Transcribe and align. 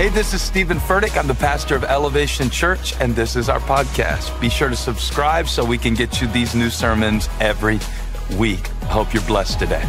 Hey, 0.00 0.08
this 0.08 0.32
is 0.32 0.40
Steven 0.40 0.78
Furtick. 0.78 1.18
I'm 1.18 1.26
the 1.26 1.34
pastor 1.34 1.76
of 1.76 1.84
Elevation 1.84 2.48
Church, 2.48 2.98
and 3.00 3.14
this 3.14 3.36
is 3.36 3.50
our 3.50 3.60
podcast. 3.60 4.40
Be 4.40 4.48
sure 4.48 4.70
to 4.70 4.74
subscribe 4.74 5.46
so 5.46 5.62
we 5.62 5.76
can 5.76 5.92
get 5.92 6.22
you 6.22 6.26
these 6.28 6.54
new 6.54 6.70
sermons 6.70 7.28
every 7.38 7.78
week. 8.38 8.66
Hope 8.84 9.12
you're 9.12 9.22
blessed 9.24 9.58
today. 9.58 9.86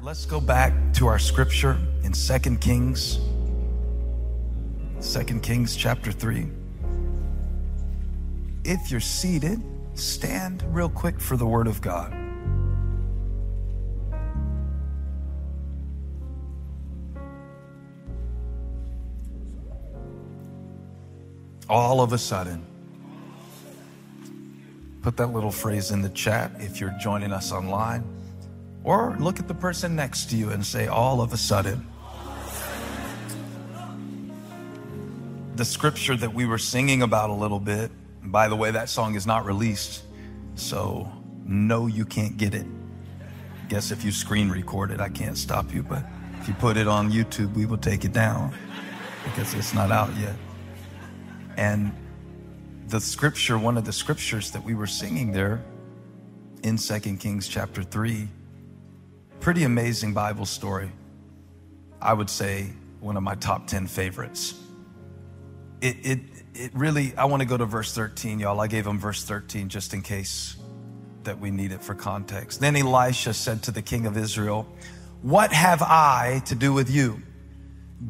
Let's 0.00 0.24
go 0.24 0.40
back 0.40 0.72
to 0.94 1.06
our 1.06 1.18
scripture 1.18 1.76
in 2.02 2.12
2 2.12 2.56
Kings, 2.56 3.18
2 5.02 5.40
Kings 5.40 5.76
chapter 5.76 6.10
3. 6.10 6.48
If 8.64 8.90
you're 8.90 9.00
seated, 9.00 9.62
stand 9.92 10.64
real 10.74 10.88
quick 10.88 11.20
for 11.20 11.36
the 11.36 11.44
word 11.44 11.66
of 11.66 11.82
God. 11.82 12.25
All 21.68 22.00
of 22.00 22.12
a 22.12 22.18
sudden. 22.18 22.64
Put 25.02 25.16
that 25.18 25.28
little 25.28 25.52
phrase 25.52 25.90
in 25.90 26.02
the 26.02 26.08
chat 26.10 26.52
if 26.58 26.80
you're 26.80 26.94
joining 27.00 27.32
us 27.32 27.52
online. 27.52 28.04
Or 28.84 29.16
look 29.18 29.38
at 29.38 29.48
the 29.48 29.54
person 29.54 29.96
next 29.96 30.30
to 30.30 30.36
you 30.36 30.50
and 30.50 30.64
say, 30.64 30.86
all 30.86 31.20
of 31.20 31.32
a 31.32 31.36
sudden. 31.36 31.86
The 35.56 35.64
scripture 35.64 36.16
that 36.16 36.34
we 36.34 36.44
were 36.44 36.58
singing 36.58 37.02
about 37.02 37.30
a 37.30 37.32
little 37.32 37.60
bit, 37.60 37.90
by 38.22 38.48
the 38.48 38.56
way, 38.56 38.70
that 38.72 38.88
song 38.88 39.14
is 39.14 39.26
not 39.26 39.44
released. 39.44 40.02
So, 40.54 41.10
no, 41.44 41.86
you 41.86 42.04
can't 42.04 42.36
get 42.36 42.54
it. 42.54 42.66
Guess 43.68 43.90
if 43.90 44.04
you 44.04 44.12
screen 44.12 44.50
record 44.50 44.90
it, 44.90 45.00
I 45.00 45.08
can't 45.08 45.36
stop 45.36 45.72
you. 45.72 45.82
But 45.82 46.04
if 46.40 46.48
you 46.48 46.54
put 46.54 46.76
it 46.76 46.86
on 46.86 47.10
YouTube, 47.10 47.54
we 47.54 47.66
will 47.66 47.78
take 47.78 48.04
it 48.04 48.12
down 48.12 48.54
because 49.24 49.54
it's 49.54 49.74
not 49.74 49.90
out 49.90 50.14
yet. 50.16 50.34
And 51.56 51.92
the 52.88 53.00
scripture, 53.00 53.58
one 53.58 53.76
of 53.76 53.84
the 53.84 53.92
scriptures 53.92 54.50
that 54.52 54.62
we 54.62 54.74
were 54.74 54.86
singing 54.86 55.32
there 55.32 55.64
in 56.62 56.78
Second 56.78 57.18
Kings 57.18 57.48
chapter 57.48 57.82
3, 57.82 58.28
pretty 59.40 59.64
amazing 59.64 60.14
Bible 60.14 60.46
story. 60.46 60.90
I 62.00 62.12
would 62.12 62.30
say 62.30 62.70
one 63.00 63.16
of 63.16 63.22
my 63.22 63.34
top 63.34 63.66
10 63.66 63.86
favorites. 63.86 64.54
It, 65.80 65.96
it, 66.02 66.20
it 66.54 66.70
really, 66.74 67.14
I 67.16 67.24
want 67.26 67.42
to 67.42 67.48
go 67.48 67.56
to 67.56 67.64
verse 67.64 67.94
13, 67.94 68.40
y'all. 68.40 68.60
I 68.60 68.66
gave 68.66 68.84
them 68.84 68.98
verse 68.98 69.24
13 69.24 69.68
just 69.68 69.94
in 69.94 70.02
case 70.02 70.56
that 71.24 71.38
we 71.38 71.50
need 71.50 71.72
it 71.72 71.82
for 71.82 71.94
context. 71.94 72.60
Then 72.60 72.76
Elisha 72.76 73.34
said 73.34 73.62
to 73.64 73.70
the 73.70 73.82
king 73.82 74.06
of 74.06 74.16
Israel, 74.16 74.66
What 75.22 75.52
have 75.52 75.82
I 75.82 76.42
to 76.46 76.54
do 76.54 76.72
with 76.72 76.90
you? 76.90 77.22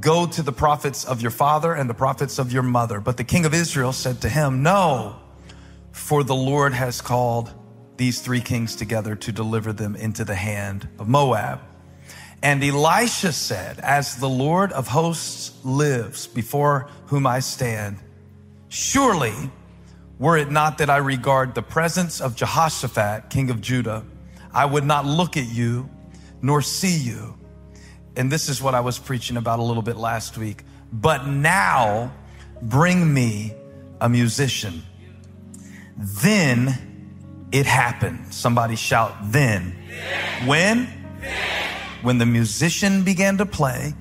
Go 0.01 0.27
to 0.27 0.42
the 0.42 0.53
prophets 0.53 1.05
of 1.05 1.23
your 1.23 1.31
father 1.31 1.73
and 1.73 1.89
the 1.89 1.95
prophets 1.95 2.39
of 2.39 2.53
your 2.53 2.65
mother. 2.65 3.01
But 3.01 3.17
the 3.17 3.25
king 3.25 3.47
of 3.47 3.55
Israel 3.55 3.92
said 3.92 4.20
to 4.23 4.29
him, 4.29 4.62
No, 4.62 5.17
for 5.92 6.25
the 6.25 6.34
Lord 6.34 6.73
has 6.73 7.01
called 7.01 7.53
these 7.97 8.20
three 8.20 8.41
kings 8.41 8.75
together 8.75 9.14
to 9.14 9.33
deliver 9.33 9.73
them 9.73 9.95
into 9.95 10.25
the 10.25 10.34
hand 10.34 10.89
of 10.98 11.09
Moab. 11.09 11.61
And 12.42 12.62
Elisha 12.62 13.33
said, 13.33 13.79
As 13.79 14.17
the 14.17 14.29
Lord 14.29 14.73
of 14.73 14.89
hosts 14.89 15.53
lives, 15.64 16.27
before 16.27 16.89
whom 17.07 17.27
I 17.27 17.39
stand, 17.39 17.98
surely 18.69 19.34
were 20.19 20.37
it 20.37 20.51
not 20.51 20.79
that 20.79 20.91
I 20.91 20.97
regard 20.98 21.55
the 21.55 21.62
presence 21.62 22.20
of 22.20 22.34
Jehoshaphat, 22.37 23.31
king 23.31 23.51
of 23.51 23.61
Judah, 23.61 24.05
I 24.53 24.64
would 24.64 24.84
not 24.84 25.07
look 25.07 25.37
at 25.37 25.47
you 25.47 25.89
nor 26.42 26.61
see 26.61 26.97
you 26.97 27.37
and 28.17 28.33
this 28.33 28.48
is 28.48 28.62
what 28.62 28.75
I 28.75 28.81
was 28.81 28.98
preaching 28.98 29.36
about 29.36 29.58
a 29.58 29.63
little 29.63 29.83
bit 29.83 29.96
last 29.96 30.39
week. 30.39 30.64
But 30.92 31.27
now 31.27 32.13
bring 32.63 33.13
me 33.13 33.55
a 34.01 34.08
musician. 34.08 34.83
Then 35.96 37.48
it 37.52 37.67
happened. 37.67 38.33
Somebody 38.33 38.77
shout, 38.77 39.14
then. 39.24 39.77
then. 39.89 40.46
When? 40.46 40.89
Then. 41.20 41.70
When 42.02 42.18
the 42.18 42.27
musician 42.27 43.05
began 43.05 43.36
to 43.39 43.46
play, 43.46 43.95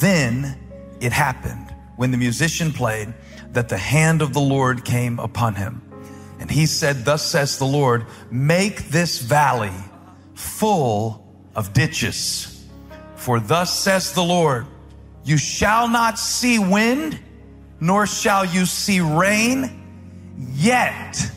then 0.00 0.58
it 1.00 1.12
happened. 1.12 1.74
When 1.96 2.10
the 2.10 2.16
musician 2.16 2.72
played, 2.72 3.12
that 3.52 3.68
the 3.68 3.78
hand 3.78 4.22
of 4.22 4.32
the 4.32 4.40
Lord 4.40 4.84
came 4.84 5.18
upon 5.18 5.54
him. 5.54 5.82
And 6.38 6.50
he 6.50 6.66
said, 6.66 7.04
Thus 7.04 7.24
says 7.24 7.58
the 7.58 7.64
Lord, 7.64 8.06
make 8.30 8.88
this 8.88 9.18
valley 9.18 9.72
full 10.34 11.26
of 11.54 11.72
ditches 11.72 12.57
for 13.28 13.40
thus 13.40 13.78
says 13.78 14.14
the 14.14 14.24
Lord, 14.24 14.64
you 15.22 15.36
shall 15.36 15.86
not 15.86 16.18
see 16.18 16.58
wind, 16.58 17.18
nor 17.78 18.06
shall 18.06 18.46
you 18.46 18.64
see 18.64 19.00
rain, 19.00 19.84
yet 20.54 21.30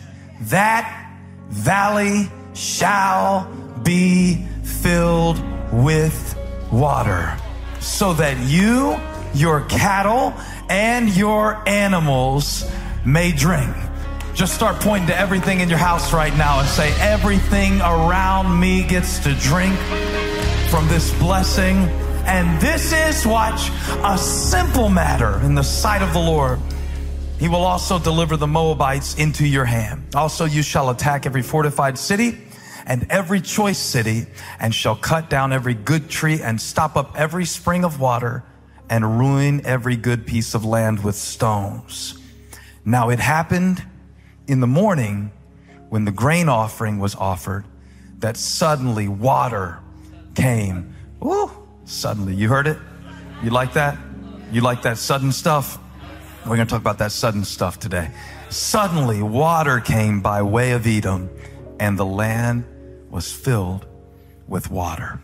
that 0.43 1.17
valley 1.49 2.31
shall 2.53 3.51
be 3.83 4.41
filled 4.63 5.43
with 5.73 6.39
water, 6.71 7.37
so 7.81 8.13
that 8.13 8.37
you, 8.49 8.97
your 9.33 9.65
cattle, 9.65 10.33
and 10.69 11.09
your 11.09 11.61
animals 11.67 12.71
may 13.03 13.33
drink. 13.33 13.75
Just 14.33 14.53
start 14.53 14.79
pointing 14.79 15.07
to 15.09 15.19
everything 15.19 15.59
in 15.59 15.67
your 15.67 15.77
house 15.77 16.13
right 16.13 16.33
now 16.37 16.61
and 16.61 16.69
say, 16.69 16.93
Everything 17.01 17.81
around 17.81 18.57
me 18.57 18.81
gets 18.81 19.19
to 19.19 19.33
drink 19.33 19.77
from 20.71 20.87
this 20.87 21.13
blessing. 21.19 21.75
And 22.25 22.61
this 22.61 22.93
is, 22.93 23.27
watch, 23.27 23.69
a 24.05 24.17
simple 24.17 24.87
matter 24.87 25.37
in 25.41 25.53
the 25.53 25.63
sight 25.63 26.01
of 26.01 26.13
the 26.13 26.19
Lord. 26.19 26.59
He 27.37 27.49
will 27.49 27.65
also 27.65 27.99
deliver 27.99 28.37
the 28.37 28.47
Moabites 28.47 29.15
into 29.15 29.45
your 29.45 29.65
hand. 29.65 30.15
Also, 30.15 30.45
you 30.45 30.61
shall 30.61 30.89
attack 30.89 31.25
every 31.25 31.41
fortified 31.41 31.97
city 31.97 32.37
and 32.85 33.05
every 33.09 33.41
choice 33.41 33.77
city, 33.77 34.25
and 34.59 34.73
shall 34.73 34.95
cut 34.95 35.29
down 35.29 35.51
every 35.51 35.73
good 35.73 36.09
tree 36.09 36.41
and 36.41 36.59
stop 36.59 36.95
up 36.95 37.15
every 37.15 37.45
spring 37.45 37.83
of 37.83 37.99
water 37.99 38.43
and 38.89 39.19
ruin 39.19 39.65
every 39.65 39.97
good 39.97 40.25
piece 40.25 40.55
of 40.55 40.63
land 40.63 41.03
with 41.03 41.15
stones. 41.15 42.17
Now 42.85 43.09
it 43.09 43.19
happened 43.19 43.83
in 44.47 44.61
the 44.61 44.67
morning 44.67 45.31
when 45.89 46.05
the 46.05 46.11
grain 46.11 46.47
offering 46.47 46.97
was 46.97 47.13
offered 47.15 47.65
that 48.19 48.37
suddenly 48.37 49.09
water 49.09 49.80
came. 50.35 50.95
Ooh, 51.23 51.51
suddenly. 51.85 52.35
You 52.35 52.49
heard 52.49 52.67
it? 52.67 52.77
You 53.43 53.49
like 53.49 53.73
that? 53.73 53.97
You 54.51 54.61
like 54.61 54.81
that 54.83 54.97
sudden 54.97 55.31
stuff? 55.31 55.77
We're 56.45 56.55
going 56.55 56.67
to 56.67 56.71
talk 56.71 56.81
about 56.81 56.97
that 56.99 57.11
sudden 57.11 57.43
stuff 57.45 57.79
today. 57.79 58.11
Suddenly, 58.49 59.21
water 59.21 59.79
came 59.79 60.21
by 60.21 60.41
way 60.41 60.71
of 60.71 60.87
Edom, 60.87 61.29
and 61.79 61.97
the 61.97 62.05
land 62.05 62.65
was 63.09 63.31
filled 63.31 63.85
with 64.47 64.69
water. 64.69 65.21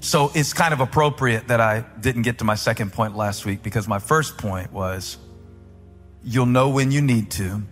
So 0.00 0.30
it's 0.34 0.52
kind 0.52 0.72
of 0.74 0.80
appropriate 0.80 1.48
that 1.48 1.60
I 1.60 1.84
didn't 2.00 2.22
get 2.22 2.38
to 2.38 2.44
my 2.44 2.54
second 2.54 2.92
point 2.92 3.16
last 3.16 3.44
week 3.44 3.62
because 3.62 3.88
my 3.88 3.98
first 3.98 4.36
point 4.36 4.72
was 4.72 5.16
you'll 6.22 6.46
know 6.46 6.68
when 6.68 6.90
you 6.90 7.00
need 7.00 7.30
to. 7.32 7.62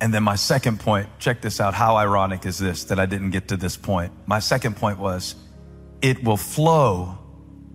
And 0.00 0.12
then 0.12 0.22
my 0.22 0.34
second 0.34 0.80
point, 0.80 1.08
check 1.18 1.40
this 1.40 1.60
out. 1.60 1.72
How 1.72 1.96
ironic 1.96 2.44
is 2.44 2.58
this 2.58 2.84
that 2.84 3.00
I 3.00 3.06
didn't 3.06 3.30
get 3.30 3.48
to 3.48 3.56
this 3.56 3.76
point? 3.76 4.12
My 4.26 4.40
second 4.40 4.76
point 4.76 4.98
was 4.98 5.34
it 6.02 6.22
will 6.22 6.36
flow 6.36 7.18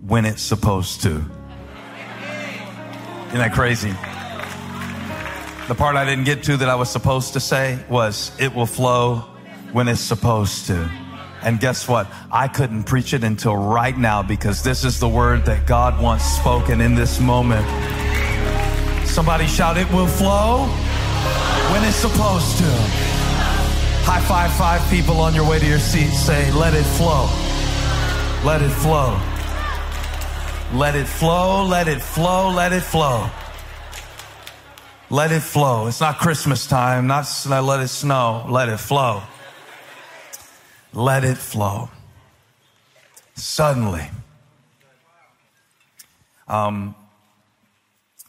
when 0.06 0.24
it's 0.24 0.42
supposed 0.42 1.02
to. 1.02 1.24
Isn't 3.28 3.38
that 3.38 3.52
crazy? 3.52 3.90
The 5.68 5.74
part 5.74 5.96
I 5.96 6.04
didn't 6.04 6.24
get 6.24 6.44
to 6.44 6.56
that 6.58 6.68
I 6.68 6.74
was 6.74 6.90
supposed 6.90 7.32
to 7.32 7.40
say 7.40 7.78
was 7.88 8.30
it 8.38 8.54
will 8.54 8.66
flow 8.66 9.24
when 9.72 9.88
it's 9.88 10.00
supposed 10.00 10.66
to. 10.66 10.90
And 11.42 11.58
guess 11.58 11.88
what? 11.88 12.06
I 12.30 12.46
couldn't 12.46 12.84
preach 12.84 13.14
it 13.14 13.24
until 13.24 13.56
right 13.56 13.96
now 13.96 14.22
because 14.22 14.62
this 14.62 14.84
is 14.84 15.00
the 15.00 15.08
word 15.08 15.44
that 15.46 15.66
God 15.66 16.00
wants 16.00 16.24
spoken 16.24 16.80
in 16.80 16.94
this 16.94 17.18
moment. 17.18 17.66
Somebody 19.08 19.46
shout, 19.46 19.76
It 19.76 19.90
will 19.92 20.06
flow 20.06 20.68
when 21.72 21.82
it's 21.84 21.96
supposed 21.96 22.58
to. 22.58 22.70
High 24.04 24.20
five 24.20 24.52
five 24.52 24.82
people 24.90 25.20
on 25.20 25.34
your 25.34 25.48
way 25.48 25.58
to 25.58 25.66
your 25.66 25.78
seat. 25.78 26.10
Say, 26.10 26.52
let 26.52 26.74
it 26.74 26.84
flow. 26.84 27.24
Let 28.44 28.60
it 28.60 28.68
flow. 28.68 29.18
Let 30.74 30.94
it 30.94 31.06
flow, 31.06 31.64
let 31.64 31.88
it 31.88 32.00
flow, 32.00 32.50
let 32.50 32.72
it 32.72 32.82
flow. 32.82 33.28
Let 35.08 35.32
it 35.32 35.40
flow. 35.40 35.86
It's 35.86 36.00
not 36.00 36.18
Christmas 36.18 36.66
time, 36.66 37.06
not 37.06 37.26
let 37.46 37.80
it 37.80 37.88
snow. 37.88 38.46
Let 38.48 38.68
it 38.68 38.78
flow. 38.78 39.22
Let 40.92 41.24
it 41.24 41.36
flow. 41.36 41.90
Suddenly, 43.34 44.10
um, 46.48 46.94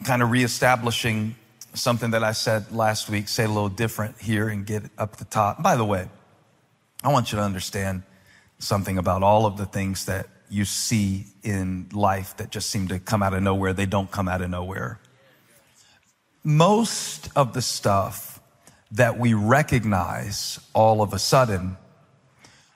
kind 0.05 0.21
of 0.21 0.31
reestablishing 0.31 1.35
something 1.73 2.11
that 2.11 2.23
I 2.23 2.31
said 2.31 2.71
last 2.71 3.09
week, 3.09 3.27
say 3.27 3.45
a 3.45 3.47
little 3.47 3.69
different 3.69 4.19
here 4.21 4.47
and 4.47 4.65
get 4.65 4.83
up 4.97 5.17
the 5.17 5.25
top. 5.25 5.61
By 5.61 5.75
the 5.75 5.85
way, 5.85 6.07
I 7.03 7.11
want 7.11 7.31
you 7.31 7.37
to 7.37 7.43
understand 7.43 8.03
something 8.59 8.97
about 8.97 9.23
all 9.23 9.45
of 9.45 9.57
the 9.57 9.65
things 9.65 10.05
that 10.05 10.27
you 10.49 10.65
see 10.65 11.25
in 11.43 11.87
life 11.91 12.37
that 12.37 12.51
just 12.51 12.69
seem 12.69 12.87
to 12.87 12.99
come 12.99 13.23
out 13.23 13.33
of 13.33 13.41
nowhere. 13.41 13.73
They 13.73 13.85
don't 13.85 14.09
come 14.11 14.27
out 14.27 14.41
of 14.41 14.49
nowhere. 14.49 14.99
Most 16.43 17.29
of 17.35 17.53
the 17.53 17.61
stuff 17.61 18.39
that 18.91 19.17
we 19.17 19.33
recognize 19.33 20.59
all 20.73 21.01
of 21.01 21.13
a 21.13 21.19
sudden 21.19 21.77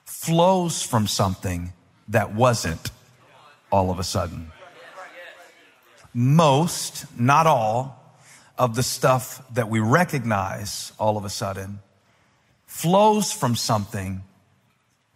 flows 0.04 0.82
from 0.82 1.06
something 1.06 1.72
that 2.08 2.34
wasn't 2.34 2.90
all 3.70 3.90
of 3.90 3.98
a 3.98 4.04
sudden. 4.04 4.50
Most, 6.12 7.06
not 7.18 7.46
all, 7.46 7.97
of 8.58 8.74
the 8.74 8.82
stuff 8.82 9.42
that 9.54 9.68
we 9.68 9.80
recognize 9.80 10.92
all 10.98 11.16
of 11.16 11.24
a 11.24 11.30
sudden 11.30 11.78
flows 12.66 13.32
from 13.32 13.54
something 13.54 14.22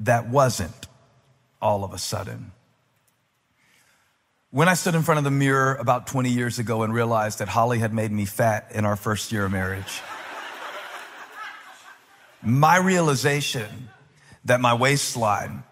that 0.00 0.28
wasn't 0.28 0.86
all 1.60 1.84
of 1.84 1.92
a 1.92 1.98
sudden. 1.98 2.52
When 4.50 4.68
I 4.68 4.74
stood 4.74 4.94
in 4.94 5.02
front 5.02 5.18
of 5.18 5.24
the 5.24 5.30
mirror 5.30 5.74
about 5.74 6.06
20 6.06 6.30
years 6.30 6.58
ago 6.58 6.82
and 6.82 6.92
realized 6.92 7.38
that 7.38 7.48
Holly 7.48 7.78
had 7.78 7.92
made 7.92 8.12
me 8.12 8.26
fat 8.26 8.68
in 8.72 8.84
our 8.84 8.96
first 8.96 9.32
year 9.32 9.46
of 9.46 9.52
marriage, 9.52 10.00
my 12.42 12.76
realization 12.76 13.88
that 14.44 14.60
my 14.60 14.74
waistline 14.74 15.62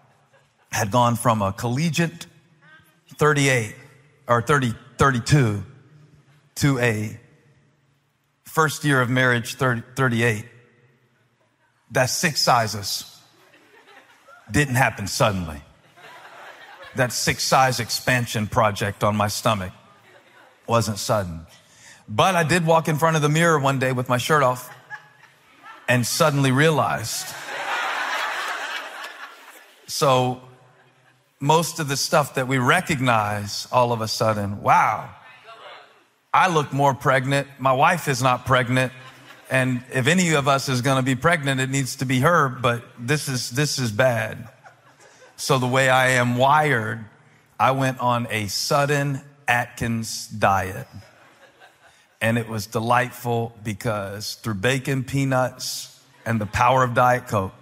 had 0.71 0.89
gone 0.89 1.15
from 1.15 1.41
a 1.41 1.51
collegiate 1.51 2.25
38 3.17 3.75
or 4.27 4.41
30, 4.41 4.73
32 4.97 5.63
to 6.55 6.79
a 6.79 7.19
first 8.51 8.83
year 8.83 8.99
of 8.99 9.09
marriage 9.09 9.55
30, 9.55 9.81
38. 9.95 10.45
That 11.91 12.07
six 12.07 12.41
sizes. 12.41 13.05
Didn't 14.51 14.75
happen 14.75 15.07
suddenly. 15.07 15.61
That 16.95 17.13
six 17.13 17.43
size 17.43 17.79
expansion 17.79 18.47
project 18.47 19.05
on 19.05 19.15
my 19.15 19.29
stomach 19.29 19.71
wasn't 20.67 20.99
sudden. 20.99 21.47
But 22.09 22.35
I 22.35 22.43
did 22.43 22.65
walk 22.65 22.89
in 22.89 22.97
front 22.97 23.15
of 23.15 23.21
the 23.21 23.29
mirror 23.29 23.57
one 23.57 23.79
day 23.79 23.93
with 23.93 24.09
my 24.09 24.17
shirt 24.17 24.43
off 24.43 24.69
and 25.87 26.05
suddenly 26.05 26.51
realized. 26.51 27.27
So 29.87 30.41
most 31.39 31.79
of 31.79 31.87
the 31.87 31.95
stuff 31.95 32.35
that 32.35 32.49
we 32.49 32.57
recognize 32.57 33.65
all 33.71 33.93
of 33.93 34.01
a 34.01 34.09
sudden, 34.09 34.61
wow, 34.61 35.09
I 36.33 36.47
look 36.47 36.71
more 36.71 36.93
pregnant. 36.93 37.47
My 37.59 37.73
wife 37.73 38.07
is 38.07 38.21
not 38.23 38.45
pregnant. 38.45 38.93
And 39.49 39.83
if 39.93 40.07
any 40.07 40.33
of 40.33 40.47
us 40.47 40.69
is 40.69 40.81
going 40.81 40.95
to 40.95 41.03
be 41.03 41.15
pregnant, 41.15 41.59
it 41.59 41.69
needs 41.69 41.97
to 41.97 42.05
be 42.05 42.21
her, 42.21 42.47
but 42.47 42.85
this 42.97 43.27
is, 43.27 43.49
this 43.49 43.79
is 43.79 43.91
bad. 43.91 44.47
So 45.35 45.59
the 45.59 45.67
way 45.67 45.89
I 45.89 46.11
am 46.11 46.37
wired, 46.37 47.03
I 47.59 47.71
went 47.71 47.99
on 47.99 48.27
a 48.29 48.47
sudden 48.47 49.19
Atkins 49.49 50.27
diet. 50.27 50.87
And 52.21 52.37
it 52.37 52.47
was 52.47 52.65
delightful 52.65 53.53
because 53.61 54.35
through 54.35 54.53
bacon, 54.53 55.03
peanuts, 55.03 55.99
and 56.25 56.39
the 56.39 56.45
power 56.45 56.83
of 56.83 56.93
Diet 56.93 57.27
Coke, 57.27 57.53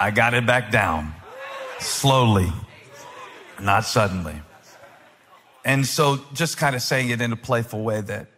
I 0.00 0.12
got 0.12 0.32
it 0.32 0.46
back 0.46 0.70
down 0.70 1.14
slowly, 1.78 2.50
not 3.60 3.84
suddenly. 3.84 4.40
And 5.66 5.84
so, 5.84 6.20
just 6.32 6.58
kind 6.58 6.76
of 6.76 6.80
saying 6.80 7.10
it 7.10 7.20
in 7.20 7.32
a 7.32 7.36
playful 7.36 7.82
way 7.82 8.00
that 8.00 8.28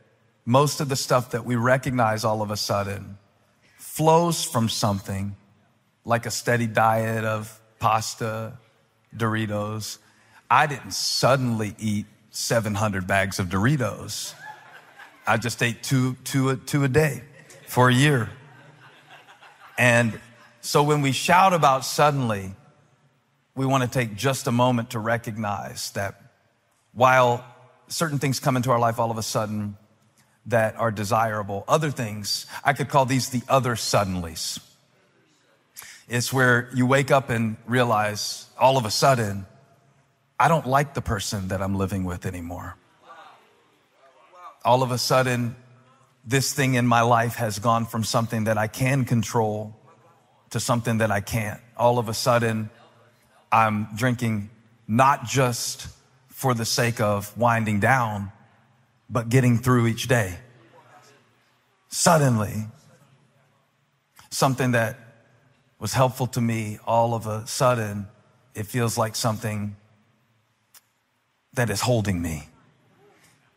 most 0.47 0.81
of 0.81 0.89
the 0.89 0.97
stuff 0.97 1.33
that 1.33 1.45
we 1.45 1.57
recognize 1.57 2.25
all 2.25 2.41
of 2.41 2.51
a 2.51 2.57
sudden 2.57 3.19
flows 3.77 4.47
from 4.47 4.71
something 4.71 5.37
like 6.07 6.25
a 6.25 6.31
steady 6.31 6.67
diet 6.67 7.27
of 7.27 7.61
pasta, 7.81 8.57
Doritos. 9.15 9.99
I 10.51 10.67
didn't 10.67 10.93
suddenly 10.93 11.75
eat 11.79 12.07
700 12.31 13.07
bags 13.07 13.39
of 13.39 13.49
Doritos. 13.49 14.33
I 15.27 15.37
just 15.37 15.63
ate 15.63 15.83
two, 15.83 16.17
two, 16.25 16.57
two 16.57 16.83
a 16.85 16.89
day 16.89 17.25
for 17.67 17.91
a 17.91 17.95
year. 17.95 18.31
And 19.77 20.19
so 20.63 20.83
when 20.83 21.03
we 21.03 21.13
shout 21.13 21.53
about 21.53 21.85
suddenly, 21.85 22.53
we 23.55 23.67
want 23.67 23.83
to 23.83 23.91
take 23.91 24.17
just 24.17 24.47
a 24.47 24.53
moment 24.53 24.91
to 24.91 24.99
recognize 24.99 25.91
that 25.91 26.28
while 26.93 27.45
certain 27.89 28.19
things 28.19 28.41
come 28.41 28.57
into 28.57 28.71
our 28.71 28.79
life 28.79 28.99
all 28.99 29.11
of 29.11 29.19
a 29.19 29.23
sudden 29.23 29.77
that 30.47 30.77
are 30.77 30.91
desirable, 30.91 31.65
other 31.69 31.91
things, 31.91 32.47
I 32.65 32.73
could 32.73 32.89
call 32.89 33.05
these 33.05 33.29
the 33.29 33.43
other 33.49 33.75
suddenlies. 33.75 34.61
It's 36.09 36.33
where 36.33 36.71
you 36.75 36.87
wake 36.87 37.11
up 37.11 37.29
and 37.29 37.57
realize 37.67 38.47
all 38.59 38.79
of 38.79 38.87
a 38.87 38.91
sudden, 38.91 39.47
I 40.41 40.49
don't 40.49 40.67
like 40.67 40.95
the 40.95 41.03
person 41.03 41.49
that 41.49 41.61
I'm 41.61 41.77
living 41.77 42.05
with 42.05 42.25
anymore. 42.25 42.77
All 44.65 44.83
of 44.83 44.91
a 44.91 44.99
sudden, 44.99 45.55
this 46.25 46.53
thing 46.55 46.75
in 46.75 46.87
my 46.87 47.03
life 47.03 47.37
has 47.37 47.59
gone 47.59 47.85
from 47.85 48.05
something 48.05 48.45
that 48.45 48.57
I 48.57 48.69
can 48.69 49.05
control 49.05 49.77
to 50.51 50.61
something 50.61 50.99
that 50.99 51.11
I 51.11 51.21
can't. 51.21 51.61
All 51.77 51.99
of 51.99 52.09
a 52.09 52.15
sudden, 52.15 52.71
I'm 53.53 53.89
drinking 53.95 54.51
not 54.87 55.27
just 55.27 55.89
for 56.39 56.55
the 56.55 56.65
sake 56.65 57.01
of 57.01 57.37
winding 57.37 57.81
down, 57.81 58.31
but 59.11 59.29
getting 59.29 59.59
through 59.59 59.89
each 59.89 60.07
day. 60.07 60.39
Suddenly, 61.89 62.69
something 64.31 64.71
that 64.71 64.97
was 65.81 65.95
helpful 65.95 66.29
to 66.29 66.41
me, 66.41 66.79
all 66.87 67.13
of 67.13 67.27
a 67.27 67.45
sudden, 67.49 68.07
it 68.55 68.67
feels 68.67 68.97
like 68.97 69.17
something 69.17 69.75
that 71.55 71.71
is 71.71 71.81
holding 71.81 72.23
me. 72.23 72.49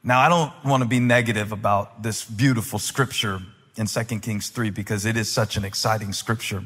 Now, 0.01 0.19
I 0.19 0.27
don't 0.27 0.51
want 0.65 0.81
to 0.81 0.89
be 0.89 0.99
negative 0.99 1.51
about 1.51 2.01
this 2.01 2.25
beautiful 2.25 2.79
scripture 2.79 3.43
in 3.77 3.85
2 3.85 4.03
Kings 4.21 4.49
3 4.49 4.71
because 4.71 5.05
it 5.05 5.15
is 5.15 5.31
such 5.31 5.55
an 5.55 5.63
exciting 5.63 6.13
scripture. 6.13 6.65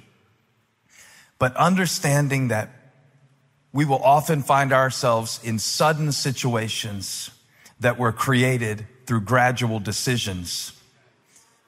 But 1.39 1.53
understanding 1.57 2.47
that 2.47 2.69
we 3.75 3.83
will 3.83 4.01
often 4.01 4.41
find 4.41 4.71
ourselves 4.71 5.37
in 5.43 5.59
sudden 5.59 6.09
situations 6.09 7.29
that 7.81 7.99
were 7.99 8.13
created 8.13 8.87
through 9.05 9.19
gradual 9.19 9.81
decisions 9.81 10.71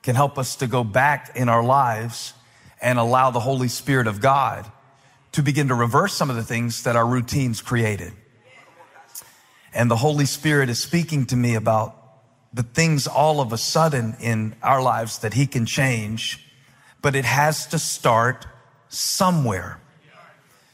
can 0.03 0.15
help 0.15 0.37
us 0.37 0.55
to 0.55 0.67
go 0.67 0.85
back 0.85 1.35
in 1.35 1.49
our 1.49 1.61
lives 1.61 2.33
and 2.81 2.97
allow 2.97 3.29
the 3.29 3.41
Holy 3.41 3.67
Spirit 3.67 4.07
of 4.07 4.21
God 4.21 4.71
to 5.33 5.43
begin 5.43 5.67
to 5.67 5.75
reverse 5.75 6.13
some 6.13 6.29
of 6.29 6.37
the 6.37 6.45
things 6.45 6.83
that 6.83 6.95
our 6.95 7.05
routines 7.05 7.61
created. 7.61 8.13
And 9.73 9.91
the 9.91 9.97
Holy 9.97 10.25
Spirit 10.25 10.69
is 10.69 10.79
speaking 10.79 11.25
to 11.25 11.35
me 11.35 11.55
about 11.55 11.93
the 12.53 12.63
things 12.63 13.05
all 13.05 13.41
of 13.41 13.51
a 13.51 13.57
sudden 13.57 14.15
in 14.21 14.55
our 14.63 14.81
lives 14.81 15.19
that 15.19 15.33
He 15.33 15.45
can 15.45 15.65
change, 15.65 16.49
but 17.01 17.17
it 17.17 17.25
has 17.25 17.67
to 17.67 17.77
start 17.77 18.47
somewhere. 18.87 19.81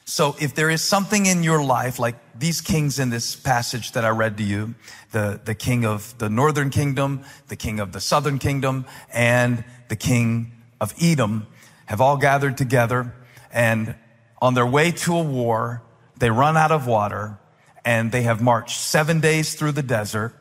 So 0.06 0.36
if 0.40 0.54
there 0.54 0.70
is 0.70 0.82
something 0.82 1.26
in 1.26 1.44
your 1.44 1.64
life, 1.64 1.98
like 1.98 2.16
these 2.38 2.60
kings 2.60 3.00
in 3.00 3.10
this 3.10 3.36
passage 3.36 3.94
that 3.94 4.04
I 4.04 4.10
read 4.10 4.38
to 4.38 4.44
you, 4.44 4.76
the, 5.12 5.40
the 5.44 5.56
king 5.56 5.86
of 5.86 6.18
the 6.18 6.30
northern 6.30 6.70
kingdom, 6.70 7.24
the 7.48 7.56
king 7.56 7.80
of 7.80 7.94
the 7.94 8.02
southern 8.02 8.38
kingdom, 8.38 8.86
and 9.14 9.64
the 9.88 9.96
king 9.96 10.52
of 10.82 10.94
Edom 11.02 11.48
have 11.86 12.02
all 12.02 12.18
gathered 12.18 12.58
together 12.58 13.14
and 13.52 13.96
on 14.42 14.56
their 14.56 14.66
way 14.66 14.92
to 14.92 15.16
a 15.16 15.24
war, 15.24 15.82
they 16.18 16.30
run 16.30 16.58
out 16.58 16.72
of 16.72 16.86
water 16.86 17.40
and 17.86 18.12
they 18.12 18.24
have 18.24 18.42
marched 18.42 18.78
seven 18.78 19.22
days 19.22 19.56
through 19.56 19.72
the 19.72 19.84
desert 19.84 20.34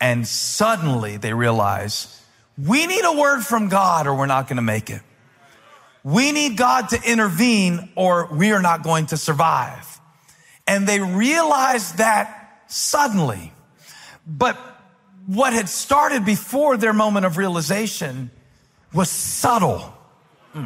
and 0.00 0.26
suddenly 0.28 1.16
they 1.16 1.32
realize 1.32 2.22
we 2.58 2.86
need 2.86 3.04
a 3.04 3.16
word 3.16 3.40
from 3.40 3.68
God 3.68 4.06
or 4.06 4.14
we're 4.14 4.26
not 4.26 4.48
going 4.48 4.56
to 4.56 4.62
make 4.62 4.90
it. 4.90 5.00
We 6.08 6.32
need 6.32 6.56
God 6.56 6.88
to 6.88 7.02
intervene 7.04 7.90
or 7.94 8.30
we 8.32 8.52
are 8.52 8.62
not 8.62 8.82
going 8.82 9.06
to 9.06 9.18
survive. 9.18 10.00
And 10.66 10.88
they 10.88 11.00
realized 11.00 11.98
that 11.98 12.62
suddenly. 12.66 13.52
But 14.26 14.56
what 15.26 15.52
had 15.52 15.68
started 15.68 16.24
before 16.24 16.78
their 16.78 16.94
moment 16.94 17.26
of 17.26 17.36
realization 17.36 18.30
was 18.94 19.10
subtle. 19.10 19.80
Hmm. 20.54 20.64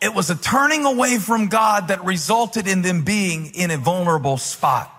It 0.00 0.14
was 0.14 0.30
a 0.30 0.36
turning 0.36 0.86
away 0.86 1.18
from 1.18 1.48
God 1.48 1.88
that 1.88 2.02
resulted 2.02 2.66
in 2.66 2.80
them 2.80 3.04
being 3.04 3.52
in 3.54 3.70
a 3.70 3.76
vulnerable 3.76 4.38
spot. 4.38 4.90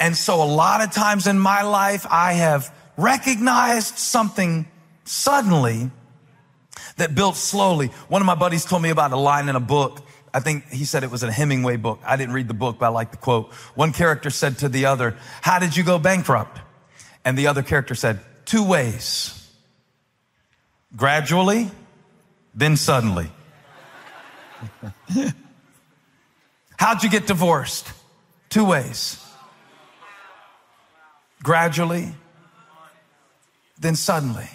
And 0.00 0.16
so 0.16 0.42
a 0.42 0.50
lot 0.50 0.82
of 0.82 0.90
times 0.90 1.28
in 1.28 1.38
my 1.38 1.62
life, 1.62 2.04
I 2.10 2.32
have 2.32 2.74
recognized 2.96 3.98
something 3.98 4.66
suddenly 5.04 5.92
that 6.96 7.14
built 7.14 7.36
slowly. 7.36 7.88
One 8.08 8.22
of 8.22 8.26
my 8.26 8.34
buddies 8.34 8.64
told 8.64 8.82
me 8.82 8.90
about 8.90 9.12
a 9.12 9.16
line 9.16 9.48
in 9.48 9.56
a 9.56 9.60
book. 9.60 10.00
I 10.32 10.40
think 10.40 10.68
he 10.68 10.84
said 10.84 11.02
it 11.02 11.10
was 11.10 11.22
a 11.22 11.32
Hemingway 11.32 11.76
book. 11.76 12.00
I 12.04 12.16
didn't 12.16 12.34
read 12.34 12.48
the 12.48 12.54
book, 12.54 12.78
but 12.78 12.86
I 12.86 12.88
like 12.88 13.10
the 13.10 13.16
quote. 13.16 13.52
One 13.74 13.92
character 13.92 14.30
said 14.30 14.58
to 14.58 14.68
the 14.68 14.86
other, 14.86 15.16
how 15.40 15.58
did 15.58 15.76
you 15.76 15.84
go 15.84 15.98
bankrupt? 15.98 16.60
And 17.24 17.36
the 17.38 17.46
other 17.46 17.62
character 17.62 17.94
said, 17.94 18.20
two 18.44 18.64
ways. 18.66 19.32
Gradually, 20.94 21.70
then 22.54 22.76
suddenly. 22.76 23.30
How'd 26.78 27.02
you 27.02 27.10
get 27.10 27.26
divorced? 27.26 27.90
Two 28.48 28.64
ways. 28.64 29.22
Gradually, 31.42 32.14
then 33.78 33.96
suddenly. 33.96 34.48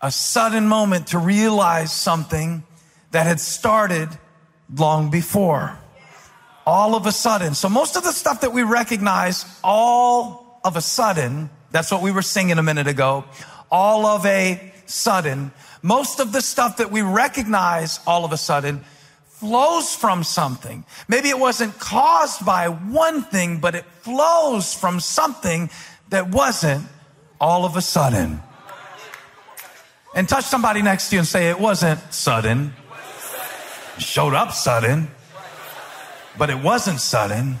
A 0.00 0.12
sudden 0.12 0.68
moment 0.68 1.08
to 1.08 1.18
realize 1.18 1.92
something 1.92 2.62
that 3.10 3.26
had 3.26 3.40
started 3.40 4.08
long 4.74 5.10
before. 5.10 5.78
All 6.66 6.94
of 6.94 7.06
a 7.06 7.12
sudden. 7.12 7.54
So 7.54 7.68
most 7.68 7.96
of 7.96 8.04
the 8.04 8.12
stuff 8.12 8.42
that 8.42 8.52
we 8.52 8.62
recognize 8.62 9.44
all 9.64 10.60
of 10.64 10.76
a 10.76 10.80
sudden, 10.80 11.50
that's 11.70 11.90
what 11.90 12.02
we 12.02 12.12
were 12.12 12.22
singing 12.22 12.58
a 12.58 12.62
minute 12.62 12.86
ago. 12.86 13.24
All 13.70 14.06
of 14.06 14.24
a 14.24 14.72
sudden, 14.86 15.50
most 15.82 16.20
of 16.20 16.32
the 16.32 16.42
stuff 16.42 16.76
that 16.76 16.90
we 16.90 17.02
recognize 17.02 18.00
all 18.06 18.24
of 18.24 18.32
a 18.32 18.36
sudden 18.36 18.84
flows 19.26 19.94
from 19.94 20.24
something. 20.24 20.84
Maybe 21.06 21.28
it 21.28 21.38
wasn't 21.38 21.78
caused 21.78 22.44
by 22.44 22.68
one 22.68 23.22
thing, 23.22 23.58
but 23.58 23.74
it 23.74 23.84
flows 24.02 24.74
from 24.74 25.00
something 25.00 25.70
that 26.10 26.28
wasn't 26.28 26.86
all 27.40 27.64
of 27.64 27.76
a 27.76 27.80
sudden. 27.80 28.42
And 30.14 30.28
touch 30.28 30.44
somebody 30.44 30.82
next 30.82 31.10
to 31.10 31.16
you 31.16 31.20
and 31.20 31.28
say, 31.28 31.50
it 31.50 31.60
wasn't 31.60 32.00
sudden. 32.12 32.74
Showed 33.98 34.34
up 34.34 34.52
sudden, 34.52 35.08
but 36.38 36.50
it 36.50 36.62
wasn't 36.62 37.00
sudden. 37.00 37.56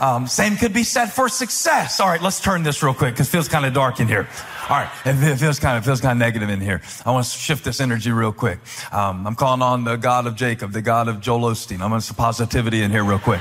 Um, 0.00 0.26
same 0.26 0.56
could 0.56 0.72
be 0.72 0.82
said 0.82 1.06
for 1.06 1.28
success. 1.28 2.00
All 2.00 2.08
right, 2.08 2.20
let's 2.20 2.40
turn 2.40 2.62
this 2.62 2.82
real 2.82 2.94
quick 2.94 3.14
because 3.14 3.28
it 3.28 3.30
feels 3.30 3.48
kind 3.48 3.64
of 3.64 3.72
dark 3.72 4.00
in 4.00 4.08
here. 4.08 4.26
All 4.68 4.78
right, 4.78 4.90
it 5.04 5.36
feels 5.36 5.60
kind 5.60 5.76
of 5.76 5.84
feels 5.84 6.00
kind 6.00 6.12
of 6.12 6.18
negative 6.18 6.48
in 6.48 6.60
here. 6.60 6.80
I 7.04 7.12
want 7.12 7.26
to 7.26 7.38
shift 7.38 7.64
this 7.64 7.80
energy 7.80 8.10
real 8.10 8.32
quick. 8.32 8.58
Um, 8.90 9.26
I'm 9.26 9.34
calling 9.34 9.62
on 9.62 9.84
the 9.84 9.96
God 9.96 10.26
of 10.26 10.34
Jacob, 10.34 10.72
the 10.72 10.82
God 10.82 11.06
of 11.06 11.20
Joel 11.20 11.52
Osteen. 11.52 11.80
I'm 11.82 11.90
going 11.90 12.00
to 12.00 12.06
some 12.06 12.16
positivity 12.16 12.82
in 12.82 12.90
here 12.90 13.04
real 13.04 13.18
quick. 13.18 13.40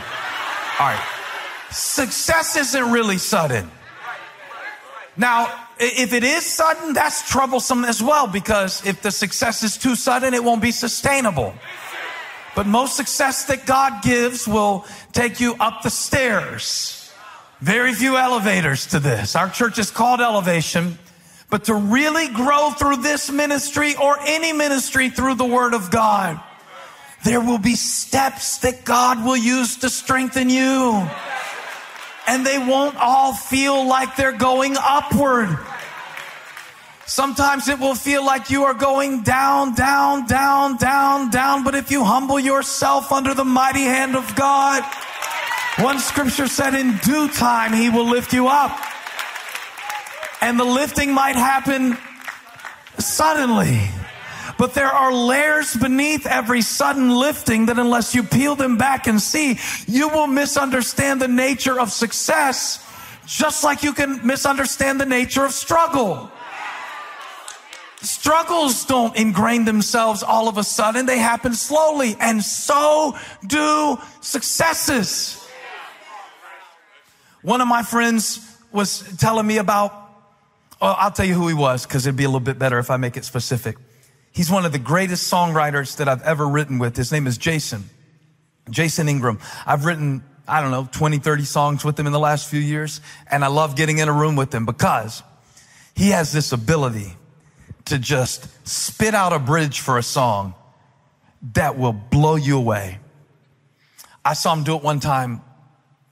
All 0.79 0.87
right, 0.87 1.03
success 1.71 2.57
isn't 2.57 2.91
really 2.91 3.17
sudden. 3.17 3.71
Now, 5.15 5.67
if 5.81 6.13
it 6.13 6.23
is 6.23 6.45
sudden, 6.45 6.93
that's 6.93 7.27
troublesome 7.27 7.85
as 7.85 8.03
well 8.03 8.27
because 8.27 8.85
if 8.85 9.01
the 9.01 9.11
success 9.11 9.63
is 9.63 9.77
too 9.77 9.95
sudden, 9.95 10.33
it 10.33 10.43
won't 10.43 10.61
be 10.61 10.71
sustainable. 10.71 11.53
But 12.55 12.67
most 12.67 12.95
success 12.95 13.45
that 13.45 13.65
God 13.65 14.03
gives 14.03 14.47
will 14.47 14.85
take 15.13 15.39
you 15.39 15.55
up 15.59 15.81
the 15.83 15.89
stairs. 15.89 17.11
Very 17.61 17.93
few 17.93 18.17
elevators 18.17 18.87
to 18.87 18.99
this. 18.99 19.35
Our 19.35 19.49
church 19.49 19.79
is 19.79 19.91
called 19.91 20.19
Elevation. 20.19 20.97
But 21.49 21.65
to 21.65 21.75
really 21.75 22.27
grow 22.29 22.71
through 22.71 22.97
this 22.97 23.29
ministry 23.29 23.95
or 23.95 24.17
any 24.21 24.53
ministry 24.53 25.09
through 25.09 25.35
the 25.35 25.45
Word 25.45 25.73
of 25.73 25.91
God, 25.91 26.39
there 27.23 27.41
will 27.41 27.59
be 27.59 27.75
steps 27.75 28.59
that 28.59 28.85
God 28.85 29.23
will 29.23 29.37
use 29.37 29.77
to 29.77 29.89
strengthen 29.89 30.49
you. 30.49 31.07
And 32.27 32.45
they 32.45 32.57
won't 32.57 32.95
all 32.97 33.33
feel 33.33 33.85
like 33.87 34.15
they're 34.15 34.31
going 34.31 34.75
upward. 34.77 35.57
Sometimes 37.05 37.67
it 37.67 37.77
will 37.77 37.95
feel 37.95 38.25
like 38.25 38.49
you 38.49 38.63
are 38.63 38.73
going 38.73 39.23
down, 39.23 39.75
down, 39.75 40.27
down, 40.27 40.77
down, 40.77 41.29
down. 41.29 41.63
But 41.63 41.75
if 41.75 41.91
you 41.91 42.05
humble 42.05 42.39
yourself 42.39 43.11
under 43.11 43.33
the 43.33 43.43
mighty 43.43 43.83
hand 43.83 44.15
of 44.15 44.33
God, 44.35 44.83
one 45.79 45.99
scripture 45.99 46.47
said, 46.47 46.73
in 46.73 46.97
due 46.97 47.27
time, 47.27 47.73
he 47.73 47.89
will 47.89 48.05
lift 48.05 48.33
you 48.33 48.47
up. 48.47 48.79
And 50.41 50.59
the 50.59 50.63
lifting 50.63 51.13
might 51.13 51.35
happen 51.35 51.97
suddenly. 52.97 53.89
But 54.61 54.75
there 54.75 54.91
are 54.91 55.11
layers 55.11 55.75
beneath 55.75 56.27
every 56.27 56.61
sudden 56.61 57.09
lifting 57.09 57.65
that 57.65 57.79
unless 57.79 58.13
you 58.13 58.21
peel 58.21 58.55
them 58.55 58.77
back 58.77 59.07
and 59.07 59.19
see, 59.19 59.57
you 59.87 60.07
will 60.09 60.27
misunderstand 60.27 61.19
the 61.19 61.27
nature 61.27 61.79
of 61.79 61.91
success 61.91 62.87
just 63.25 63.63
like 63.63 63.81
you 63.81 63.91
can 63.91 64.23
misunderstand 64.23 65.01
the 65.01 65.07
nature 65.07 65.43
of 65.43 65.51
struggle. 65.51 66.29
Struggles 68.03 68.85
don't 68.85 69.15
ingrain 69.15 69.65
themselves 69.65 70.21
all 70.21 70.47
of 70.47 70.59
a 70.59 70.63
sudden. 70.63 71.07
They 71.07 71.17
happen 71.17 71.55
slowly 71.55 72.15
and 72.19 72.43
so 72.43 73.17
do 73.47 73.97
successes. 74.19 75.43
One 77.41 77.61
of 77.61 77.67
my 77.67 77.81
friends 77.81 78.47
was 78.71 79.01
telling 79.17 79.47
me 79.47 79.57
about, 79.57 79.91
oh, 80.79 80.93
I'll 80.99 81.11
tell 81.11 81.25
you 81.25 81.33
who 81.33 81.47
he 81.47 81.55
was 81.55 81.87
because 81.87 82.05
it'd 82.05 82.15
be 82.15 82.25
a 82.25 82.29
little 82.29 82.39
bit 82.39 82.59
better 82.59 82.77
if 82.77 82.91
I 82.91 82.97
make 82.97 83.17
it 83.17 83.25
specific. 83.25 83.75
He's 84.31 84.49
one 84.49 84.65
of 84.65 84.71
the 84.71 84.79
greatest 84.79 85.31
songwriters 85.31 85.97
that 85.97 86.07
I've 86.07 86.21
ever 86.23 86.47
written 86.47 86.79
with. 86.79 86.95
His 86.95 87.11
name 87.11 87.27
is 87.27 87.37
Jason. 87.37 87.89
Jason 88.69 89.09
Ingram. 89.09 89.39
I've 89.65 89.85
written, 89.85 90.23
I 90.47 90.61
don't 90.61 90.71
know, 90.71 90.87
20, 90.91 91.17
30 91.19 91.43
songs 91.43 91.83
with 91.83 91.99
him 91.99 92.07
in 92.07 92.13
the 92.13 92.19
last 92.19 92.49
few 92.49 92.59
years. 92.59 93.01
And 93.29 93.43
I 93.43 93.47
love 93.47 93.75
getting 93.75 93.97
in 93.97 94.07
a 94.07 94.13
room 94.13 94.35
with 94.35 94.53
him 94.53 94.65
because 94.65 95.21
he 95.95 96.09
has 96.09 96.31
this 96.31 96.51
ability 96.51 97.13
to 97.85 97.99
just 97.99 98.47
spit 98.67 99.13
out 99.13 99.33
a 99.33 99.39
bridge 99.39 99.81
for 99.81 99.97
a 99.97 100.03
song 100.03 100.53
that 101.53 101.77
will 101.77 101.93
blow 101.93 102.35
you 102.35 102.57
away. 102.57 102.99
I 104.23 104.33
saw 104.33 104.53
him 104.53 104.63
do 104.63 104.75
it 104.75 104.83
one 104.83 104.99
time. 104.99 105.41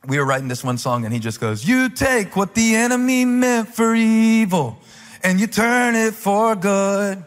We 0.08 0.18
were 0.18 0.26
writing 0.26 0.48
this 0.48 0.64
one 0.64 0.78
song 0.78 1.06
and 1.06 1.14
he 1.14 1.20
just 1.20 1.40
goes, 1.40 1.66
you 1.66 1.90
take 1.90 2.36
what 2.36 2.56
the 2.56 2.76
enemy 2.76 3.26
meant 3.26 3.70
for 3.70 3.94
evil 3.94 4.80
and 5.24 5.40
you 5.40 5.48
turn 5.48 5.96
it 5.96 6.14
for 6.14 6.56
good. 6.56 7.24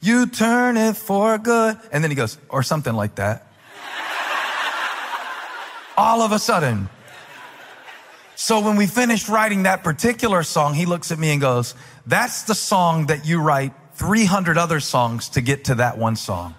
You 0.00 0.26
turn 0.26 0.76
it 0.76 0.96
for 0.96 1.36
good. 1.38 1.78
And 1.92 2.02
then 2.02 2.10
he 2.10 2.14
goes, 2.14 2.38
or 2.48 2.62
something 2.62 2.94
like 2.94 3.16
that. 3.16 3.46
All 5.96 6.22
of 6.22 6.32
a 6.32 6.38
sudden. 6.38 6.88
So 8.34 8.60
when 8.60 8.76
we 8.76 8.86
finished 8.86 9.28
writing 9.28 9.64
that 9.64 9.84
particular 9.84 10.42
song, 10.42 10.72
he 10.72 10.86
looks 10.86 11.12
at 11.12 11.18
me 11.18 11.30
and 11.30 11.40
goes, 11.40 11.74
that's 12.06 12.44
the 12.44 12.54
song 12.54 13.06
that 13.06 13.26
you 13.26 13.42
write 13.42 13.74
300 13.94 14.56
other 14.56 14.80
songs 14.80 15.28
to 15.30 15.42
get 15.42 15.64
to 15.64 15.74
that 15.74 15.98
one 15.98 16.16
song. 16.16 16.54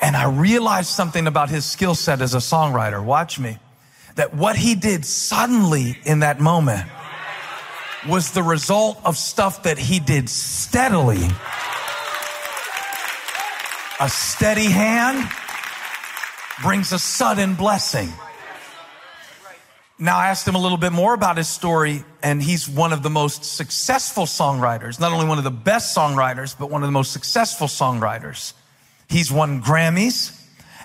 And 0.00 0.16
I 0.16 0.30
realized 0.30 0.88
something 0.88 1.26
about 1.26 1.50
his 1.50 1.64
skill 1.64 1.96
set 1.96 2.22
as 2.22 2.34
a 2.34 2.38
songwriter. 2.38 3.04
Watch 3.04 3.40
me. 3.40 3.58
That 4.14 4.34
what 4.34 4.54
he 4.54 4.76
did 4.76 5.04
suddenly 5.04 5.98
in 6.04 6.20
that 6.20 6.38
moment 6.40 6.88
was 8.08 8.30
the 8.30 8.42
result 8.42 9.00
of 9.04 9.16
stuff 9.16 9.64
that 9.64 9.78
he 9.78 9.98
did 9.98 10.30
steadily. 10.30 11.26
A 14.00 14.08
steady 14.08 14.70
hand 14.70 15.30
brings 16.62 16.90
a 16.92 16.98
sudden 16.98 17.54
blessing. 17.54 18.08
Now, 19.98 20.16
I 20.16 20.28
asked 20.28 20.48
him 20.48 20.54
a 20.54 20.58
little 20.58 20.78
bit 20.78 20.92
more 20.92 21.12
about 21.12 21.36
his 21.36 21.48
story, 21.48 22.02
and 22.22 22.42
he's 22.42 22.66
one 22.66 22.94
of 22.94 23.02
the 23.02 23.10
most 23.10 23.44
successful 23.44 24.24
songwriters, 24.24 24.98
not 24.98 25.12
only 25.12 25.26
one 25.26 25.36
of 25.36 25.44
the 25.44 25.50
best 25.50 25.94
songwriters, 25.94 26.58
but 26.58 26.70
one 26.70 26.82
of 26.82 26.88
the 26.88 26.92
most 26.92 27.12
successful 27.12 27.66
songwriters. 27.66 28.54
He's 29.06 29.30
won 29.30 29.60
Grammys 29.60 30.34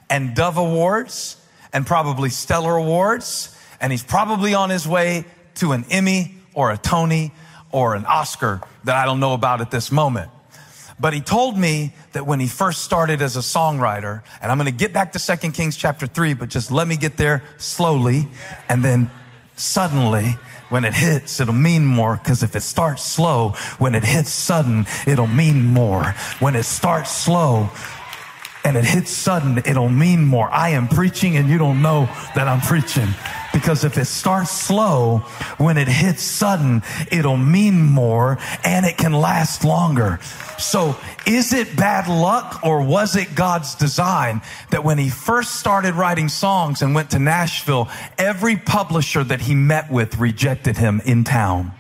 and 0.10 0.36
Dove 0.36 0.58
Awards 0.58 1.38
and 1.72 1.88
probably 1.88 2.30
Stellar 2.30 2.76
Awards, 2.76 3.58
and 3.80 3.94
he's 3.94 4.04
probably 4.04 4.54
on 4.54 4.70
his 4.70 4.86
way 4.86 5.24
to 5.56 5.72
an 5.72 5.86
Emmy 5.90 6.36
or 6.54 6.70
a 6.70 6.78
Tony 6.78 7.32
or 7.72 7.96
an 7.96 8.06
Oscar 8.06 8.60
that 8.84 8.98
I 8.98 9.06
don't 9.06 9.22
know 9.22 9.34
about 9.34 9.62
at 9.62 9.72
this 9.72 9.90
moment. 9.90 10.30
But 11.00 11.14
he 11.14 11.22
told 11.22 11.58
me 11.58 11.94
that 12.14 12.26
when 12.26 12.40
he 12.40 12.48
first 12.48 12.84
started 12.84 13.22
as 13.22 13.36
a 13.36 13.42
songwriter, 13.42 14.24
and 14.42 14.52
I'm 14.52 14.58
going 14.58 14.72
to 14.72 14.78
get 14.78 14.94
back 14.94 15.12
to 15.14 15.20
2 15.20 15.52
Kings 15.52 15.76
chapter 15.76 16.08
3, 16.08 16.34
but 16.36 16.50
just 16.50 16.72
let 16.72 16.88
me 16.88 16.96
get 16.96 17.18
there 17.18 17.44
slowly. 17.58 18.28
And 18.70 18.84
then 18.84 19.12
suddenly, 19.58 20.38
when 20.70 20.86
it 20.86 20.94
hits, 20.94 21.40
it'll 21.40 21.54
mean 21.54 21.86
more. 21.86 22.16
Because 22.16 22.44
if 22.44 22.56
it 22.56 22.62
starts 22.62 23.04
slow, 23.04 23.50
when 23.78 23.94
it 23.94 24.04
hits 24.04 24.30
sudden, 24.30 24.86
it'll 25.06 25.28
mean 25.28 25.66
more. 25.66 26.16
When 26.40 26.56
it 26.56 26.64
starts 26.64 27.12
slow, 27.12 27.70
and 28.66 28.76
it 28.76 28.84
hits 28.84 29.12
sudden, 29.12 29.60
it'll 29.60 29.90
mean 29.90 30.26
more. 30.26 30.50
I 30.50 30.70
am 30.70 30.88
preaching 30.88 31.38
and 31.38 31.48
you 31.48 31.60
don't 31.60 31.84
know 31.84 32.06
that 32.34 32.48
I'm 32.48 32.62
preaching. 32.62 33.08
Because 33.56 33.86
if 33.86 33.98
it 33.98 34.04
starts 34.04 34.52
slow, 34.52 35.20
when 35.60 35.78
it 35.78 35.88
hits 35.88 36.22
sudden, 36.22 36.84
it'll 37.10 37.38
mean 37.38 37.82
more 37.82 38.38
and 38.66 38.86
it 38.86 38.98
can 38.98 39.14
last 39.14 39.64
longer. 39.64 40.20
So 40.58 40.98
is 41.26 41.54
it 41.54 41.78
bad 41.78 42.10
luck 42.10 42.60
or 42.66 42.82
was 42.82 43.16
it 43.16 43.34
God's 43.34 43.74
design 43.74 44.42
that 44.72 44.84
when 44.84 44.98
he 44.98 45.10
first 45.10 45.56
started 45.56 45.96
writing 45.96 46.28
songs 46.28 46.82
and 46.82 46.94
went 46.94 47.12
to 47.12 47.20
Nashville, 47.20 47.88
every 48.18 48.58
publisher 48.58 49.24
that 49.24 49.40
he 49.40 49.56
met 49.56 49.90
with 49.90 50.18
rejected 50.18 50.76
him 50.78 51.02
in 51.06 51.24
town? 51.24 51.72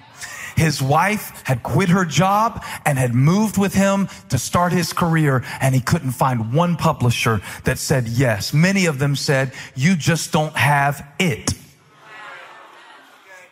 His 0.56 0.82
wife 0.82 1.44
had 1.46 1.62
quit 1.62 1.90
her 1.90 2.06
job 2.06 2.64
and 2.86 2.98
had 2.98 3.14
moved 3.14 3.58
with 3.58 3.74
him 3.74 4.08
to 4.30 4.38
start 4.38 4.72
his 4.72 4.94
career 4.94 5.44
and 5.60 5.76
he 5.76 5.82
couldn't 5.82 6.12
find 6.12 6.54
one 6.54 6.78
publisher 6.78 7.42
that 7.66 7.80
said 7.80 8.08
yes. 8.08 8.54
Many 8.54 8.86
of 8.86 8.98
them 8.98 9.18
said, 9.18 9.52
you 9.76 9.98
just 9.98 10.32
don't 10.32 10.56
have 10.56 11.06
it. 11.20 11.54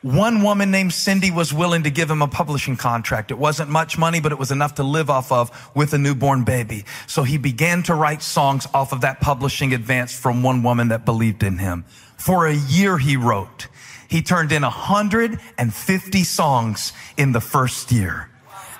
One 0.03 0.43
woman 0.43 0.69
named 0.69 0.91
Cindy 0.91 1.31
was 1.31 1.53
willing 1.53 1.83
to 1.83 1.89
give 1.89 2.12
him 2.12 2.22
a 2.22 2.27
publishing 2.27 2.75
contract. 2.75 3.31
It 3.31 3.38
wasn't 3.38 3.69
much 3.69 3.98
money, 3.98 4.19
but 4.19 4.33
it 4.33 4.38
was 4.38 4.51
enough 4.51 4.75
to 4.75 4.83
live 4.83 5.10
off 5.10 5.31
of 5.31 5.50
with 5.74 5.93
a 5.93 5.98
newborn 5.98 6.43
baby. 6.43 6.83
So 7.07 7.24
he 7.24 7.38
began 7.38 7.83
to 7.83 7.95
write 7.95 8.22
songs 8.22 8.67
off 8.74 8.91
of 8.91 9.00
that 9.00 9.22
publishing 9.22 9.74
advance 9.74 10.13
from 10.13 10.43
one 10.43 10.62
woman 10.62 10.89
that 10.89 11.05
believed 11.05 11.41
in 11.41 11.57
him. 11.57 11.86
For 12.17 12.48
a 12.48 12.53
year 12.53 12.98
he 12.98 13.15
wrote. 13.15 13.69
He 14.10 14.22
turned 14.22 14.51
in 14.51 14.63
150 14.63 16.24
songs 16.25 16.91
in 17.15 17.31
the 17.31 17.41
first 17.41 17.89
year. 17.89 18.29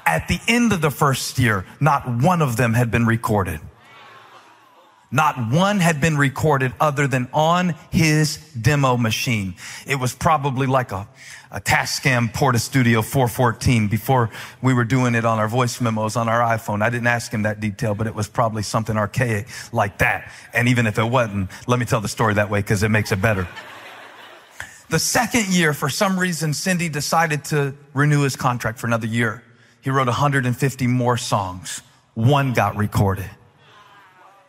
At 0.06 0.27
the 0.27 0.42
end 0.50 0.74
of 0.74 0.82
the 0.82 0.92
first 0.92 1.39
year, 1.39 1.65
not 1.80 2.06
one 2.06 2.42
of 2.42 2.58
them 2.58 2.74
had 2.74 2.92
been 2.92 3.06
recorded. 3.06 3.62
Not 5.13 5.51
one 5.51 5.79
had 5.79 6.01
been 6.01 6.17
recorded 6.17 6.74
other 6.79 7.05
than 7.05 7.27
on 7.34 7.75
his 7.91 8.38
demo 8.60 8.98
machine. 8.98 9.53
It 9.86 9.98
was 9.98 10.15
probably 10.15 10.65
like 10.65 10.91
a, 10.91 11.08
a 11.51 11.62
Tascam 11.62 12.34
Portastudio 12.34 13.05
414 13.05 13.89
before 13.89 14.32
we 14.63 14.74
were 14.74 14.84
doing 14.84 15.13
it 15.13 15.24
on 15.24 15.38
our 15.38 15.48
voice 15.48 15.79
memos 15.79 16.15
on 16.15 16.27
our 16.27 16.39
iPhone. 16.39 16.82
I 16.82 16.89
didn't 16.89 17.05
ask 17.05 17.32
him 17.32 17.43
that 17.43 17.60
detail, 17.60 17.93
but 17.93 18.08
it 18.08 18.15
was 18.15 18.27
probably 18.27 18.63
something 18.63 18.98
archaic 18.98 19.48
like 19.72 20.00
that. 20.00 20.32
And 20.51 20.67
even 20.67 20.88
if 20.88 20.98
it 20.98 21.05
wasn't, 21.05 21.51
let 21.67 21.77
me 21.77 21.86
tell 21.86 22.01
the 22.01 22.08
story 22.08 22.34
that 22.34 22.50
way 22.50 22.62
because 22.62 22.82
it 22.82 22.89
makes 22.89 23.12
it 23.12 23.22
better. 23.22 23.48
The 24.89 24.98
second 24.98 25.50
year, 25.50 25.75
for 25.75 25.89
some 25.89 26.20
reason, 26.20 26.55
Cindy 26.55 26.89
decided 26.89 27.46
to 27.46 27.75
renew 27.93 28.24
his 28.24 28.36
contract 28.36 28.79
for 28.79 28.88
another 28.88 29.08
year. 29.08 29.43
He 29.82 29.91
wrote 29.91 30.08
150 30.08 30.88
more 30.88 31.17
songs. 31.17 31.84
One 32.15 32.53
got 32.53 32.75
recorded. 32.75 33.29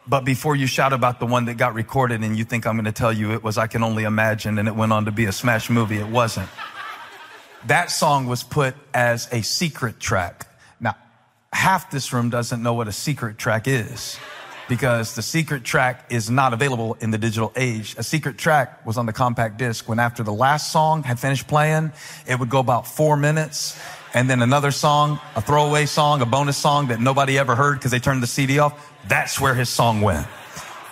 But 0.06 0.24
before 0.24 0.54
you 0.54 0.66
shout 0.66 0.92
about 0.92 1.18
the 1.18 1.26
one 1.26 1.46
that 1.46 1.54
got 1.54 1.74
recorded 1.74 2.22
and 2.22 2.36
you 2.36 2.44
think 2.44 2.66
I'm 2.66 2.76
going 2.76 2.84
to 2.84 2.92
tell 2.92 3.12
you 3.12 3.32
it 3.32 3.42
was 3.42 3.56
I 3.56 3.66
Can 3.66 3.82
Only 3.82 4.04
Imagine 4.04 4.58
and 4.58 4.68
it 4.68 4.76
went 4.76 4.92
on 4.92 5.06
to 5.06 5.12
be 5.12 5.24
a 5.24 5.32
smash 5.32 5.70
movie, 5.70 5.96
it 5.96 6.08
wasn't. 6.08 6.48
That 7.66 7.90
song 7.90 8.26
was 8.26 8.42
put 8.42 8.74
as 8.92 9.28
a 9.32 9.42
secret 9.42 9.98
track. 9.98 10.46
Now, 10.78 10.96
half 11.52 11.90
this 11.90 12.12
room 12.12 12.28
doesn't 12.28 12.62
know 12.62 12.74
what 12.74 12.86
a 12.86 12.92
secret 12.92 13.38
track 13.38 13.66
is 13.66 14.18
because 14.68 15.14
the 15.14 15.22
secret 15.22 15.64
track 15.64 16.06
is 16.10 16.28
not 16.28 16.52
available 16.52 16.98
in 17.00 17.10
the 17.10 17.18
digital 17.18 17.52
age. 17.56 17.94
A 17.96 18.02
secret 18.02 18.36
track 18.36 18.84
was 18.84 18.98
on 18.98 19.06
the 19.06 19.12
compact 19.12 19.56
disc 19.56 19.88
when 19.88 19.98
after 19.98 20.22
the 20.22 20.32
last 20.32 20.70
song 20.70 21.02
had 21.02 21.18
finished 21.18 21.48
playing, 21.48 21.92
it 22.26 22.38
would 22.38 22.50
go 22.50 22.58
about 22.58 22.86
four 22.86 23.16
minutes 23.16 23.78
and 24.14 24.30
then 24.30 24.42
another 24.42 24.70
song, 24.70 25.18
a 25.34 25.42
throwaway 25.42 25.86
song, 25.86 26.22
a 26.22 26.26
bonus 26.26 26.56
song 26.56 26.86
that 26.88 27.00
nobody 27.00 27.36
ever 27.36 27.56
heard 27.56 27.74
because 27.78 27.90
they 27.90 27.98
turned 27.98 28.22
the 28.22 28.28
CD 28.28 28.60
off. 28.60 28.92
That's 29.08 29.40
where 29.40 29.54
his 29.54 29.68
song 29.68 30.00
went. 30.00 30.26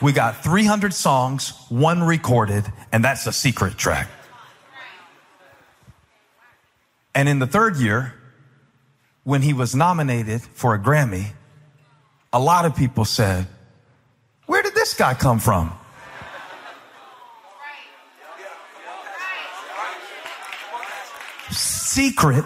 We 0.02 0.10
got 0.10 0.42
300 0.42 0.92
songs, 0.92 1.52
one 1.68 2.02
recorded, 2.02 2.64
and 2.90 3.04
that's 3.04 3.24
a 3.28 3.32
secret 3.32 3.78
track. 3.78 4.08
And 7.14 7.28
in 7.28 7.38
the 7.38 7.46
third 7.46 7.76
year, 7.76 8.14
when 9.22 9.42
he 9.42 9.52
was 9.52 9.76
nominated 9.76 10.42
for 10.42 10.74
a 10.74 10.78
Grammy, 10.78 11.26
a 12.32 12.40
lot 12.40 12.64
of 12.64 12.74
people 12.74 13.04
said, 13.04 13.46
Where 14.46 14.62
did 14.62 14.74
this 14.74 14.94
guy 14.94 15.14
come 15.14 15.38
from? 15.38 15.72
Secret 21.50 22.44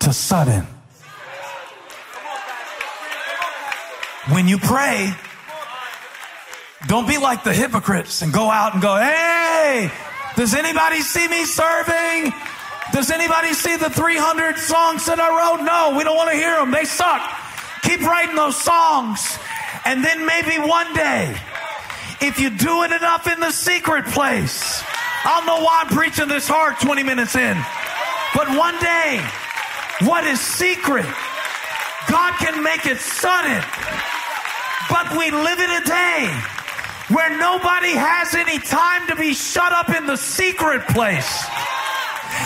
to 0.00 0.12
sudden. 0.12 0.66
When 4.30 4.46
you 4.46 4.58
pray, 4.58 5.14
don't 6.86 7.08
be 7.08 7.18
like 7.18 7.44
the 7.44 7.52
hypocrites 7.52 8.22
and 8.22 8.32
go 8.32 8.50
out 8.50 8.74
and 8.74 8.82
go, 8.82 8.96
hey, 8.96 9.90
does 10.36 10.54
anybody 10.54 11.00
see 11.00 11.26
me 11.26 11.44
serving? 11.44 12.32
Does 12.92 13.10
anybody 13.10 13.52
see 13.52 13.76
the 13.76 13.90
300 13.90 14.56
songs 14.58 15.06
that 15.06 15.18
I 15.18 15.28
wrote? 15.28 15.64
No, 15.64 15.96
we 15.96 16.04
don't 16.04 16.16
want 16.16 16.30
to 16.30 16.36
hear 16.36 16.56
them. 16.56 16.70
They 16.70 16.84
suck. 16.84 17.20
Keep 17.82 18.02
writing 18.02 18.36
those 18.36 18.56
songs. 18.56 19.38
And 19.84 20.04
then 20.04 20.26
maybe 20.26 20.58
one 20.58 20.92
day, 20.94 21.34
if 22.20 22.38
you 22.38 22.50
do 22.50 22.82
it 22.84 22.92
enough 22.92 23.26
in 23.26 23.40
the 23.40 23.50
secret 23.50 24.04
place, 24.06 24.82
I 25.24 25.38
don't 25.38 25.46
know 25.46 25.64
why 25.64 25.84
I'm 25.84 25.94
preaching 25.94 26.28
this 26.28 26.46
hard 26.46 26.78
20 26.80 27.02
minutes 27.02 27.34
in, 27.36 27.56
but 28.34 28.48
one 28.56 28.78
day, 28.80 29.24
what 30.02 30.24
is 30.24 30.40
secret, 30.40 31.06
God 32.08 32.32
can 32.38 32.62
make 32.62 32.86
it 32.86 32.98
sudden. 32.98 33.62
But 34.88 35.16
we 35.16 35.30
live 35.30 35.58
in 35.58 35.70
a 35.70 35.84
day 35.84 36.32
where 37.08 37.36
nobody 37.38 37.92
has 37.92 38.34
any 38.34 38.58
time 38.58 39.06
to 39.08 39.16
be 39.16 39.34
shut 39.34 39.72
up 39.72 39.90
in 39.90 40.06
the 40.06 40.16
secret 40.16 40.86
place. 40.88 41.44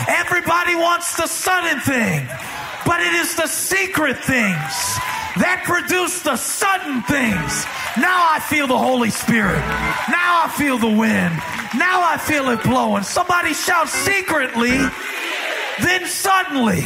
Everybody 0.07 0.75
wants 0.75 1.15
the 1.15 1.27
sudden 1.27 1.79
thing, 1.81 2.27
but 2.85 2.99
it 3.01 3.13
is 3.13 3.35
the 3.35 3.47
secret 3.47 4.17
things 4.17 4.73
that 5.37 5.63
produce 5.65 6.21
the 6.21 6.35
sudden 6.35 7.01
things. 7.03 7.65
Now 7.97 8.29
I 8.31 8.39
feel 8.39 8.67
the 8.67 8.77
Holy 8.77 9.09
Spirit. 9.09 9.59
Now 10.09 10.45
I 10.45 10.53
feel 10.57 10.77
the 10.77 10.87
wind. 10.87 11.33
Now 11.77 12.01
I 12.05 12.17
feel 12.17 12.49
it 12.49 12.63
blowing. 12.63 13.03
Somebody 13.03 13.53
shout 13.53 13.89
secretly, 13.89 14.77
then 15.81 16.05
suddenly. 16.05 16.81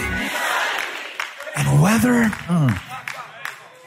And 1.56 1.82
whether. 1.82 2.24
Mm, 2.24 2.84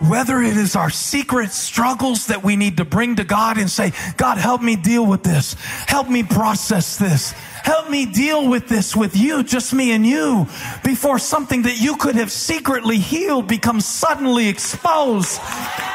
whether 0.09 0.41
it 0.41 0.57
is 0.57 0.77
our 0.77 0.89
secret 0.89 1.51
struggles 1.51 2.29
that 2.29 2.43
we 2.43 2.57
need 2.57 2.79
to 2.79 2.85
bring 2.87 3.17
to 3.17 3.25
God 3.25 3.59
and 3.59 3.69
say, 3.69 3.93
God, 4.17 4.39
help 4.39 4.63
me 4.63 4.75
deal 4.75 5.05
with 5.05 5.23
this. 5.23 5.55
Help 5.87 6.09
me 6.09 6.23
process 6.23 6.97
this. 6.97 7.33
Help 7.33 7.91
me 7.91 8.07
deal 8.07 8.49
with 8.49 8.67
this 8.67 8.97
with 8.97 9.15
you, 9.15 9.43
just 9.43 9.75
me 9.75 9.93
and 9.93 10.07
you, 10.07 10.47
before 10.83 11.19
something 11.19 11.63
that 11.63 11.79
you 11.79 11.97
could 11.97 12.15
have 12.15 12.33
secretly 12.33 12.97
healed 12.97 13.47
becomes 13.47 13.85
suddenly 13.85 14.49
exposed. 14.49 15.39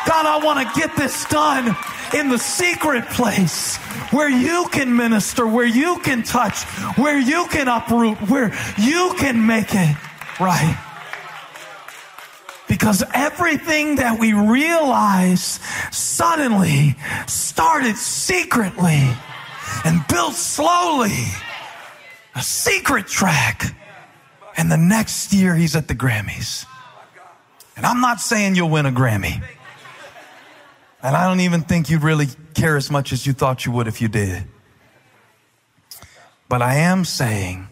God, 0.05 0.25
I 0.27 0.39
want 0.43 0.59
to 0.67 0.79
get 0.79 0.95
this 0.95 1.25
done 1.25 1.75
in 2.15 2.29
the 2.29 2.37
secret 2.37 3.05
place 3.07 3.75
where 4.11 4.29
you 4.29 4.67
can 4.71 4.95
minister, 4.95 5.45
where 5.45 5.65
you 5.65 5.99
can 5.99 6.23
touch, 6.23 6.63
where 6.97 7.19
you 7.19 7.45
can 7.47 7.67
uproot, 7.67 8.17
where 8.29 8.53
you 8.77 9.13
can 9.17 9.45
make 9.45 9.67
it 9.73 9.97
right. 10.39 10.81
Because 12.67 13.03
everything 13.13 13.97
that 13.97 14.19
we 14.19 14.33
realize 14.33 15.59
suddenly 15.91 16.95
started 17.27 17.95
secretly 17.95 19.07
and 19.83 20.05
built 20.07 20.33
slowly. 20.33 21.25
A 22.35 22.41
secret 22.41 23.07
track. 23.07 23.75
And 24.57 24.71
the 24.71 24.77
next 24.77 25.33
year 25.33 25.53
he's 25.53 25.75
at 25.75 25.87
the 25.87 25.95
Grammys. 25.95 26.65
And 27.75 27.85
I'm 27.85 28.01
not 28.01 28.21
saying 28.21 28.55
you'll 28.55 28.69
win 28.69 28.85
a 28.85 28.91
Grammy. 28.91 29.43
And 31.05 31.15
I 31.15 31.27
don't 31.27 31.41
even 31.41 31.61
think 31.61 31.91
you'd 31.91 32.01
really 32.01 32.25
care 32.55 32.75
as 32.75 32.89
much 32.89 33.13
as 33.13 33.27
you 33.27 33.33
thought 33.33 33.63
you 33.63 33.71
would 33.73 33.85
if 33.85 34.01
you 34.01 34.07
did. 34.07 34.43
But 36.49 36.63
I 36.63 36.77
am 36.77 37.05
saying 37.05 37.67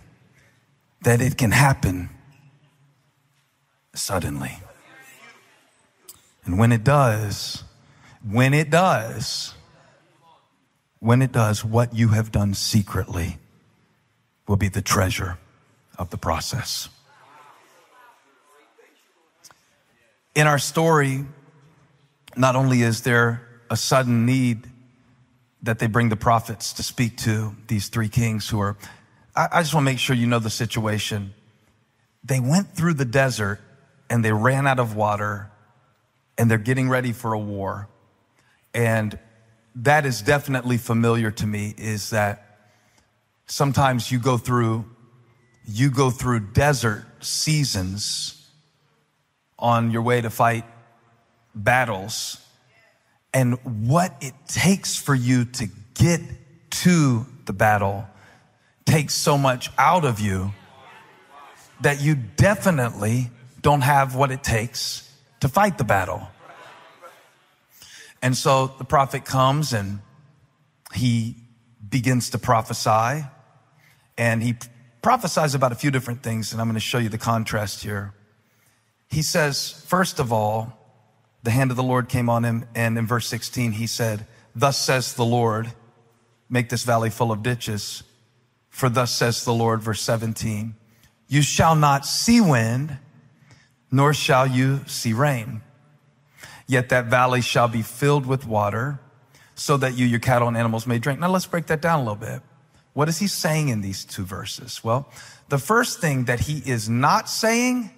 that 1.02 1.19
it 1.19 1.36
can 1.36 1.50
happen 1.50 2.12
suddenly. 3.96 4.52
And 6.46 6.60
when 6.60 6.72
it 6.72 6.84
does, 6.84 7.63
when 8.24 8.54
it 8.54 8.69
does, 8.69 9.56
when 11.00 11.24
it 11.24 11.32
does, 11.32 11.65
what 11.65 11.96
you 11.96 12.10
have 12.10 12.32
done 12.32 12.54
secretly 12.54 13.39
will 14.48 14.58
be 14.58 14.67
the 14.67 14.84
treasure 14.84 15.39
of 15.98 16.12
the 16.12 16.17
process. 16.17 16.88
In 20.36 20.46
our 20.46 20.60
story, 20.60 21.26
not 22.36 22.56
only 22.56 22.82
is 22.82 23.02
there 23.02 23.48
a 23.69 23.78
sudden 23.78 24.26
need 24.26 24.67
that 25.62 25.80
they 25.80 25.88
bring 25.88 26.10
the 26.10 26.15
prophets 26.15 26.74
to 26.74 26.84
speak 26.84 27.17
to 27.17 27.56
these 27.67 27.88
three 27.88 28.10
kings 28.10 28.50
who 28.50 28.60
are, 28.60 28.78
I, 29.36 29.48
I 29.52 29.62
just 29.62 29.74
want 29.74 29.86
to 29.86 29.91
make 29.91 30.00
sure 30.00 30.15
you 30.15 30.28
know 30.28 30.39
the 30.39 30.50
situation. 30.50 31.34
They 32.24 32.39
went 32.39 32.76
through 32.76 32.96
the 32.96 33.06
desert 33.06 33.60
and 34.10 34.24
they 34.24 34.32
ran 34.32 34.67
out 34.67 34.80
of 34.80 34.96
water 34.96 35.52
and 36.38 36.50
they're 36.52 36.58
getting 36.58 36.89
ready 36.89 37.13
for 37.13 37.34
a 37.34 37.39
war. 37.39 37.88
And 38.74 39.17
that 39.76 40.06
is 40.06 40.22
definitely 40.22 40.78
familiar 40.78 41.32
to 41.32 41.48
me 41.48 41.74
is 41.78 42.10
that 42.12 42.69
sometimes 43.46 44.12
you 44.12 44.19
go 44.19 44.38
through 44.38 44.86
you 45.65 45.89
go 45.89 46.10
through 46.10 46.41
desert 46.41 47.06
seasons 47.22 48.50
on 49.58 49.91
your 49.91 50.02
way 50.02 50.19
to 50.19 50.30
fight 50.30 50.65
battles 51.56 52.39
and 53.34 53.58
what 53.89 54.16
it 54.22 54.34
takes 54.48 54.96
for 54.96 55.16
you 55.16 55.46
to 55.46 55.68
get 55.94 56.22
to 56.70 57.26
the 57.46 57.54
battle 57.54 58.06
takes 58.86 59.13
so 59.13 59.38
much 59.38 59.70
out 59.78 60.06
of 60.06 60.20
you 60.20 60.54
that 61.82 62.02
you 62.02 62.16
definitely 62.16 63.30
don't 63.62 63.82
have 63.82 64.16
what 64.16 64.32
it 64.32 64.44
takes 64.44 65.10
to 65.39 65.48
fight 65.48 65.78
the 65.78 65.84
battle. 65.84 66.28
And 68.22 68.38
so 68.38 68.68
the 68.78 68.86
prophet 68.86 69.26
comes 69.26 69.74
and 69.74 70.00
he 70.94 71.36
begins 71.89 72.30
to 72.32 72.38
prophesy 72.38 73.26
and 74.18 74.42
he 74.42 74.56
prophesies 75.02 75.56
about 75.56 75.72
a 75.72 75.76
few 75.76 75.92
different 75.92 76.24
things, 76.24 76.52
and 76.52 76.62
I'm 76.62 76.68
going 76.68 76.76
to 76.76 76.80
show 76.80 76.98
you 76.98 77.10
the 77.10 77.18
contrast 77.18 77.84
here. 77.84 78.13
He 79.10 79.22
says, 79.22 79.84
first 79.88 80.20
of 80.20 80.32
all, 80.32 80.83
the 81.43 81.51
hand 81.51 81.71
of 81.71 81.77
the 81.77 81.84
Lord 81.84 82.08
came 82.08 82.29
on 82.29 82.43
him, 82.43 82.65
and 82.73 82.97
in 82.97 83.06
verse 83.06 83.27
16, 83.27 83.73
he 83.73 83.86
said, 83.86 84.25
Thus 84.56 84.77
says 84.77 85.13
the 85.13 85.25
Lord, 85.25 85.73
make 86.49 86.69
this 86.69 86.84
valley 86.84 87.10
full 87.10 87.32
of 87.32 87.43
ditches. 87.43 88.03
For 88.69 88.89
thus 88.89 89.12
says 89.12 89.43
the 89.43 89.53
Lord, 89.53 89.82
verse 89.82 90.01
17, 90.01 90.75
you 91.27 91.41
shall 91.41 91.75
not 91.75 92.06
see 92.06 92.41
wind, 92.41 92.97
nor 93.91 94.13
shall 94.13 94.47
you 94.47 94.82
see 94.88 95.13
rain. 95.13 95.62
Yet 96.65 96.89
that 96.89 97.06
valley 97.06 97.41
shall 97.41 97.67
be 97.67 97.82
filled 97.82 98.25
with 98.25 98.47
water, 98.47 98.99
so 99.56 99.77
that 99.77 99.95
you, 99.95 100.06
your 100.06 100.19
cattle, 100.19 100.47
and 100.47 100.58
animals 100.58 100.88
may 100.88 100.97
drink. 100.97 101.19
Now 101.19 101.29
let's 101.29 101.45
break 101.45 101.67
that 101.67 101.82
down 101.82 101.99
a 101.99 102.03
little 102.03 102.15
bit. 102.15 102.41
What 102.93 103.10
is 103.10 103.19
he 103.19 103.27
saying 103.27 103.69
in 103.69 103.82
these 103.82 104.06
two 104.06 104.23
verses? 104.23 104.84
Well, 104.84 105.10
the 105.49 105.58
first 105.58 105.99
thing 105.99 106.25
that 106.25 106.41
he 106.41 106.60
is 106.60 106.88
not 106.88 107.29
saying 107.29 107.91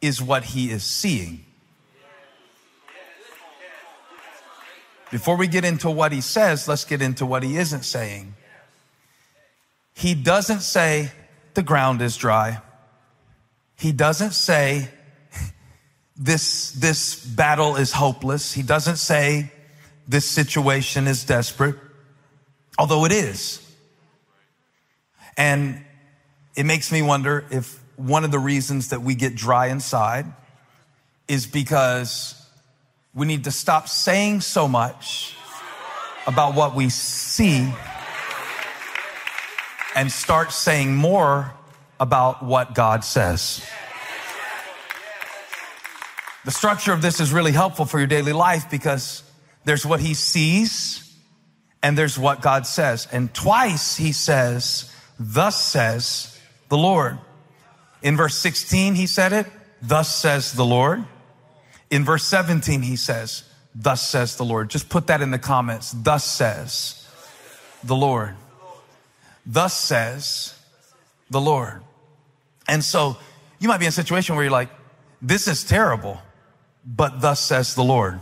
is 0.00 0.22
what 0.22 0.44
he 0.44 0.70
is 0.70 0.82
seeing. 0.82 1.44
Before 5.10 5.36
we 5.36 5.48
get 5.48 5.64
into 5.64 5.90
what 5.90 6.12
he 6.12 6.20
says, 6.20 6.68
let's 6.68 6.84
get 6.84 7.02
into 7.02 7.26
what 7.26 7.42
he 7.42 7.56
isn't 7.56 7.84
saying. 7.84 8.34
He 9.92 10.14
doesn't 10.14 10.60
say 10.60 11.10
the 11.54 11.62
ground 11.62 12.00
is 12.00 12.16
dry. 12.16 12.62
He 13.76 13.92
doesn't 13.92 14.32
say 14.32 14.88
this, 16.16 16.70
this 16.72 17.24
battle 17.24 17.76
is 17.76 17.92
hopeless. 17.92 18.52
He 18.52 18.62
doesn't 18.62 18.96
say 18.96 19.50
this 20.06 20.26
situation 20.26 21.06
is 21.06 21.24
desperate, 21.24 21.76
although 22.78 23.04
it 23.04 23.12
is. 23.12 23.66
And 25.36 25.84
it 26.54 26.66
makes 26.66 26.92
me 26.92 27.02
wonder 27.02 27.46
if 27.50 27.80
one 27.96 28.24
of 28.24 28.30
the 28.30 28.38
reasons 28.38 28.88
that 28.88 29.02
we 29.02 29.14
get 29.14 29.34
dry 29.34 29.66
inside 29.66 30.26
is 31.26 31.46
because 31.46 32.39
we 33.14 33.26
need 33.26 33.44
to 33.44 33.50
stop 33.50 33.88
saying 33.88 34.40
so 34.40 34.68
much 34.68 35.36
about 36.26 36.54
what 36.54 36.74
we 36.74 36.88
see 36.88 37.72
and 39.96 40.12
start 40.12 40.52
saying 40.52 40.94
more 40.94 41.52
about 41.98 42.44
what 42.44 42.74
God 42.74 43.04
says. 43.04 43.66
The 46.44 46.50
structure 46.50 46.92
of 46.92 47.02
this 47.02 47.20
is 47.20 47.32
really 47.32 47.52
helpful 47.52 47.84
for 47.84 47.98
your 47.98 48.06
daily 48.06 48.32
life 48.32 48.70
because 48.70 49.22
there's 49.64 49.84
what 49.84 50.00
he 50.00 50.14
sees 50.14 51.14
and 51.82 51.98
there's 51.98 52.18
what 52.18 52.40
God 52.40 52.66
says. 52.66 53.08
And 53.12 53.32
twice 53.34 53.96
he 53.96 54.12
says, 54.12 54.94
thus 55.18 55.62
says 55.62 56.38
the 56.68 56.78
Lord. 56.78 57.18
In 58.02 58.16
verse 58.16 58.36
16, 58.36 58.94
he 58.94 59.06
said 59.06 59.32
it, 59.32 59.46
thus 59.82 60.16
says 60.16 60.52
the 60.52 60.64
Lord. 60.64 61.04
In 61.90 62.04
verse 62.04 62.24
17, 62.24 62.82
he 62.82 62.96
says, 62.96 63.44
thus 63.74 64.06
says 64.08 64.36
the 64.36 64.44
Lord. 64.44 64.70
Just 64.70 64.88
put 64.88 65.08
that 65.08 65.20
in 65.22 65.30
the 65.30 65.38
comments. 65.38 65.90
Thus 65.92 66.24
says 66.24 67.08
the 67.82 67.96
Lord. 67.96 68.36
Thus 69.44 69.78
says 69.78 70.54
the 71.30 71.40
Lord. 71.40 71.82
And 72.68 72.84
so 72.84 73.16
you 73.58 73.68
might 73.68 73.78
be 73.78 73.86
in 73.86 73.90
a 73.90 73.92
situation 73.92 74.36
where 74.36 74.44
you're 74.44 74.52
like, 74.52 74.70
this 75.20 75.48
is 75.48 75.64
terrible, 75.64 76.20
but 76.86 77.20
thus 77.20 77.40
says 77.40 77.74
the 77.74 77.84
Lord. 77.84 78.20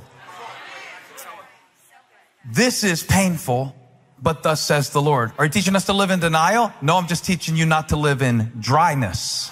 This 2.51 2.83
is 2.83 3.03
painful, 3.03 3.75
but 4.21 4.43
thus 4.43 4.63
says 4.63 4.91
the 4.91 5.03
Lord. 5.03 5.33
Are 5.39 5.45
you 5.45 5.51
teaching 5.51 5.77
us 5.77 5.85
to 5.87 5.93
live 5.93 6.11
in 6.11 6.21
denial? 6.21 6.73
No, 6.81 6.97
I'm 6.97 7.07
just 7.07 7.25
teaching 7.25 7.57
you 7.57 7.67
not 7.67 7.91
to 7.91 7.97
live 7.97 8.23
in 8.23 8.53
dryness. 8.59 9.51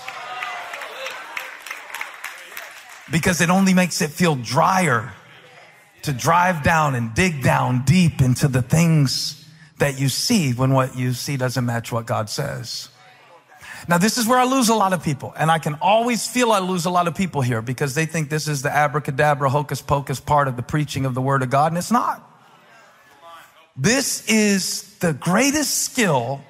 Because 3.11 3.41
it 3.41 3.51
only 3.51 3.75
makes 3.75 4.03
it 4.03 4.11
feel 4.11 4.35
drier 4.35 5.13
to 6.03 6.13
drive 6.13 6.63
down 6.63 6.95
and 6.95 7.15
dig 7.15 7.43
down 7.43 7.85
deep 7.85 8.21
into 8.21 8.49
the 8.49 8.63
things 8.63 9.45
that 9.79 9.99
you 9.99 10.09
see 10.09 10.53
when 10.53 10.73
what 10.73 10.97
you 10.97 11.13
see 11.13 11.37
doesn't 11.37 11.65
match 11.65 11.93
what 11.93 12.07
God 12.07 12.31
says. 12.31 12.89
Now, 13.89 13.99
this 13.99 14.19
is 14.19 14.27
where 14.27 14.39
I 14.39 14.45
lose 14.45 14.69
a 14.69 14.75
lot 14.75 14.93
of 14.93 15.03
people, 15.03 15.33
and 15.37 15.51
I 15.51 15.59
can 15.59 15.75
always 15.75 16.27
feel 16.27 16.51
I 16.51 16.59
lose 16.59 16.87
a 16.87 16.91
lot 16.91 17.07
of 17.07 17.15
people 17.15 17.43
here 17.43 17.63
because 17.63 17.95
they 17.95 18.07
think 18.07 18.31
this 18.31 18.49
is 18.49 18.63
the 18.63 18.71
abracadabra, 18.71 19.51
hocus 19.51 19.83
pocus 19.83 20.19
part 20.19 20.49
of 20.49 20.57
the 20.57 20.63
preaching 20.63 21.05
of 21.05 21.15
the 21.15 21.23
Word 21.23 21.43
of 21.43 21.51
God, 21.51 21.73
and 21.73 21.79
it's 21.79 21.93
not. 21.93 22.23
This 23.77 24.27
is 24.29 24.99
the 24.99 25.13
greatest 25.13 25.83
skill 25.83 26.41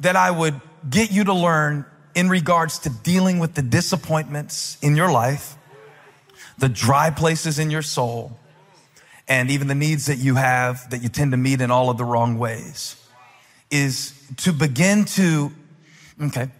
that 0.00 0.14
I 0.14 0.30
would 0.30 0.60
get 0.88 1.10
you 1.10 1.24
to 1.24 1.34
learn 1.34 1.84
in 2.20 2.28
regards 2.28 2.80
to 2.80 2.90
dealing 2.90 3.38
with 3.38 3.54
the 3.54 3.62
disappointments 3.62 4.76
in 4.82 4.94
your 4.94 5.10
life, 5.10 5.56
the 6.58 6.68
dry 6.68 7.08
places 7.08 7.58
in 7.58 7.70
your 7.70 7.80
soul, 7.80 8.38
and 9.26 9.50
even 9.50 9.68
the 9.68 9.74
needs 9.74 10.04
that 10.04 10.18
you 10.18 10.34
have 10.34 10.90
that 10.90 11.02
you 11.02 11.08
tend 11.08 11.30
to 11.30 11.38
meet 11.38 11.62
in 11.62 11.70
all 11.70 11.88
of 11.88 11.96
the 11.96 12.04
wrong 12.04 12.38
ways 12.38 12.94
is 13.70 14.12
to 14.36 14.52
begin 14.52 15.06
to, 15.06 15.50
okay, 16.20 16.50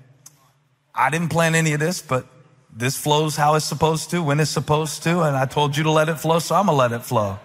I 0.94 1.10
didn't 1.10 1.28
plan 1.28 1.54
any 1.54 1.74
of 1.74 1.80
this, 1.80 2.00
but 2.00 2.26
this 2.74 2.96
flows 2.96 3.36
how 3.36 3.54
it's 3.56 3.66
supposed 3.66 4.08
to, 4.12 4.22
when 4.22 4.40
it's 4.40 4.50
supposed 4.50 5.02
to, 5.02 5.20
and 5.20 5.36
I 5.36 5.44
told 5.44 5.76
you 5.76 5.82
to 5.82 5.90
let 5.90 6.08
it 6.08 6.14
flow, 6.14 6.38
so 6.38 6.54
I'm 6.54 6.66
gonna 6.66 6.78
let 6.78 6.92
it 6.92 7.02
flow. 7.02 7.38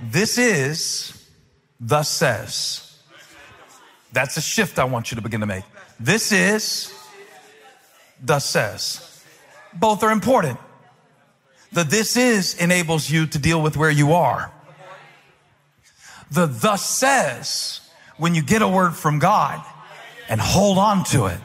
This 0.00 0.36
is, 0.36 1.28
thus 1.78 2.08
says. 2.10 2.98
That's 4.12 4.36
a 4.36 4.40
shift 4.40 4.80
I 4.80 4.84
want 4.84 5.12
you 5.12 5.14
to 5.14 5.22
begin 5.22 5.38
to 5.40 5.46
make. 5.46 5.62
This 6.00 6.32
is, 6.32 6.92
thus 8.22 8.44
says. 8.44 9.24
Both 9.72 10.02
are 10.02 10.10
important. 10.10 10.58
The 11.72 11.84
this 11.84 12.16
is 12.16 12.54
enables 12.54 13.08
you 13.08 13.26
to 13.26 13.38
deal 13.38 13.62
with 13.62 13.76
where 13.76 13.90
you 13.90 14.12
are. 14.12 14.52
The 16.30 16.46
thus 16.46 16.84
says, 16.84 17.80
when 18.16 18.34
you 18.34 18.42
get 18.42 18.62
a 18.62 18.68
word 18.68 18.94
from 18.94 19.18
God 19.18 19.64
and 20.28 20.40
hold 20.40 20.78
on 20.78 21.04
to 21.04 21.26
it 21.26 21.38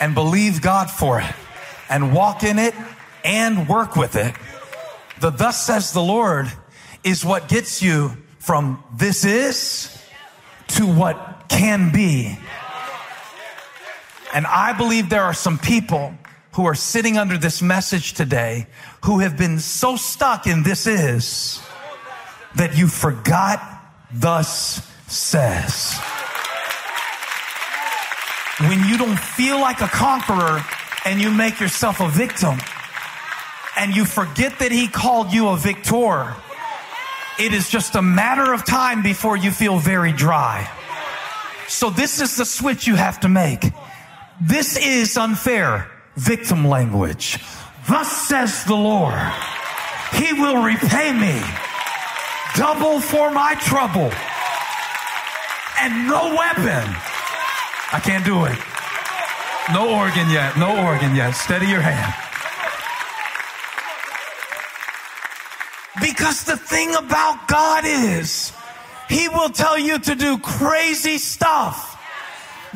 and 0.00 0.14
believe 0.14 0.60
God 0.60 0.90
for 0.90 1.20
it 1.20 1.34
and 1.88 2.14
walk 2.14 2.42
in 2.42 2.58
it 2.58 2.74
and 3.24 3.68
work 3.68 3.96
with 3.96 4.16
it, 4.16 4.34
the 5.20 5.30
thus 5.30 5.64
says 5.64 5.92
the 5.92 6.02
Lord 6.02 6.50
is 7.04 7.24
what 7.24 7.48
gets 7.48 7.82
you 7.82 8.16
from 8.38 8.82
this 8.94 9.24
is 9.24 10.02
to 10.68 10.86
what 10.86 11.44
can 11.48 11.92
be. 11.92 12.38
And 14.34 14.46
I 14.46 14.72
believe 14.72 15.08
there 15.08 15.22
are 15.22 15.34
some 15.34 15.58
people 15.58 16.14
who 16.52 16.66
are 16.66 16.74
sitting 16.74 17.16
under 17.16 17.38
this 17.38 17.62
message 17.62 18.14
today 18.14 18.66
who 19.04 19.20
have 19.20 19.38
been 19.38 19.58
so 19.58 19.96
stuck 19.96 20.46
in 20.46 20.62
this 20.62 20.86
is 20.86 21.62
that 22.56 22.76
you 22.76 22.88
forgot 22.88 23.60
thus 24.12 24.84
says. 25.06 25.98
When 28.60 28.84
you 28.88 28.98
don't 28.98 29.18
feel 29.18 29.60
like 29.60 29.80
a 29.80 29.86
conqueror 29.86 30.64
and 31.04 31.20
you 31.20 31.30
make 31.30 31.60
yourself 31.60 32.00
a 32.00 32.08
victim 32.08 32.58
and 33.76 33.94
you 33.94 34.04
forget 34.04 34.58
that 34.58 34.72
he 34.72 34.88
called 34.88 35.32
you 35.32 35.48
a 35.48 35.56
victor, 35.56 36.34
it 37.38 37.54
is 37.54 37.68
just 37.68 37.94
a 37.94 38.02
matter 38.02 38.52
of 38.52 38.64
time 38.64 39.02
before 39.02 39.36
you 39.36 39.52
feel 39.52 39.78
very 39.78 40.12
dry. 40.12 40.68
So 41.68 41.88
this 41.88 42.20
is 42.20 42.36
the 42.36 42.44
switch 42.44 42.86
you 42.86 42.96
have 42.96 43.20
to 43.20 43.28
make. 43.28 43.64
This 44.40 44.76
is 44.76 45.16
unfair 45.16 45.90
victim 46.14 46.66
language. 46.66 47.38
Thus 47.88 48.28
says 48.28 48.64
the 48.64 48.76
Lord, 48.76 49.18
He 50.12 50.32
will 50.32 50.62
repay 50.62 51.12
me 51.12 51.42
double 52.54 53.00
for 53.00 53.30
my 53.30 53.54
trouble 53.54 54.12
and 55.80 56.06
no 56.06 56.34
weapon. 56.36 56.86
I 57.90 58.00
can't 58.02 58.24
do 58.24 58.44
it. 58.44 58.58
No 59.72 59.98
organ 59.98 60.30
yet. 60.30 60.56
No 60.56 60.86
organ 60.86 61.16
yet. 61.16 61.32
Steady 61.32 61.66
your 61.66 61.80
hand. 61.80 62.14
Because 66.00 66.44
the 66.44 66.56
thing 66.56 66.94
about 66.94 67.48
God 67.48 67.84
is, 67.84 68.52
He 69.08 69.28
will 69.28 69.50
tell 69.50 69.78
you 69.78 69.98
to 69.98 70.14
do 70.14 70.38
crazy 70.38 71.18
stuff 71.18 71.97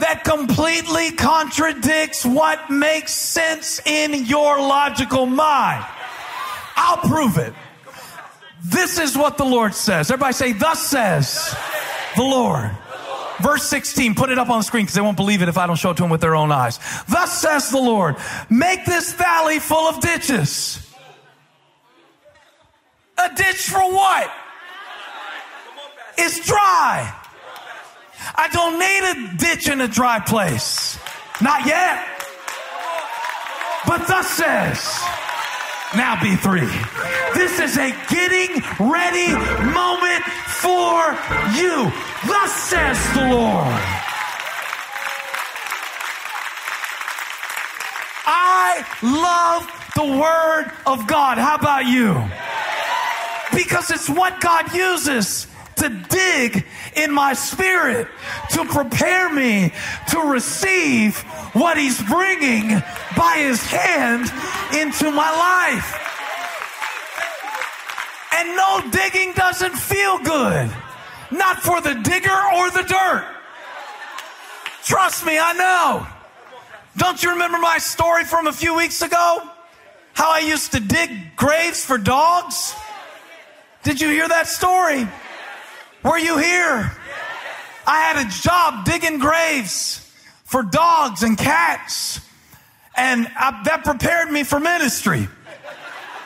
that 0.02 0.24
completely 0.24 1.12
contradicts 1.12 2.24
what 2.24 2.70
makes 2.70 3.12
sense 3.12 3.80
in 3.86 4.24
your 4.24 4.58
logical 4.58 5.26
mind. 5.26 5.86
I'll 6.74 7.08
prove 7.08 7.38
it. 7.38 7.54
This 8.64 8.98
is 8.98 9.16
what 9.16 9.38
the 9.38 9.44
Lord 9.44 9.74
says. 9.74 10.10
Everybody 10.10 10.32
say, 10.32 10.52
Thus 10.52 10.84
says 10.84 11.54
the 12.16 12.22
Lord. 12.22 12.70
Verse 13.40 13.62
16, 13.64 14.14
put 14.16 14.30
it 14.30 14.38
up 14.38 14.50
on 14.50 14.58
the 14.58 14.64
screen 14.64 14.84
because 14.84 14.94
they 14.94 15.00
won't 15.00 15.16
believe 15.16 15.40
it 15.40 15.48
if 15.48 15.56
I 15.56 15.68
don't 15.68 15.76
show 15.76 15.90
it 15.90 15.96
to 15.98 16.02
them 16.02 16.10
with 16.10 16.20
their 16.20 16.34
own 16.34 16.50
eyes. 16.50 16.78
Thus 17.08 17.40
says 17.40 17.70
the 17.70 17.78
Lord, 17.78 18.16
make 18.50 18.84
this 18.84 19.12
valley 19.12 19.60
full 19.60 19.88
of 19.88 20.00
ditches. 20.00 20.78
A 23.18 23.34
ditch 23.34 23.68
for 23.68 23.80
what? 23.80 24.32
It's 26.18 26.44
dry. 26.44 27.21
I 28.34 28.48
don't 28.48 28.78
need 28.78 29.32
a 29.32 29.36
ditch 29.36 29.68
in 29.68 29.80
a 29.80 29.88
dry 29.88 30.20
place. 30.20 30.98
Not 31.40 31.66
yet. 31.66 32.06
But 33.86 34.06
thus 34.06 34.28
says, 34.30 34.78
now 35.96 36.16
B3. 36.16 37.34
This 37.34 37.58
is 37.60 37.76
a 37.76 37.90
getting 38.08 38.62
ready 38.78 39.32
moment 39.72 40.24
for 40.24 41.12
you. 41.58 41.92
Thus 42.26 42.52
says 42.52 42.98
the 43.14 43.28
Lord. 43.28 44.02
I 48.24 48.86
love 49.02 49.66
the 49.96 50.18
word 50.18 50.72
of 50.86 51.06
God. 51.06 51.38
How 51.38 51.56
about 51.56 51.86
you? 51.86 52.14
Because 53.52 53.90
it's 53.90 54.08
what 54.08 54.40
God 54.40 54.72
uses 54.72 55.46
to 55.82 55.88
dig 56.08 56.64
in 56.94 57.12
my 57.12 57.34
spirit 57.34 58.06
to 58.52 58.64
prepare 58.64 59.28
me 59.32 59.72
to 60.10 60.20
receive 60.20 61.18
what 61.54 61.76
he's 61.76 62.00
bringing 62.02 62.68
by 63.16 63.36
his 63.38 63.60
hand 63.66 64.30
into 64.80 65.10
my 65.10 65.30
life. 65.30 65.98
And 68.34 68.56
no 68.56 68.90
digging 68.90 69.32
doesn't 69.34 69.74
feel 69.74 70.18
good. 70.18 70.70
Not 71.32 71.60
for 71.62 71.80
the 71.80 71.94
digger 71.94 72.40
or 72.54 72.70
the 72.70 72.82
dirt. 72.82 73.26
Trust 74.84 75.26
me, 75.26 75.38
I 75.38 75.52
know. 75.52 76.06
Don't 76.96 77.22
you 77.22 77.30
remember 77.30 77.58
my 77.58 77.78
story 77.78 78.24
from 78.24 78.46
a 78.46 78.52
few 78.52 78.76
weeks 78.76 79.02
ago? 79.02 79.42
How 80.14 80.30
I 80.30 80.40
used 80.40 80.72
to 80.72 80.80
dig 80.80 81.36
graves 81.36 81.84
for 81.84 81.98
dogs? 81.98 82.74
Did 83.82 84.00
you 84.00 84.08
hear 84.08 84.28
that 84.28 84.46
story? 84.46 85.08
Were 86.02 86.18
you 86.18 86.38
here? 86.38 86.92
I 87.86 88.00
had 88.00 88.26
a 88.26 88.30
job 88.30 88.84
digging 88.84 89.18
graves 89.18 89.98
for 90.44 90.62
dogs 90.62 91.22
and 91.22 91.38
cats, 91.38 92.20
and 92.96 93.28
I, 93.36 93.62
that 93.64 93.84
prepared 93.84 94.30
me 94.30 94.44
for 94.44 94.58
ministry. 94.58 95.28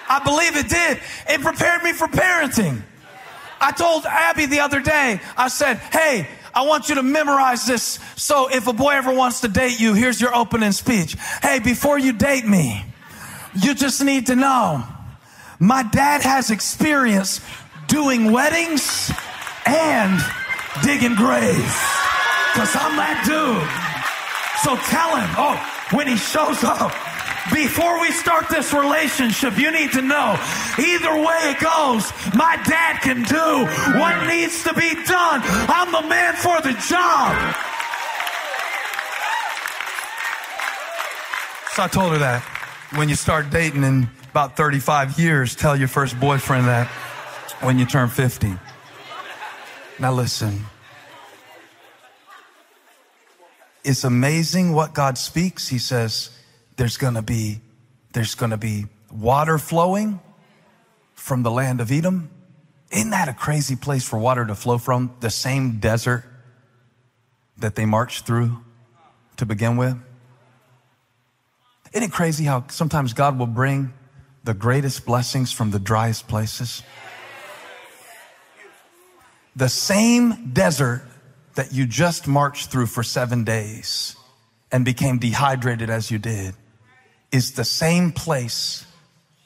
I 0.09 0.23
believe 0.25 0.57
it 0.57 0.69
did. 0.69 1.01
It 1.29 1.41
prepared 1.41 1.83
me 1.83 1.93
for 1.93 2.07
parenting. 2.07 2.83
I 3.61 3.73
told 3.73 4.07
Abby 4.07 4.47
the 4.47 4.61
other 4.61 4.81
day, 4.81 5.21
I 5.37 5.49
said, 5.49 5.79
Hey, 5.79 6.29
I 6.55 6.63
want 6.63 6.89
you 6.89 6.95
to 6.97 7.03
memorize 7.03 7.67
this. 7.67 7.99
So 8.17 8.49
if 8.49 8.67
a 8.67 8.73
boy 8.73 8.93
ever 8.93 9.13
wants 9.13 9.41
to 9.41 9.49
date 9.49 9.79
you, 9.81 9.95
here's 9.95 10.21
your 10.21 10.35
opening 10.35 10.73
speech. 10.73 11.17
Hey, 11.43 11.59
before 11.59 11.99
you 11.99 12.13
date 12.13 12.47
me, 12.47 12.85
you 13.55 13.75
just 13.75 14.03
need 14.03 14.27
to 14.27 14.37
know 14.37 14.85
my 15.59 15.83
dad 15.83 16.23
has 16.23 16.51
experience 16.51 17.41
doing 17.89 18.33
weddings 18.33 19.11
and 19.67 20.21
digging 20.83 21.15
graves. 21.15 21.77
Cause 22.55 22.73
I'm 22.75 22.97
that 22.97 23.21
dude. 23.27 23.69
So 24.65 24.77
tell 24.89 25.13
him, 25.17 25.31
oh, 25.37 25.57
when 25.93 26.09
he 26.09 26.17
shows 26.17 26.65
up, 26.65 26.91
before 27.53 28.01
we 28.01 28.11
start 28.11 28.49
this 28.49 28.73
relationship, 28.73 29.59
you 29.59 29.71
need 29.71 29.93
to 29.93 30.03
know 30.03 30.35
either 30.79 31.15
way 31.15 31.55
it 31.55 31.61
goes, 31.61 32.11
my 32.35 32.59
dad 32.67 33.01
can 33.03 33.23
do 33.23 33.99
what 33.99 34.27
needs 34.27 34.65
to 34.65 34.75
be 34.75 34.95
done. 35.05 35.43
I'm 35.69 35.93
the 35.93 36.09
man 36.09 36.35
for 36.35 36.61
the 36.63 36.73
job. 36.89 37.55
So 41.75 41.83
I 41.83 41.89
told 41.89 42.13
her 42.13 42.19
that 42.19 42.43
when 42.97 43.09
you 43.09 43.15
start 43.15 43.51
dating 43.51 43.85
in 43.85 44.09
about 44.31 44.57
35 44.57 45.19
years, 45.19 45.55
tell 45.55 45.77
your 45.77 45.89
first 45.89 46.19
boyfriend 46.19 46.67
that 46.67 46.89
when 47.61 47.79
you 47.79 47.87
turn 47.87 48.09
50. 48.09 48.55
Now 49.99 50.13
listen. 50.13 50.67
It's 53.83 54.05
amazing 54.05 54.73
what 54.73 54.93
God 54.93 55.17
speaks. 55.17 55.69
He 55.69 55.79
says, 55.79 56.31
there's 56.77 56.97
gonna 56.97 57.23
be, 57.23 57.61
there's 58.13 58.35
gonna 58.35 58.59
be 58.59 58.87
water 59.11 59.59
flowing 59.59 60.21
from 61.15 61.43
the 61.43 61.51
land 61.51 61.81
of 61.81 61.91
Edom. 61.91 62.31
Isn't 62.91 63.11
that 63.11 63.29
a 63.29 63.33
crazy 63.33 63.75
place 63.75 64.07
for 64.07 64.19
water 64.19 64.45
to 64.45 64.55
flow 64.55 64.79
from? 64.79 65.17
The 65.21 65.31
same 65.31 65.79
desert 65.79 66.25
that 67.59 67.75
they 67.75 67.87
marched 67.87 68.27
through 68.27 68.59
to 69.39 69.47
begin 69.47 69.77
with. 69.77 69.97
Isn't 71.93 72.11
it 72.11 72.13
crazy 72.13 72.45
how 72.45 72.65
sometimes 72.69 73.15
God 73.15 73.39
will 73.39 73.47
bring 73.47 73.95
the 74.45 74.53
greatest 74.53 75.07
blessings 75.07 75.53
from 75.53 75.71
the 75.71 75.79
driest 75.79 76.29
places? 76.29 76.83
The 79.57 79.71
same 79.71 80.51
desert 80.53 81.03
that 81.55 81.73
you 81.73 81.87
just 81.87 82.29
marched 82.29 82.71
through 82.71 82.87
for 82.87 83.03
seven 83.03 83.43
days 83.43 84.15
and 84.71 84.85
became 84.85 85.19
dehydrated 85.19 85.89
as 85.89 86.11
you 86.11 86.19
did 86.19 86.55
is 87.33 87.53
the 87.53 87.65
same 87.65 88.13
place 88.13 88.87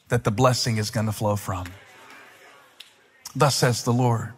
that 0.09 0.25
the 0.25 0.31
blessing 0.31 0.75
is 0.75 0.89
going 0.91 1.05
to 1.05 1.13
flow 1.13 1.37
from. 1.37 1.65
Thus 3.33 3.55
says 3.55 3.83
the 3.83 3.93
Lord. 3.93 4.33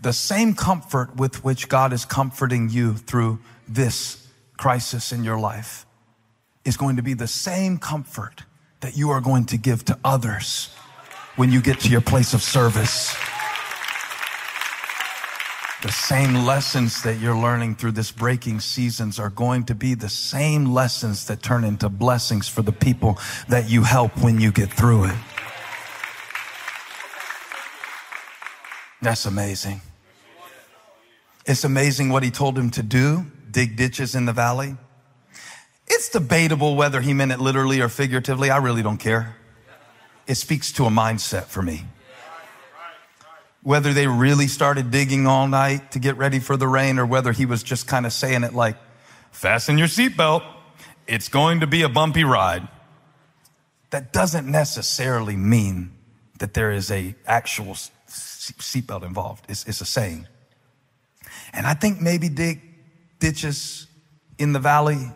The 0.00 0.12
same 0.12 0.54
comfort 0.54 1.14
with 1.14 1.44
which 1.44 1.68
God 1.68 1.92
is 1.92 2.04
comforting 2.04 2.68
you 2.68 2.94
through 2.94 3.38
this 3.68 4.26
crisis 4.56 5.12
in 5.12 5.22
your 5.22 5.38
life 5.38 5.86
is 6.64 6.76
going 6.76 6.96
to 6.96 7.02
be 7.02 7.14
the 7.14 7.28
same 7.28 7.78
comfort 7.78 8.42
that 8.80 8.96
you 8.96 9.10
are 9.10 9.20
going 9.20 9.44
to 9.46 9.56
give 9.56 9.84
to 9.84 9.98
others 10.04 10.74
when 11.36 11.52
you 11.52 11.60
get 11.60 11.78
to 11.80 11.88
your 11.88 12.00
place 12.00 12.34
of 12.34 12.42
service. 12.42 13.16
The 15.80 15.92
same 15.92 16.34
lessons 16.34 17.02
that 17.04 17.20
you're 17.20 17.36
learning 17.36 17.76
through 17.76 17.92
this 17.92 18.10
breaking 18.10 18.58
seasons 18.58 19.20
are 19.20 19.30
going 19.30 19.64
to 19.66 19.76
be 19.76 19.94
the 19.94 20.08
same 20.08 20.74
lessons 20.74 21.26
that 21.26 21.40
turn 21.40 21.62
into 21.62 21.88
blessings 21.88 22.48
for 22.48 22.62
the 22.62 22.72
people 22.72 23.16
that 23.48 23.70
you 23.70 23.84
help 23.84 24.16
when 24.18 24.40
you 24.40 24.50
get 24.50 24.72
through 24.72 25.04
it. 25.04 25.16
That's 29.00 29.24
amazing. 29.24 29.80
It's 31.46 31.62
amazing 31.62 32.08
what 32.08 32.24
he 32.24 32.32
told 32.32 32.58
him 32.58 32.70
to 32.70 32.82
do 32.82 33.26
dig 33.50 33.76
ditches 33.76 34.14
in 34.14 34.26
the 34.26 34.32
valley. 34.32 34.76
It's 35.86 36.08
debatable 36.10 36.76
whether 36.76 37.00
he 37.00 37.14
meant 37.14 37.32
it 37.32 37.40
literally 37.40 37.80
or 37.80 37.88
figuratively. 37.88 38.50
I 38.50 38.58
really 38.58 38.82
don't 38.82 38.98
care. 38.98 39.36
It 40.26 40.34
speaks 40.34 40.70
to 40.72 40.84
a 40.84 40.90
mindset 40.90 41.44
for 41.44 41.62
me 41.62 41.84
whether 43.68 43.92
they 43.92 44.06
really 44.06 44.46
started 44.46 44.90
digging 44.90 45.26
all 45.26 45.46
night 45.46 45.92
to 45.92 45.98
get 45.98 46.16
ready 46.16 46.38
for 46.38 46.56
the 46.56 46.66
rain 46.66 46.98
or 46.98 47.04
whether 47.04 47.32
he 47.32 47.44
was 47.44 47.62
just 47.62 47.86
kind 47.86 48.06
of 48.06 48.12
saying 48.14 48.42
it 48.42 48.54
like, 48.54 48.78
fasten 49.30 49.76
your 49.76 49.86
seatbelt. 49.86 50.42
It's 51.06 51.28
going 51.28 51.60
to 51.60 51.66
be 51.66 51.82
a 51.82 51.88
bumpy 51.90 52.24
ride. 52.24 52.66
That 53.90 54.10
doesn't 54.10 54.50
necessarily 54.50 55.36
mean 55.36 55.92
that 56.38 56.54
there 56.54 56.72
is 56.72 56.90
a 56.90 57.14
actual 57.26 57.74
seatbelt 58.08 59.02
involved. 59.02 59.44
It's, 59.50 59.66
it's, 59.66 59.82
a 59.82 59.84
saying. 59.84 60.26
And 61.52 61.66
I 61.66 61.74
think 61.74 62.00
maybe 62.00 62.30
dig 62.30 62.62
ditches 63.18 63.86
in 64.38 64.54
the 64.54 64.60
valley 64.60 65.12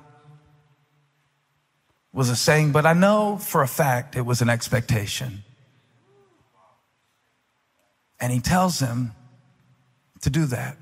was 2.13 2.29
a 2.29 2.37
saying, 2.37 2.73
but 2.73 2.85
I 2.85 2.93
know 2.93 3.39
for 3.39 3.63
a 3.63 3.69
fact 3.69 4.15
it 4.15 4.27
was 4.27 4.43
an 4.43 4.51
expectation. 4.51 5.43
And 8.23 8.33
he 8.33 8.41
tells 8.41 8.79
him 8.79 9.13
to 10.21 10.31
do 10.31 10.47
that. 10.47 10.77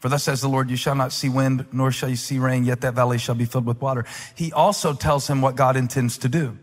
For 0.00 0.08
thus 0.08 0.24
says 0.24 0.40
the 0.40 0.48
Lord, 0.48 0.68
you 0.68 0.76
shall 0.76 0.96
not 0.96 1.12
see 1.12 1.28
wind, 1.28 1.64
nor 1.70 1.92
shall 1.92 2.08
you 2.08 2.16
see 2.16 2.40
rain, 2.40 2.64
yet 2.64 2.80
that 2.80 2.94
valley 2.94 3.18
shall 3.18 3.36
be 3.36 3.44
filled 3.44 3.64
with 3.64 3.80
water. 3.80 4.04
He 4.34 4.52
also 4.52 4.92
tells 4.92 5.28
him 5.28 5.40
what 5.40 5.54
God 5.54 5.76
intends 5.76 6.18
to 6.18 6.28
do. 6.28 6.58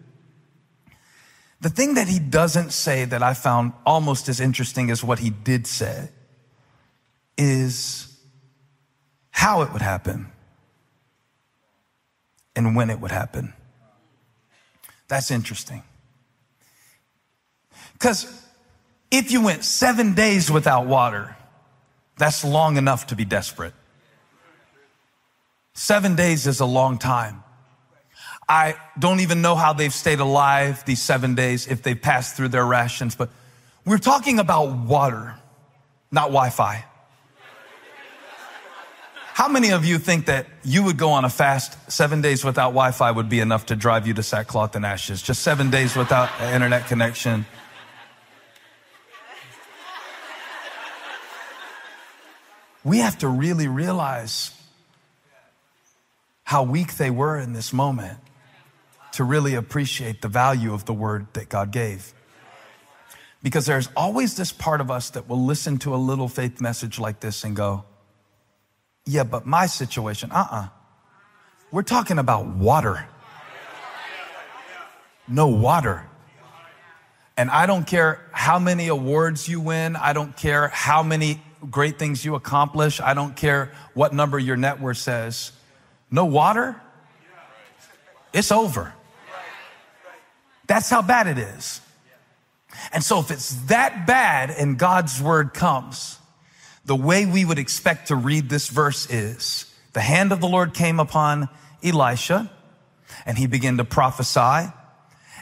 The 1.62 1.70
thing 1.70 1.94
that 1.94 2.10
he 2.10 2.20
doesn't 2.20 2.72
say 2.72 3.06
that 3.06 3.24
I 3.24 3.34
found 3.34 3.72
almost 3.86 4.28
as 4.28 4.42
interesting 4.42 4.92
as 4.92 5.02
what 5.02 5.20
he 5.20 5.30
did 5.30 5.66
say 5.66 6.10
is 7.38 8.20
how 9.32 9.62
it 9.62 9.72
would 9.72 9.82
happen 9.82 10.30
and 12.54 12.76
when 12.76 12.90
it 12.90 13.00
would 13.00 13.12
happen. 13.12 13.54
That's 15.08 15.32
interesting. 15.32 15.84
Because 17.94 18.39
if 19.12 19.32
you 19.32 19.42
went 19.44 19.64
seven 19.64 20.14
days 20.14 20.52
without 20.52 20.86
water, 20.86 21.36
that's 22.18 22.44
long 22.44 22.78
enough 22.78 23.08
to 23.08 23.16
be 23.16 23.26
desperate. 23.26 23.74
Seven 25.74 26.16
days 26.16 26.46
is 26.46 26.60
a 26.60 26.66
long 26.66 26.98
time. 26.98 27.44
I 28.48 28.76
don't 28.98 29.20
even 29.20 29.42
know 29.42 29.56
how 29.56 29.74
they've 29.74 29.94
stayed 29.94 30.20
alive 30.20 30.84
these 30.86 31.02
seven 31.02 31.36
days 31.36 31.68
if 31.68 31.84
they've 31.84 32.00
passed 32.00 32.36
through 32.36 32.50
their 32.50 32.66
rations, 32.66 33.16
but 33.16 33.30
we're 33.86 34.00
talking 34.00 34.40
about 34.40 34.76
water, 34.76 35.36
not 36.12 36.26
Wi 36.26 36.50
Fi. 36.50 36.86
How 39.34 39.48
many 39.48 39.72
of 39.72 39.86
you 39.86 40.00
think 40.00 40.26
that 40.26 40.48
you 40.66 40.84
would 40.84 40.98
go 40.98 41.12
on 41.12 41.24
a 41.24 41.30
fast 41.30 41.78
seven 41.90 42.22
days 42.22 42.44
without 42.44 42.72
Wi 42.72 42.92
Fi 42.92 43.10
would 43.10 43.30
be 43.30 43.40
enough 43.40 43.68
to 43.68 43.76
drive 43.76 44.06
you 44.06 44.14
to 44.16 44.24
sackcloth 44.24 44.76
and 44.76 44.86
ashes? 44.86 45.22
Just 45.22 45.44
seven 45.44 45.70
days 45.70 45.96
without 45.96 46.30
internet 46.42 46.88
connection. 46.88 47.46
We 52.84 53.00
have 53.00 53.18
to 53.20 53.28
really 53.28 53.68
realize 53.68 54.52
how 56.44 56.64
weak 56.64 56.96
they 56.96 57.12
were 57.12 57.38
in 57.38 57.54
this 57.54 57.72
moment 57.74 58.18
to 59.12 59.24
really 59.24 59.56
appreciate 59.56 60.22
the 60.22 60.28
value 60.28 60.74
of 60.74 60.86
the 60.86 60.94
word 60.94 61.28
that 61.34 61.50
God 61.50 61.72
gave. 61.72 62.14
Because 63.42 63.66
there's 63.66 63.90
always 63.96 64.36
this 64.36 64.52
part 64.52 64.82
of 64.82 64.92
us 64.92 65.12
that 65.12 65.28
will 65.28 65.44
listen 65.46 65.78
to 65.80 65.94
a 65.94 65.98
little 65.98 66.28
faith 66.28 66.60
message 66.60 67.00
like 67.00 67.20
this 67.20 67.44
and 67.44 67.56
go, 67.56 67.86
yeah, 69.06 69.24
but 69.24 69.46
my 69.46 69.66
situation, 69.66 70.32
uh 70.32 70.38
uh-uh. 70.38 70.58
uh. 70.58 70.68
we 71.72 71.80
are 71.80 71.84
talking 71.84 72.20
about 72.20 72.48
water. 72.48 73.08
No 75.28 75.48
water. 75.48 76.08
And 77.38 77.50
I 77.50 77.68
don't 77.68 77.86
care 77.86 78.28
how 78.32 78.60
many 78.60 78.88
awards 78.88 79.48
you 79.48 79.62
win. 79.62 79.96
I 79.96 80.14
don't 80.14 80.36
care 80.36 80.68
how 80.68 81.04
many 81.04 81.42
great 81.70 82.00
things 82.00 82.24
you 82.24 82.36
accomplish. 82.36 83.02
I 83.02 83.14
don't 83.14 83.36
care 83.36 83.72
what 83.94 84.14
number 84.14 84.40
your 84.40 84.58
net 84.58 84.80
worth 84.80 84.98
says. 84.98 85.52
No 86.12 86.26
water? 86.26 86.80
It's 88.34 88.52
over. 88.52 88.94
That's 90.68 90.90
how 90.90 91.02
bad 91.02 91.28
it 91.28 91.38
is. 91.38 91.82
And 92.94 93.04
so 93.04 93.20
if 93.20 93.32
it's 93.32 93.56
that 93.66 94.06
bad 94.06 94.52
and 94.52 94.78
God's 94.78 95.22
word 95.22 95.54
comes, 95.54 96.18
the 96.86 96.96
way 96.96 97.26
we 97.26 97.44
would 97.44 97.60
expect 97.60 98.08
to 98.10 98.16
read 98.16 98.50
this 98.50 98.70
verse 98.70 99.10
is 99.10 99.66
the 99.94 100.02
hand 100.02 100.32
of 100.32 100.40
the 100.40 100.48
Lord 100.48 100.74
came 100.74 101.00
upon 101.00 101.50
Elisha 101.84 102.52
and 103.26 103.38
he 103.38 103.48
began 103.48 103.78
to 103.78 103.84
prophesy. 103.84 104.72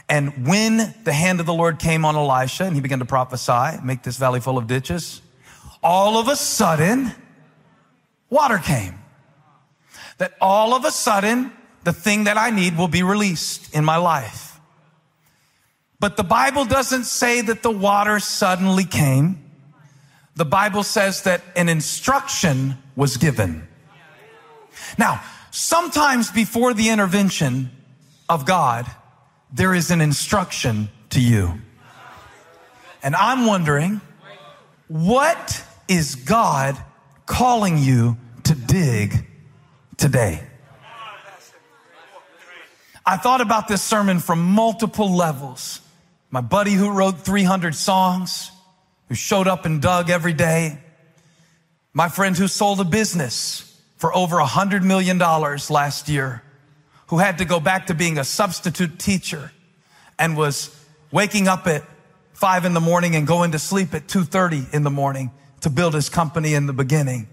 And 0.09 0.47
when 0.47 0.95
the 1.03 1.11
hand 1.11 1.41
of 1.41 1.45
the 1.45 1.53
Lord 1.53 1.79
came 1.79 2.05
on 2.05 2.15
Elisha 2.15 2.63
and 2.63 2.75
he 2.75 2.81
began 2.81 2.99
to 2.99 3.05
prophesy, 3.05 3.79
make 3.83 4.03
this 4.03 4.17
valley 4.17 4.39
full 4.39 4.57
of 4.57 4.67
ditches, 4.67 5.21
all 5.87 6.17
of 6.17 6.27
a 6.27 6.35
sudden, 6.35 7.13
water 8.29 8.57
came. 8.57 8.99
That 10.17 10.33
all 10.41 10.73
of 10.75 10.83
a 10.83 10.91
sudden, 10.91 11.53
the 11.85 11.93
thing 11.93 12.25
that 12.25 12.37
I 12.37 12.49
need 12.49 12.77
will 12.77 12.89
be 12.89 13.03
released 13.03 13.73
in 13.73 13.85
my 13.85 13.95
life. 13.95 14.59
But 15.97 16.17
the 16.17 16.25
Bible 16.25 16.65
doesn't 16.65 17.05
say 17.05 17.39
that 17.39 17.63
the 17.63 17.71
water 17.71 18.19
suddenly 18.19 18.83
came. 18.83 19.41
The 20.35 20.43
Bible 20.43 20.83
says 20.83 21.23
that 21.23 21.41
an 21.55 21.69
instruction 21.69 22.77
was 22.97 23.15
given. 23.15 23.65
Now, 24.97 25.23
sometimes 25.51 26.29
before 26.29 26.73
the 26.73 26.89
intervention 26.89 27.71
of 28.27 28.45
God, 28.45 28.85
there 29.53 29.73
is 29.73 29.89
an 29.89 30.01
instruction 30.01 30.89
to 31.11 31.21
you. 31.21 31.61
And 33.01 33.15
I'm 33.15 33.45
wondering, 33.45 34.01
what 34.89 35.63
is 35.87 36.15
God 36.15 36.77
calling 37.25 37.77
you 37.77 38.17
to 38.43 38.55
dig 38.55 39.25
today? 39.97 40.43
I 43.05 43.15
thought 43.15 43.39
about 43.39 43.69
this 43.69 43.81
sermon 43.81 44.19
from 44.19 44.43
multiple 44.43 45.15
levels. 45.15 45.79
My 46.29 46.41
buddy 46.41 46.73
who 46.73 46.91
wrote 46.91 47.19
300 47.21 47.73
songs, 47.73 48.51
who 49.07 49.15
showed 49.15 49.47
up 49.47 49.65
and 49.65 49.81
dug 49.81 50.09
every 50.09 50.33
day. 50.33 50.77
My 51.93 52.09
friend 52.09 52.37
who 52.37 52.49
sold 52.49 52.81
a 52.81 52.83
business 52.83 53.63
for 53.95 54.13
over 54.15 54.39
a 54.39 54.45
hundred 54.45 54.83
million 54.83 55.17
dollars 55.17 55.71
last 55.71 56.09
year, 56.09 56.43
who 57.07 57.17
had 57.17 57.37
to 57.37 57.45
go 57.45 57.61
back 57.61 57.87
to 57.87 57.93
being 57.93 58.17
a 58.17 58.25
substitute 58.25 58.99
teacher 58.99 59.51
and 60.19 60.35
was 60.35 60.75
waking 61.09 61.47
up 61.47 61.65
at 61.65 61.83
five 62.33 62.65
in 62.65 62.73
the 62.73 62.81
morning 62.81 63.15
and 63.15 63.25
going 63.25 63.53
to 63.53 63.59
sleep 63.59 63.93
at 63.93 64.07
2.30 64.07 64.73
in 64.73 64.83
the 64.83 64.89
morning 64.91 65.31
to 65.61 65.69
build 65.69 65.93
his 65.93 66.09
company 66.09 66.53
in 66.53 66.65
the 66.65 66.73
beginning 66.73 67.27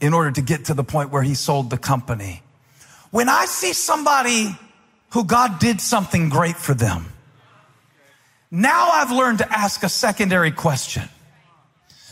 in 0.00 0.14
order 0.14 0.30
to 0.30 0.42
get 0.42 0.66
to 0.66 0.74
the 0.74 0.84
point 0.84 1.10
where 1.10 1.22
he 1.22 1.34
sold 1.34 1.70
the 1.70 1.78
company. 1.78 2.42
When 3.10 3.28
I 3.28 3.46
see 3.46 3.72
somebody 3.72 4.56
who 5.10 5.24
God 5.24 5.58
did 5.58 5.80
something 5.80 6.28
great 6.28 6.56
for 6.56 6.74
them, 6.74 7.06
now 8.50 8.90
I've 8.90 9.10
learned 9.10 9.38
to 9.38 9.52
ask 9.52 9.82
a 9.82 9.88
secondary 9.88 10.50
question. 10.50 11.08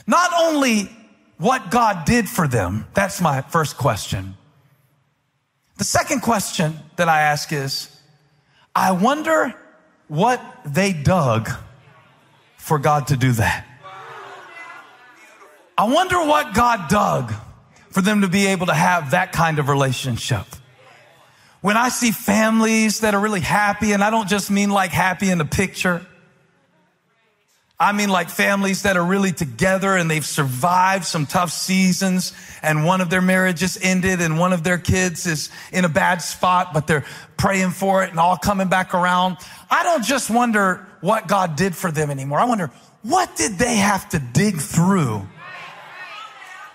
Not 0.06 0.30
only 0.38 0.90
what 1.38 1.70
God 1.70 2.04
did 2.04 2.28
for 2.28 2.46
them, 2.48 2.86
that's 2.94 3.20
my 3.20 3.40
first 3.42 3.76
question. 3.76 4.34
The 5.76 5.84
second 5.84 6.20
question 6.20 6.78
that 6.96 7.08
I 7.08 7.22
ask 7.22 7.52
is, 7.52 7.90
I 8.74 8.92
wonder 8.92 9.54
what 10.08 10.40
they 10.64 10.92
dug 10.92 11.50
for 12.56 12.78
God 12.78 13.08
to 13.08 13.16
do 13.16 13.32
that. 13.32 13.66
I 15.76 15.84
wonder 15.84 16.18
what 16.18 16.54
God 16.54 16.88
dug 16.88 17.32
for 17.90 18.00
them 18.00 18.20
to 18.20 18.28
be 18.28 18.46
able 18.46 18.66
to 18.66 18.74
have 18.74 19.10
that 19.10 19.32
kind 19.32 19.58
of 19.58 19.68
relationship. 19.68 20.46
When 21.60 21.76
I 21.76 21.88
see 21.88 22.10
families 22.10 23.00
that 23.00 23.14
are 23.14 23.20
really 23.20 23.40
happy, 23.40 23.92
and 23.92 24.04
I 24.04 24.10
don't 24.10 24.28
just 24.28 24.50
mean 24.50 24.70
like 24.70 24.90
happy 24.90 25.30
in 25.30 25.38
the 25.38 25.44
picture, 25.44 26.06
I 27.78 27.92
mean, 27.92 28.08
like 28.08 28.30
families 28.30 28.82
that 28.82 28.96
are 28.96 29.04
really 29.04 29.32
together 29.32 29.96
and 29.96 30.08
they've 30.08 30.24
survived 30.24 31.04
some 31.04 31.26
tough 31.26 31.50
seasons 31.50 32.32
and 32.62 32.84
one 32.84 33.00
of 33.00 33.10
their 33.10 33.20
marriages 33.20 33.76
ended 33.82 34.20
and 34.20 34.38
one 34.38 34.52
of 34.52 34.62
their 34.62 34.78
kids 34.78 35.26
is 35.26 35.50
in 35.72 35.84
a 35.84 35.88
bad 35.88 36.22
spot, 36.22 36.72
but 36.72 36.86
they're 36.86 37.04
praying 37.36 37.72
for 37.72 38.04
it 38.04 38.10
and 38.10 38.20
all 38.20 38.36
coming 38.36 38.68
back 38.68 38.94
around. 38.94 39.38
I 39.68 39.82
don't 39.82 40.04
just 40.04 40.30
wonder 40.30 40.86
what 41.00 41.26
God 41.26 41.56
did 41.56 41.74
for 41.74 41.90
them 41.90 42.10
anymore. 42.10 42.38
I 42.38 42.44
wonder, 42.44 42.70
what 43.02 43.34
did 43.36 43.58
they 43.58 43.76
have 43.76 44.08
to 44.10 44.20
dig 44.20 44.58
through 44.58 45.26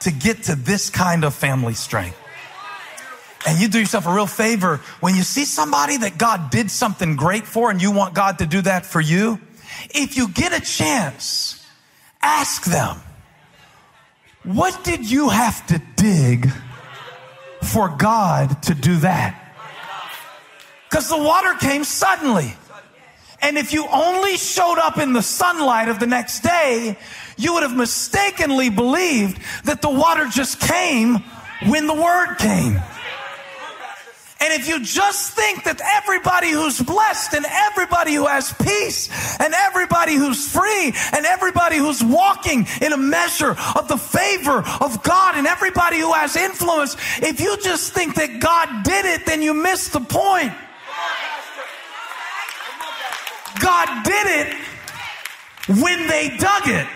to 0.01 0.12
get 0.12 0.43
to 0.43 0.55
this 0.55 0.89
kind 0.89 1.23
of 1.23 1.33
family 1.33 1.73
strength? 1.73 2.17
And 3.47 3.59
you 3.59 3.67
do 3.69 3.79
yourself 3.79 4.05
a 4.05 4.13
real 4.13 4.27
favor 4.27 4.77
when 4.99 5.15
you 5.15 5.23
see 5.23 5.45
somebody 5.45 5.97
that 5.97 6.17
God 6.17 6.49
did 6.49 6.69
something 6.69 7.15
great 7.15 7.47
for 7.47 7.71
and 7.71 7.81
you 7.81 7.91
want 7.91 8.13
God 8.13 8.39
to 8.39 8.45
do 8.45 8.62
that 8.62 8.85
for 8.85 8.99
you 8.99 9.39
if 9.93 10.17
you 10.17 10.27
get 10.29 10.53
a 10.53 10.62
chance, 10.62 11.65
ask 12.21 12.65
them, 12.65 12.97
what 14.43 14.83
did 14.83 15.09
you 15.09 15.29
have 15.29 15.65
to 15.67 15.81
dig 15.95 16.49
for 17.63 17.89
God 17.89 18.63
to 18.63 18.73
do 18.73 18.97
that? 18.97 19.35
Because 20.89 21.09
the 21.09 21.17
water 21.17 21.53
came 21.59 21.83
suddenly. 21.83 22.53
And 23.41 23.57
if 23.57 23.71
you 23.73 23.88
only 23.88 24.35
showed 24.38 24.79
up 24.79 24.97
in 24.97 25.13
the 25.13 25.21
sunlight 25.21 25.88
of 25.88 25.99
the 25.99 26.07
next 26.07 26.41
day, 26.41 26.97
you 27.39 27.54
would 27.54 27.63
have 27.63 27.75
mistakenly 27.75 28.69
believed 28.69 29.41
that 29.63 29.82
the 29.82 29.89
water 29.89 30.28
just 30.28 30.60
came 30.60 31.23
when 31.67 31.88
the 31.88 31.93
word 31.93 32.36
came. 32.36 32.80
And 34.41 34.54
if 34.54 34.69
you 34.69 34.84
just 34.84 35.34
think 35.34 35.65
that 35.65 35.82
everybody 35.82 36.52
who's 36.52 36.80
blessed 36.80 37.34
and 37.34 37.45
everybody 37.49 38.13
who 38.13 38.25
has 38.25 38.54
peace 38.54 39.10
and 39.39 39.54
everybody 39.54 40.15
who's 40.15 40.49
free 40.49 40.93
and 41.12 41.25
everybody 41.25 41.78
who's 41.78 42.02
walking 42.02 42.65
in 42.82 42.93
a 42.93 42.97
measure 42.97 43.56
of 43.75 43.89
the 43.89 43.97
favor 43.97 44.63
of 44.80 45.04
God 45.04 45.36
and 45.36 45.45
everybody 45.45 45.99
who 45.99 46.13
has 46.13 46.38
influence, 46.38 46.95
if 47.21 47.41
you 47.41 47.58
just 47.58 47.93
think 47.93 48.15
that 48.15 48.39
God 48.39 48.84
did 48.84 49.06
it, 49.06 49.25
then 49.25 49.41
you 49.41 49.54
miss 49.54 49.89
the 49.89 49.99
point. 49.99 50.54
God 53.60 54.04
did 54.06 54.47
it 54.47 54.56
when 55.67 56.08
they 56.08 56.38
dug 56.38 56.63
it. 56.65 56.88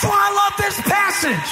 That's 0.00 0.12
why 0.12 0.18
I 0.18 0.32
love 0.32 0.56
this 0.56 0.80
passage 0.80 1.50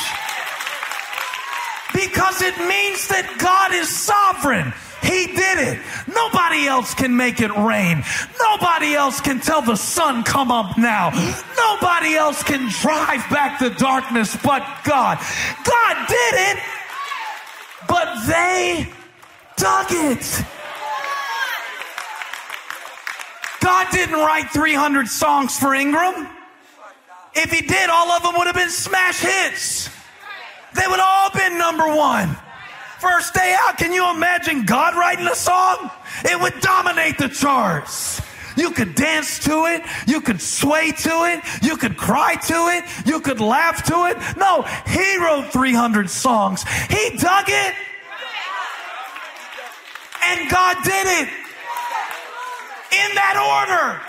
because 1.92 2.40
it 2.40 2.56
means 2.66 3.06
that 3.08 3.36
God 3.38 3.74
is 3.74 3.90
sovereign. 3.90 4.72
He 5.02 5.26
did 5.26 5.58
it. 5.58 5.78
Nobody 6.08 6.66
else 6.66 6.94
can 6.94 7.14
make 7.14 7.42
it 7.42 7.54
rain. 7.54 8.02
Nobody 8.40 8.94
else 8.94 9.20
can 9.20 9.40
tell 9.40 9.60
the 9.60 9.76
sun 9.76 10.22
come 10.22 10.50
up 10.50 10.78
now. 10.78 11.10
Nobody 11.58 12.14
else 12.14 12.42
can 12.42 12.70
drive 12.70 13.20
back 13.28 13.58
the 13.58 13.68
darkness 13.68 14.34
but 14.42 14.64
God. 14.84 15.18
God 15.64 16.08
did 16.08 16.34
it, 16.56 16.58
but 17.86 18.24
they 18.26 18.88
dug 19.58 19.86
it. 19.90 20.44
God 23.60 23.88
didn't 23.92 24.16
write 24.16 24.48
300 24.52 25.06
songs 25.06 25.58
for 25.58 25.74
Ingram. 25.74 26.37
If 27.34 27.52
he 27.52 27.60
did, 27.60 27.90
all 27.90 28.10
of 28.10 28.22
them 28.22 28.34
would 28.36 28.46
have 28.46 28.56
been 28.56 28.70
smash 28.70 29.20
hits. 29.20 29.88
They 30.74 30.86
would 30.86 31.00
all 31.00 31.30
been 31.30 31.58
number 31.58 31.86
one. 31.86 32.36
First 33.00 33.32
day 33.32 33.56
out, 33.58 33.78
can 33.78 33.92
you 33.92 34.10
imagine 34.10 34.64
God 34.64 34.94
writing 34.96 35.26
a 35.26 35.34
song? 35.34 35.90
It 36.24 36.40
would 36.40 36.60
dominate 36.60 37.16
the 37.16 37.28
charts. 37.28 38.20
You 38.56 38.72
could 38.72 38.96
dance 38.96 39.38
to 39.44 39.66
it. 39.66 39.82
You 40.08 40.20
could 40.20 40.42
sway 40.42 40.90
to 40.90 41.24
it. 41.26 41.44
You 41.62 41.76
could 41.76 41.96
cry 41.96 42.34
to 42.34 42.68
it. 42.74 42.84
You 43.06 43.20
could 43.20 43.40
laugh 43.40 43.84
to 43.84 44.06
it. 44.06 44.36
No, 44.36 44.62
he 44.86 45.16
wrote 45.18 45.52
300 45.52 46.10
songs. 46.10 46.64
He 46.90 47.16
dug 47.16 47.44
it. 47.46 47.74
And 50.24 50.50
God 50.50 50.76
did 50.82 51.06
it 51.06 51.28
in 52.90 53.14
that 53.14 53.38
order. 53.38 54.07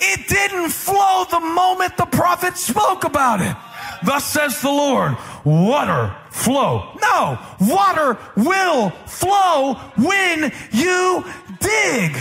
It 0.00 0.28
didn't 0.28 0.70
flow 0.70 1.24
the 1.30 1.40
moment 1.40 1.96
the 1.96 2.06
prophet 2.06 2.56
spoke 2.56 3.04
about 3.04 3.40
it. 3.40 3.56
Thus 4.04 4.24
says 4.24 4.60
the 4.60 4.68
Lord, 4.68 5.16
water 5.44 6.14
flow. 6.30 6.96
No, 7.02 7.38
water 7.60 8.16
will 8.36 8.90
flow 9.06 9.74
when 9.96 10.52
you 10.72 11.24
dig. 11.60 12.12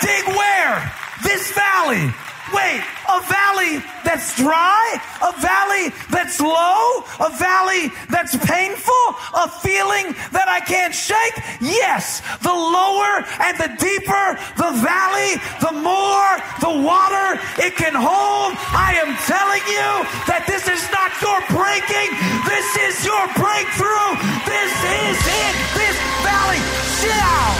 Dig 0.00 0.26
where? 0.26 0.92
This 1.22 1.52
valley. 1.52 2.12
Wait, 2.52 2.82
a 3.08 3.20
valley 3.26 3.82
that's 4.04 4.36
dry? 4.36 5.00
A 5.22 5.32
valley 5.40 5.94
that's 6.10 6.40
low? 6.40 7.04
A 7.20 7.30
valley 7.38 7.90
that's 8.08 8.36
painful? 8.44 9.06
A 9.34 9.48
feeling 9.48 10.14
that 10.32 10.48
I 10.48 10.60
can't 10.60 10.94
shake? 10.94 11.36
Yes, 11.60 12.22
the 12.42 12.52
lower 12.52 13.24
and 13.40 13.54
the 13.58 13.70
deeper 13.78 14.38
the 14.56 14.72
valley, 14.82 15.38
the 15.60 15.74
more 15.78 16.30
the 16.60 16.74
water 16.82 17.38
it 17.58 17.76
can 17.76 17.94
hold. 17.94 18.56
I 18.74 18.98
am 18.98 19.14
telling 19.26 19.64
you 19.70 19.90
that 20.26 20.44
this 20.46 20.66
is 20.66 20.82
not 20.90 21.10
your 21.22 21.40
breaking, 21.54 22.10
this 22.46 22.68
is 22.76 23.04
your 23.06 23.24
breakthrough. 23.38 24.40
This 24.46 24.72
is 24.84 25.18
it. 25.26 25.54
This 25.78 25.96
valley 26.26 26.60
shall. 26.98 27.52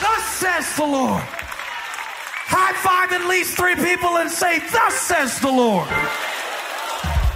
Thus 0.00 0.24
says 0.40 0.76
the 0.76 0.84
Lord. 0.84 1.43
High 2.64 2.80
five 2.80 3.12
at 3.12 3.28
least 3.28 3.58
three 3.58 3.76
people 3.76 4.16
and 4.16 4.30
say, 4.30 4.58
Thus 4.72 4.94
says 4.94 5.38
the 5.38 5.52
Lord. 5.52 5.86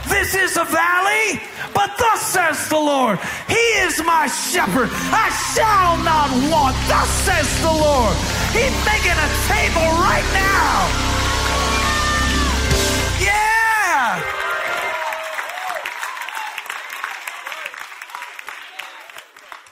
This 0.09 0.35
is 0.35 0.57
a 0.57 0.65
valley, 0.65 1.43
but 1.75 1.93
thus 1.99 2.33
says 2.33 2.57
the 2.71 2.81
Lord. 2.81 3.19
He 3.47 3.61
is 3.85 4.01
my 4.09 4.27
shepherd. 4.27 4.89
I 5.13 5.29
shall 5.53 6.01
not 6.01 6.33
want. 6.49 6.77
Thus 6.89 7.11
says 7.29 7.45
the 7.61 7.69
Lord. 7.69 8.17
He's 8.57 8.73
making 8.89 9.21
a 9.21 9.29
table 9.53 10.01
right 10.01 10.25
now. 10.33 11.08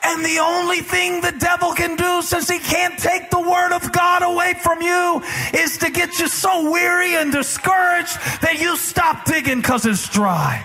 And 0.09 0.25
the 0.25 0.39
only 0.39 0.81
thing 0.81 1.21
the 1.21 1.33
devil 1.33 1.73
can 1.73 1.97
do, 1.97 2.23
since 2.23 2.49
he 2.49 2.61
can't 2.61 2.97
take 2.97 3.29
the 3.31 3.41
word 3.41 3.73
of 3.73 3.91
God 3.91 4.23
away 4.23 4.55
from 4.55 4.81
you, 4.81 5.21
is 5.53 5.79
to 5.79 5.91
get 5.91 6.21
you 6.21 6.29
so 6.29 6.71
weary 6.71 7.17
and 7.17 7.33
discouraged 7.33 8.15
that 8.41 8.61
you 8.61 8.77
stop 8.77 9.25
digging 9.25 9.61
because 9.61 9.85
it's 9.85 10.09
dry. 10.09 10.65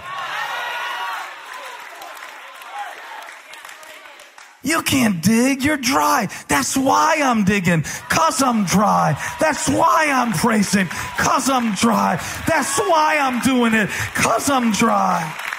You 4.64 4.84
can't 4.84 5.24
dig, 5.24 5.64
you're 5.64 5.76
dry. 5.76 6.28
That's 6.48 6.78
why 6.78 7.18
I'm 7.24 7.44
digging, 7.44 7.82
cause 8.10 8.44
I'm 8.44 8.66
dry. 8.66 9.18
That's 9.40 9.68
why 9.68 10.12
I'm 10.12 10.34
praising, 10.34 10.86
cause 11.18 11.50
I'm 11.50 11.74
dry. 11.74 12.18
That's 12.48 12.78
why 12.78 13.18
I'm 13.20 13.40
doing 13.42 13.74
it, 13.74 13.90
cause 14.14 14.52
I'm 14.52 14.72
dry. 14.72 15.51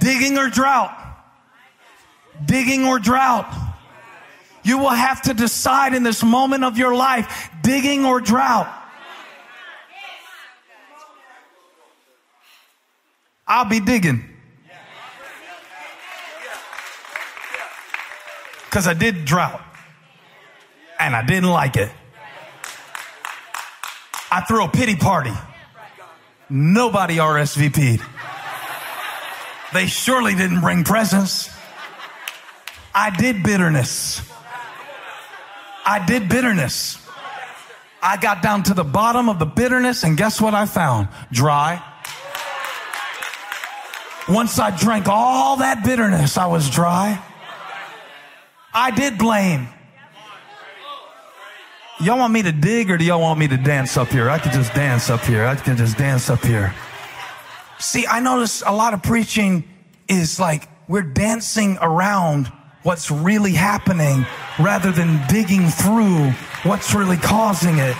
Digging 0.00 0.38
or 0.38 0.48
drought? 0.48 0.96
Digging 2.44 2.84
or 2.86 2.98
drought? 2.98 3.54
You 4.62 4.78
will 4.78 4.88
have 4.90 5.22
to 5.22 5.34
decide 5.34 5.94
in 5.94 6.02
this 6.02 6.22
moment 6.22 6.64
of 6.64 6.76
your 6.76 6.94
life, 6.94 7.50
digging 7.62 8.04
or 8.04 8.20
drought. 8.20 8.68
I'll 13.46 13.64
be 13.64 13.80
digging. 13.80 14.24
Because 18.66 18.86
I 18.86 18.94
did 18.94 19.24
drought. 19.24 19.60
And 20.98 21.16
I 21.16 21.24
didn't 21.24 21.50
like 21.50 21.76
it. 21.76 21.90
I 24.30 24.42
threw 24.42 24.64
a 24.64 24.68
pity 24.68 24.94
party. 24.94 25.32
Nobody 26.48 27.16
RSVP'd. 27.16 28.02
They 29.72 29.86
surely 29.86 30.34
didn't 30.34 30.60
bring 30.60 30.84
presents. 30.84 31.50
I 32.94 33.10
did 33.10 33.42
bitterness. 33.42 34.20
I 35.84 36.04
did 36.04 36.28
bitterness. 36.28 36.98
I 38.02 38.16
got 38.16 38.42
down 38.42 38.62
to 38.64 38.74
the 38.74 38.84
bottom 38.84 39.28
of 39.28 39.38
the 39.38 39.46
bitterness, 39.46 40.04
and 40.04 40.16
guess 40.16 40.40
what 40.40 40.54
I 40.54 40.66
found? 40.66 41.08
Dry. 41.30 41.82
Once 44.28 44.58
I 44.58 44.76
drank 44.76 45.06
all 45.08 45.58
that 45.58 45.84
bitterness, 45.84 46.36
I 46.38 46.46
was 46.46 46.70
dry. 46.70 47.22
I 48.72 48.90
did 48.90 49.18
blame. 49.18 49.68
Y'all 52.00 52.18
want 52.18 52.32
me 52.32 52.42
to 52.42 52.52
dig 52.52 52.90
or 52.90 52.96
do 52.96 53.04
y'all 53.04 53.20
want 53.20 53.38
me 53.38 53.46
to 53.48 53.56
dance 53.56 53.96
up 53.96 54.08
here? 54.08 54.30
I 54.30 54.38
could 54.38 54.52
just 54.52 54.72
dance 54.72 55.10
up 55.10 55.20
here. 55.22 55.44
I 55.44 55.54
can 55.56 55.76
just 55.76 55.98
dance 55.98 56.30
up 56.30 56.42
here. 56.42 56.72
See, 57.80 58.06
I 58.06 58.20
notice 58.20 58.62
a 58.64 58.72
lot 58.72 58.92
of 58.92 59.02
preaching 59.02 59.64
is 60.06 60.38
like 60.38 60.68
we're 60.86 61.00
dancing 61.00 61.78
around 61.80 62.52
what's 62.82 63.10
really 63.10 63.52
happening 63.52 64.26
rather 64.58 64.92
than 64.92 65.18
digging 65.28 65.68
through 65.68 66.30
what's 66.62 66.94
really 66.94 67.16
causing 67.16 67.78
it. 67.78 67.96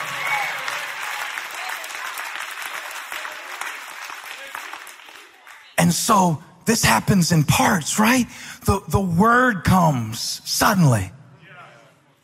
And 5.78 5.95
so 5.95 6.43
this 6.66 6.85
happens 6.85 7.33
in 7.33 7.45
parts, 7.45 7.99
right? 7.99 8.26
The, 8.66 8.83
the 8.89 9.01
word 9.01 9.64
comes 9.64 10.43
suddenly. 10.45 11.11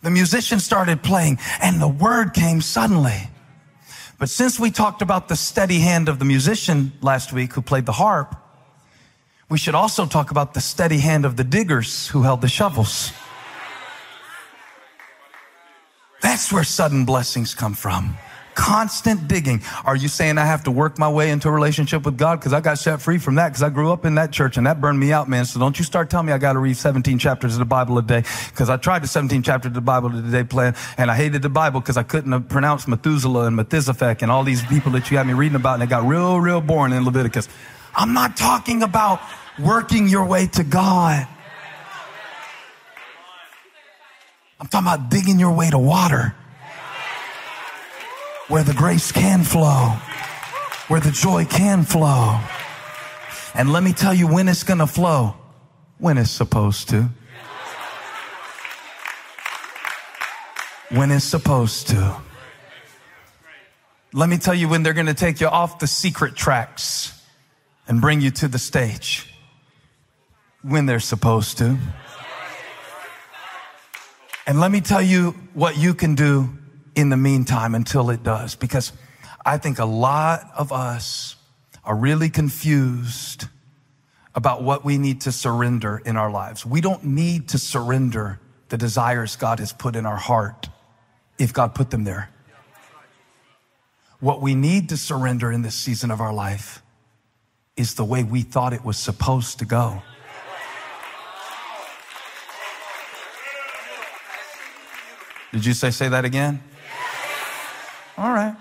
The 0.03 0.11
musician 0.11 0.61
started 0.61 1.03
playing 1.03 1.39
and 1.63 1.81
the 1.81 1.89
word 1.89 2.35
came 2.35 2.61
suddenly. 2.61 3.31
But 4.19 4.31
since 4.31 4.59
we 4.59 4.71
talked 4.71 5.03
about 5.03 5.29
the 5.29 5.37
steady 5.37 5.81
hand 5.81 6.09
of 6.09 6.19
the 6.19 6.25
musician 6.25 6.93
last 7.03 7.33
week 7.33 7.53
who 7.53 7.61
played 7.61 7.87
the 7.87 7.93
harp, 7.93 8.35
we 9.49 9.59
should 9.59 9.75
also 9.75 10.07
talk 10.07 10.31
about 10.31 10.55
the 10.55 10.61
steady 10.61 10.99
hand 10.99 11.25
of 11.25 11.37
the 11.37 11.45
diggers 11.45 12.09
who 12.09 12.23
held 12.23 12.41
the 12.41 12.49
shovels. 12.49 13.13
That's 16.23 16.51
where 16.51 16.65
sudden 16.65 17.05
blessings 17.05 17.55
come 17.55 17.75
from. 17.75 18.17
Constant 18.57 19.29
digging. 19.29 19.61
Are 19.85 19.95
you 19.95 20.09
saying 20.09 20.39
I 20.39 20.47
have 20.47 20.65
to 20.65 20.71
work 20.71 20.99
my 20.99 21.11
way 21.11 21.31
into 21.31 21.47
a 21.49 21.53
relationship 21.53 22.07
with 22.07 22.17
God? 22.17 22.41
Because 22.41 22.55
I 22.55 22.63
got 22.63 22.79
set 22.79 23.03
free 23.03 23.19
from 23.19 23.35
that 23.35 23.49
because 23.51 23.63
I 23.63 23.69
grew 23.69 23.93
up 23.93 24.07
in 24.07 24.15
that 24.15 24.33
church 24.33 24.57
and 24.57 24.67
that 24.67 24.81
burned 24.81 24.99
me 24.99 25.13
out, 25.13 25.29
man. 25.29 25.45
So 25.45 25.61
don't 25.61 25.79
you 25.79 25.85
start 25.85 26.09
telling 26.09 26.27
me 26.27 26.33
I 26.33 26.39
got 26.39 26.55
to 26.55 26.59
read 26.59 26.79
17 26.79 27.19
chapters 27.19 27.53
of 27.53 27.59
the 27.59 27.67
Bible 27.67 27.99
a 27.99 28.03
day 28.03 28.25
because 28.49 28.71
I 28.71 28.79
tried 28.79 29.03
the 29.03 29.09
17 29.09 29.43
chapters 29.43 29.69
of 29.69 29.75
the 29.75 29.83
Bible 29.83 30.17
a 30.17 30.23
day 30.23 30.43
plan 30.43 30.75
and 30.97 31.11
I 31.11 31.17
hated 31.17 31.43
the 31.43 31.51
Bible 31.51 31.81
because 31.81 31.99
I 31.99 32.03
couldn't 32.03 32.45
pronounce 32.45 32.89
Methuselah 32.89 33.47
and 33.47 33.57
Methuselah 33.57 34.17
and 34.23 34.31
all 34.31 34.43
these 34.43 34.65
people 34.65 34.91
that 34.93 35.11
you 35.11 35.19
had 35.19 35.27
me 35.27 35.35
reading 35.35 35.57
about 35.57 35.75
and 35.75 35.83
it 35.83 35.91
got 35.91 36.05
real, 36.05 36.41
real 36.41 36.63
boring 36.63 36.95
in 36.95 37.05
Leviticus. 37.05 37.51
I'm 37.95 38.15
not 38.15 38.39
talking 38.39 38.83
about 38.83 39.21
working 39.59 40.09
your 40.09 40.25
way 40.25 40.47
to 40.47 40.65
God. 40.65 41.29
I'm 44.59 44.67
talking 44.69 44.89
about 44.89 45.11
digging 45.11 45.39
your 45.39 45.53
way 45.53 45.69
to 45.69 45.79
water 45.79 46.35
where 48.49 48.63
the 48.63 48.75
grace 48.75 49.11
can 49.11 49.43
flow, 49.43 49.91
where 50.89 51.01
the 51.01 51.11
joy 51.11 51.45
can 51.45 51.83
flow. 51.83 52.41
And 53.55 53.73
let 53.73 53.83
me 53.83 53.93
tell 53.93 54.15
you 54.15 54.29
when 54.29 54.49
it's 54.49 54.63
going 54.63 54.79
to 54.79 54.87
flow, 54.87 55.35
when 55.99 56.19
it's 56.19 56.31
supposed 56.31 56.89
to. 56.91 57.09
When 60.91 61.11
it's 61.11 61.25
supposed 61.25 61.89
to. 61.89 62.17
Let 64.13 64.29
me 64.29 64.39
tell 64.39 64.55
you 64.55 64.69
when 64.69 64.85
they're 64.85 64.93
going 64.93 65.07
to 65.07 65.15
take 65.15 65.41
you 65.41 65.49
off 65.49 65.81
the 65.81 65.89
secret 65.89 66.37
tracks 66.37 67.21
and 67.89 68.01
bring 68.01 68.21
you 68.21 68.31
to 68.31 68.49
the 68.49 68.59
stage. 68.59 69.29
When 70.63 70.87
they're 70.87 71.01
supposed 71.01 71.59
to. 71.59 71.77
And 74.47 74.61
let 74.61 74.71
me 74.71 74.81
tell 74.81 75.03
you 75.03 75.33
what 75.55 75.77
you 75.77 75.93
can 75.93 76.15
do 76.15 76.57
in 76.97 77.11
the 77.11 77.17
meantime 77.17 77.75
until 77.75 78.11
it 78.11 78.25
does, 78.25 78.57
because 78.57 78.93
I 79.45 79.59
think 79.59 79.79
a 79.79 79.85
lot 79.85 80.51
of 80.57 80.73
us 80.73 81.37
are 81.85 81.95
really 81.95 82.31
confused 82.31 83.45
about 84.35 84.63
what 84.63 84.85
we 84.85 84.99
need 84.99 85.21
to 85.21 85.33
surrender 85.33 86.03
in 86.05 86.17
our 86.17 86.31
lives. 86.31 86.67
We 86.67 86.81
don't 86.81 87.05
need 87.05 87.51
to 87.51 87.59
surrender 87.59 88.41
the 88.71 88.77
desires 88.77 89.37
God 89.37 89.61
has 89.61 89.73
put 89.73 89.95
in 89.95 90.05
our 90.05 90.17
heart 90.17 90.69
if 91.39 91.53
God 91.53 91.75
put 91.75 91.91
them 91.91 92.05
there. 92.05 92.31
What 94.19 94.41
we 94.41 94.55
need 94.55 94.89
to 94.89 94.97
surrender 94.97 95.53
in 95.53 95.63
this 95.63 95.75
season 95.75 96.11
of 96.11 96.21
our 96.21 96.33
life 96.33 96.83
is 97.77 97.95
the 97.95 98.05
way 98.05 98.25
we 98.25 98.41
thought 98.41 98.73
it 98.73 98.85
was 98.85 98.97
supposed 98.97 99.59
to 99.59 99.67
go. 99.67 100.03
Did 105.53 105.65
you 105.65 105.75
say, 105.75 105.91
say 105.91 106.09
that 106.09 106.25
again? 106.25 106.63
All 108.19 108.33
right. 108.33 108.57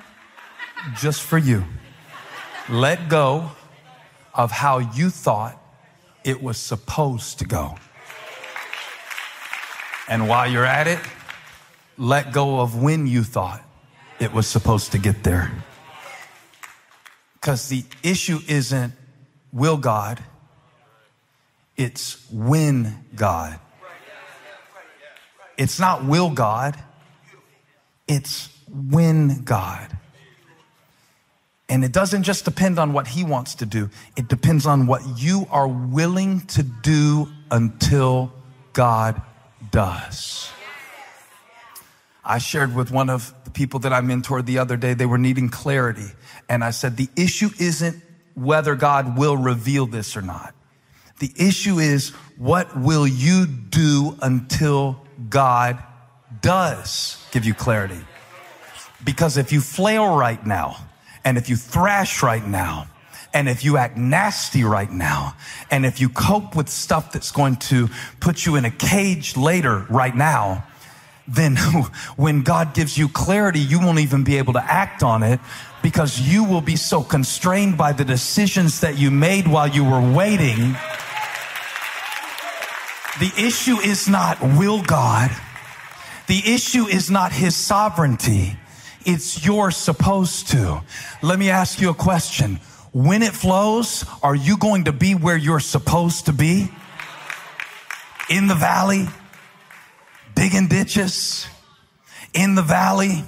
Just 0.97 1.21
for 1.21 1.37
you. 1.37 1.63
Let 2.69 3.09
go 3.09 3.51
of 4.33 4.51
how 4.51 4.79
you 4.79 5.09
thought 5.09 5.61
it 6.23 6.41
was 6.41 6.57
supposed 6.57 7.39
to 7.39 7.45
go. 7.45 7.77
And 10.07 10.27
while 10.27 10.51
you're 10.51 10.65
at 10.65 10.87
it, 10.87 10.99
let 11.97 12.33
go 12.33 12.59
of 12.59 12.81
when 12.81 13.07
you 13.07 13.23
thought 13.23 13.63
it 14.19 14.33
was 14.33 14.47
supposed 14.47 14.91
to 14.91 14.97
get 14.97 15.23
there. 15.23 15.51
Because 17.35 17.69
the 17.69 17.83
issue 18.03 18.39
isn't 18.47 18.93
will 19.53 19.77
God, 19.77 20.21
it's 21.77 22.29
when 22.31 23.05
God. 23.15 23.59
It's 25.57 25.79
not 25.79 26.03
will 26.03 26.31
God, 26.31 26.77
it's 28.07 28.49
when 28.69 29.43
God. 29.43 29.97
And 31.67 31.83
it 31.83 31.91
doesn't 31.91 32.23
just 32.23 32.45
depend 32.45 32.77
on 32.77 32.93
what 32.93 33.07
he 33.07 33.23
wants 33.23 33.55
to 33.55 33.65
do. 33.65 33.89
It 34.15 34.27
depends 34.27 34.65
on 34.65 34.85
what 34.85 35.01
you 35.17 35.47
are 35.49 35.67
willing 35.67 36.41
to 36.47 36.63
do 36.63 37.27
until 37.49 38.31
God 38.73 39.21
does. 39.71 40.51
I 42.23 42.37
shared 42.37 42.75
with 42.75 42.91
one 42.91 43.09
of 43.09 43.33
the 43.43 43.51
people 43.51 43.79
that 43.81 43.93
I 43.93 44.01
mentored 44.01 44.45
the 44.45 44.59
other 44.59 44.77
day, 44.77 44.93
they 44.93 45.05
were 45.05 45.17
needing 45.17 45.49
clarity. 45.49 46.07
And 46.49 46.63
I 46.63 46.71
said, 46.71 46.97
the 46.97 47.09
issue 47.15 47.49
isn't 47.59 48.01
whether 48.35 48.75
God 48.75 49.17
will 49.17 49.37
reveal 49.37 49.85
this 49.85 50.15
or 50.17 50.21
not. 50.21 50.53
The 51.19 51.31
issue 51.37 51.79
is 51.79 52.09
what 52.37 52.77
will 52.77 53.07
you 53.07 53.45
do 53.47 54.17
until 54.21 54.99
God 55.29 55.81
does 56.41 57.23
give 57.31 57.45
you 57.45 57.53
clarity? 57.53 57.99
Because 59.03 59.37
if 59.37 59.51
you 59.51 59.61
flail 59.61 60.15
right 60.15 60.43
now, 60.45 60.77
and 61.23 61.37
if 61.37 61.49
you 61.49 61.55
thrash 61.55 62.23
right 62.23 62.45
now, 62.45 62.87
and 63.33 63.49
if 63.49 63.65
you 63.65 63.75
act 63.77 63.97
nasty 63.97 64.63
right 64.63 64.89
now, 64.89 65.35
and 65.69 65.85
if 65.85 65.99
you 65.99 66.07
cope 66.07 66.55
with 66.55 66.69
stuff 66.69 67.11
that's 67.11 67.31
going 67.31 67.57
to 67.57 67.89
put 68.21 68.45
you 68.45 68.55
in 68.55 68.63
a 68.63 68.71
cage 68.71 69.35
later 69.35 69.85
right 69.89 70.15
now, 70.15 70.65
then 71.27 71.55
when 72.15 72.43
God 72.43 72.73
gives 72.73 72.97
you 72.97 73.09
clarity, 73.09 73.59
you 73.59 73.79
won't 73.79 73.99
even 73.99 74.23
be 74.23 74.37
able 74.37 74.53
to 74.53 74.63
act 74.63 75.03
on 75.03 75.23
it 75.23 75.39
because 75.81 76.19
you 76.19 76.43
will 76.43 76.61
be 76.61 76.75
so 76.75 77.03
constrained 77.03 77.77
by 77.77 77.91
the 77.91 78.05
decisions 78.05 78.79
that 78.81 78.97
you 78.97 79.11
made 79.11 79.47
while 79.47 79.67
you 79.67 79.83
were 79.83 80.13
waiting. 80.13 80.75
The 83.19 83.31
issue 83.37 83.79
is 83.79 84.07
not 84.07 84.41
will 84.41 84.81
God. 84.81 85.31
The 86.27 86.41
issue 86.45 86.87
is 86.87 87.11
not 87.11 87.31
his 87.31 87.55
sovereignty. 87.55 88.57
It's 89.05 89.45
you're 89.45 89.71
supposed 89.71 90.49
to. 90.49 90.81
Let 91.21 91.37
me 91.37 91.49
ask 91.49 91.79
you 91.79 91.89
a 91.89 91.93
question. 91.93 92.59
When 92.91 93.21
it 93.23 93.33
flows, 93.33 94.05
are 94.23 94.35
you 94.35 94.57
going 94.57 94.85
to 94.85 94.93
be 94.93 95.15
where 95.15 95.37
you're 95.37 95.59
supposed 95.59 96.25
to 96.25 96.33
be? 96.33 96.71
In 98.29 98.47
the 98.47 98.55
valley, 98.55 99.07
digging 100.33 100.67
ditches, 100.67 101.45
in 102.33 102.55
the 102.55 102.63
valley, 102.63 103.23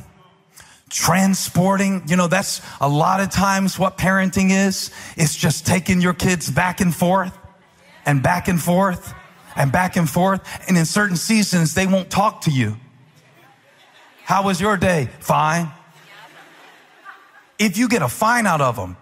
transporting. 0.90 2.04
You 2.08 2.16
know, 2.16 2.28
that's 2.28 2.62
a 2.82 2.90
lot 2.90 3.20
of 3.20 3.30
times 3.30 3.78
what 3.78 3.98
parenting 3.98 4.50
is. 4.52 4.92
It's 5.16 5.36
just 5.36 5.68
taking 5.68 6.02
your 6.02 6.14
kids 6.14 6.50
back 6.50 6.82
and 6.82 6.96
forth 6.96 7.38
and 8.06 8.24
back 8.24 8.48
and 8.48 8.62
forth 8.62 9.14
and 9.56 9.72
back 9.72 9.96
and 9.96 10.10
forth. 10.10 10.42
And 10.68 10.78
in 10.78 10.86
certain 10.86 11.18
seasons, 11.18 11.74
they 11.74 11.88
won't 11.88 12.10
talk 12.10 12.42
to 12.42 12.52
you. 12.52 12.78
How 14.28 14.44
was 14.44 14.60
your 14.60 14.76
day? 14.76 15.08
Fine. 15.22 15.72
If 17.58 17.78
you 17.78 17.88
get 17.88 18.02
a 18.02 18.10
fine 18.10 18.46
out 18.46 18.60
of 18.60 18.76
them, 18.76 18.98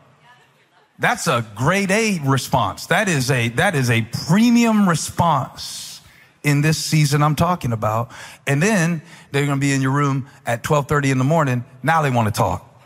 that's 0.99 1.25
a 1.25 1.43
grade 1.55 1.89
A 1.89 2.19
response. 2.23 2.85
That 2.85 3.09
is 3.09 3.31
a, 3.31 3.49
that 3.49 3.73
is 3.73 3.89
a 3.89 4.03
premium 4.27 4.87
response 4.87 5.99
in 6.43 6.61
this 6.61 6.77
season 6.77 7.23
I'm 7.23 7.35
talking 7.35 7.71
about. 7.71 8.11
And 8.45 8.61
then 8.61 9.01
they're 9.31 9.47
going 9.47 9.57
to 9.57 9.59
be 9.59 9.73
in 9.73 9.81
your 9.81 9.93
room 9.93 10.27
at 10.45 10.59
1230 10.59 11.09
in 11.09 11.17
the 11.17 11.23
morning. 11.23 11.65
Now 11.81 12.03
they 12.03 12.11
want 12.11 12.27
to 12.27 12.31
talk. 12.31 12.85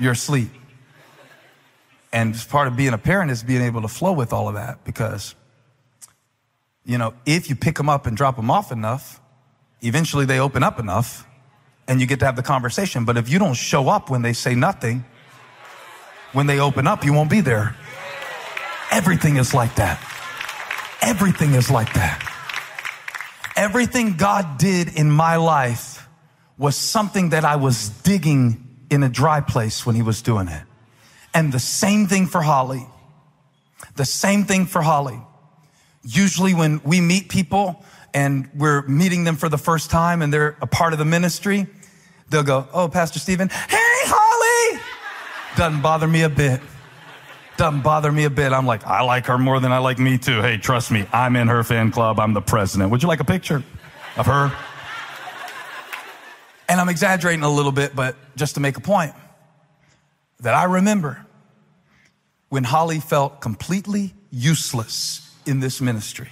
You're 0.00 0.14
asleep. 0.14 0.50
And 2.12 2.34
part 2.48 2.66
of 2.66 2.76
being 2.76 2.92
a 2.92 2.98
parent 2.98 3.30
is 3.30 3.44
being 3.44 3.62
able 3.62 3.82
to 3.82 3.88
flow 3.88 4.14
with 4.14 4.32
all 4.32 4.48
of 4.48 4.54
that 4.54 4.82
because, 4.82 5.36
you 6.84 6.98
know, 6.98 7.14
if 7.24 7.48
you 7.48 7.54
pick 7.54 7.76
them 7.76 7.88
up 7.88 8.04
and 8.04 8.16
drop 8.16 8.34
them 8.34 8.50
off 8.50 8.72
enough, 8.72 9.20
eventually 9.80 10.24
they 10.24 10.40
open 10.40 10.64
up 10.64 10.80
enough 10.80 11.24
and 11.88 12.00
you 12.00 12.06
get 12.06 12.18
to 12.20 12.26
have 12.26 12.36
the 12.36 12.42
conversation. 12.42 13.04
But 13.04 13.16
if 13.16 13.28
you 13.28 13.38
don't 13.38 13.54
show 13.54 13.88
up 13.88 14.10
when 14.10 14.22
they 14.22 14.32
say 14.32 14.54
nothing, 14.54 15.04
when 16.32 16.46
they 16.46 16.60
open 16.60 16.86
up, 16.86 17.04
you 17.04 17.12
won't 17.12 17.30
be 17.30 17.40
there. 17.40 17.76
Everything 18.90 19.36
is 19.36 19.54
like 19.54 19.74
that. 19.76 20.00
Everything 21.02 21.54
is 21.54 21.70
like 21.70 21.92
that. 21.94 22.22
Everything 23.56 24.16
God 24.16 24.58
did 24.58 24.96
in 24.96 25.10
my 25.10 25.36
life 25.36 26.06
was 26.58 26.76
something 26.76 27.30
that 27.30 27.44
I 27.44 27.56
was 27.56 27.88
digging 27.88 28.84
in 28.90 29.02
a 29.02 29.08
dry 29.08 29.40
place 29.40 29.86
when 29.86 29.96
He 29.96 30.02
was 30.02 30.22
doing 30.22 30.48
it. 30.48 30.62
And 31.34 31.52
the 31.52 31.58
same 31.58 32.06
thing 32.06 32.26
for 32.26 32.42
Holly. 32.42 32.86
The 33.96 34.04
same 34.04 34.44
thing 34.44 34.66
for 34.66 34.82
Holly. 34.82 35.20
Usually 36.02 36.54
when 36.54 36.80
we 36.84 37.00
meet 37.00 37.28
people 37.28 37.84
and 38.14 38.48
we're 38.54 38.82
meeting 38.86 39.24
them 39.24 39.36
for 39.36 39.48
the 39.48 39.58
first 39.58 39.90
time 39.90 40.22
and 40.22 40.32
they're 40.32 40.56
a 40.60 40.66
part 40.66 40.92
of 40.92 40.98
the 40.98 41.04
ministry, 41.04 41.66
they'll 42.30 42.42
go, 42.42 42.68
Oh, 42.72 42.88
Pastor 42.88 43.18
Steven, 43.18 43.48
hey, 43.48 43.66
Holly. 43.70 44.80
Doesn't 45.56 45.82
bother 45.82 46.06
me 46.06 46.22
a 46.22 46.28
bit. 46.28 46.60
Doesn't 47.56 47.80
bother 47.80 48.12
me 48.12 48.24
a 48.24 48.30
bit. 48.30 48.52
I'm 48.52 48.66
like, 48.66 48.86
I 48.86 49.02
like 49.02 49.26
her 49.26 49.38
more 49.38 49.60
than 49.60 49.72
I 49.72 49.78
like 49.78 49.98
me 49.98 50.18
too. 50.18 50.42
Hey, 50.42 50.58
trust 50.58 50.90
me, 50.90 51.06
I'm 51.12 51.36
in 51.36 51.48
her 51.48 51.64
fan 51.64 51.90
club. 51.90 52.20
I'm 52.20 52.34
the 52.34 52.42
president. 52.42 52.90
Would 52.90 53.02
you 53.02 53.08
like 53.08 53.20
a 53.20 53.24
picture 53.24 53.62
of 54.16 54.26
her? 54.26 54.52
And 56.68 56.80
I'm 56.80 56.88
exaggerating 56.88 57.44
a 57.44 57.50
little 57.50 57.72
bit, 57.72 57.94
but 57.94 58.16
just 58.36 58.54
to 58.54 58.60
make 58.60 58.76
a 58.76 58.80
point 58.80 59.14
that 60.40 60.52
I 60.52 60.64
remember 60.64 61.24
when 62.48 62.64
Holly 62.64 63.00
felt 63.00 63.40
completely 63.40 64.14
useless 64.30 65.34
in 65.46 65.60
this 65.60 65.80
ministry. 65.80 66.30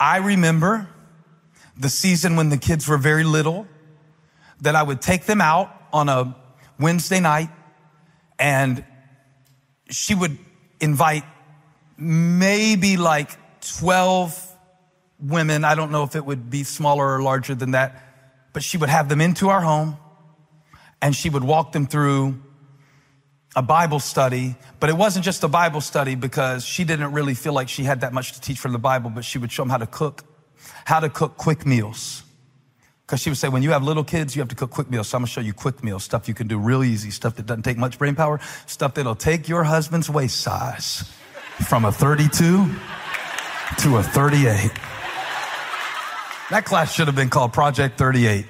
I 0.00 0.18
remember 0.18 0.88
the 1.76 1.88
season 1.88 2.36
when 2.36 2.48
the 2.48 2.56
kids 2.56 2.88
were 2.88 2.98
very 2.98 3.24
little 3.24 3.66
that 4.64 4.74
I 4.74 4.82
would 4.82 5.00
take 5.00 5.24
them 5.24 5.40
out 5.40 5.70
on 5.92 6.08
a 6.08 6.36
Wednesday 6.78 7.20
night 7.20 7.50
and 8.38 8.84
she 9.90 10.14
would 10.14 10.36
invite 10.80 11.24
maybe 11.96 12.96
like 12.96 13.30
12 13.78 14.56
women. 15.20 15.64
I 15.64 15.74
don't 15.74 15.92
know 15.92 16.02
if 16.02 16.16
it 16.16 16.24
would 16.24 16.50
be 16.50 16.64
smaller 16.64 17.14
or 17.14 17.22
larger 17.22 17.54
than 17.54 17.70
that, 17.70 18.02
but 18.52 18.62
she 18.62 18.76
would 18.76 18.88
have 18.88 19.08
them 19.08 19.20
into 19.20 19.48
our 19.48 19.60
home 19.60 19.96
and 21.00 21.14
she 21.14 21.30
would 21.30 21.44
walk 21.44 21.72
them 21.72 21.86
through 21.86 22.40
a 23.56 23.62
Bible 23.62 24.00
study, 24.00 24.56
but 24.80 24.90
it 24.90 24.96
wasn't 24.96 25.24
just 25.24 25.44
a 25.44 25.48
Bible 25.48 25.80
study 25.80 26.16
because 26.16 26.64
she 26.64 26.82
didn't 26.82 27.12
really 27.12 27.34
feel 27.34 27.52
like 27.52 27.68
she 27.68 27.84
had 27.84 28.00
that 28.00 28.12
much 28.12 28.32
to 28.32 28.40
teach 28.40 28.58
from 28.58 28.72
the 28.72 28.80
Bible, 28.80 29.10
but 29.10 29.24
she 29.24 29.38
would 29.38 29.52
show 29.52 29.62
them 29.62 29.70
how 29.70 29.76
to 29.76 29.86
cook, 29.86 30.24
how 30.84 30.98
to 30.98 31.08
cook 31.08 31.36
quick 31.36 31.64
meals. 31.64 32.23
Because 33.06 33.20
she 33.20 33.30
would 33.30 33.36
say, 33.36 33.48
when 33.48 33.62
you 33.62 33.70
have 33.70 33.82
little 33.82 34.04
kids, 34.04 34.34
you 34.34 34.40
have 34.40 34.48
to 34.48 34.54
cook 34.54 34.70
quick 34.70 34.90
meals. 34.90 35.08
So 35.08 35.18
I'm 35.18 35.22
gonna 35.22 35.28
show 35.28 35.40
you 35.40 35.52
quick 35.52 35.84
meals, 35.84 36.04
stuff 36.04 36.26
you 36.26 36.34
can 36.34 36.46
do 36.46 36.58
real 36.58 36.82
easy, 36.82 37.10
stuff 37.10 37.36
that 37.36 37.46
doesn't 37.46 37.62
take 37.62 37.76
much 37.76 37.98
brain 37.98 38.14
power, 38.14 38.40
stuff 38.66 38.94
that'll 38.94 39.14
take 39.14 39.48
your 39.48 39.64
husband's 39.64 40.08
waist 40.08 40.40
size 40.40 41.04
from 41.68 41.84
a 41.84 41.92
32 41.92 42.70
to 43.78 43.96
a 43.96 44.02
38. 44.02 44.70
That 46.50 46.64
class 46.64 46.94
should 46.94 47.06
have 47.06 47.16
been 47.16 47.30
called 47.30 47.52
Project 47.52 47.98
38. 47.98 48.46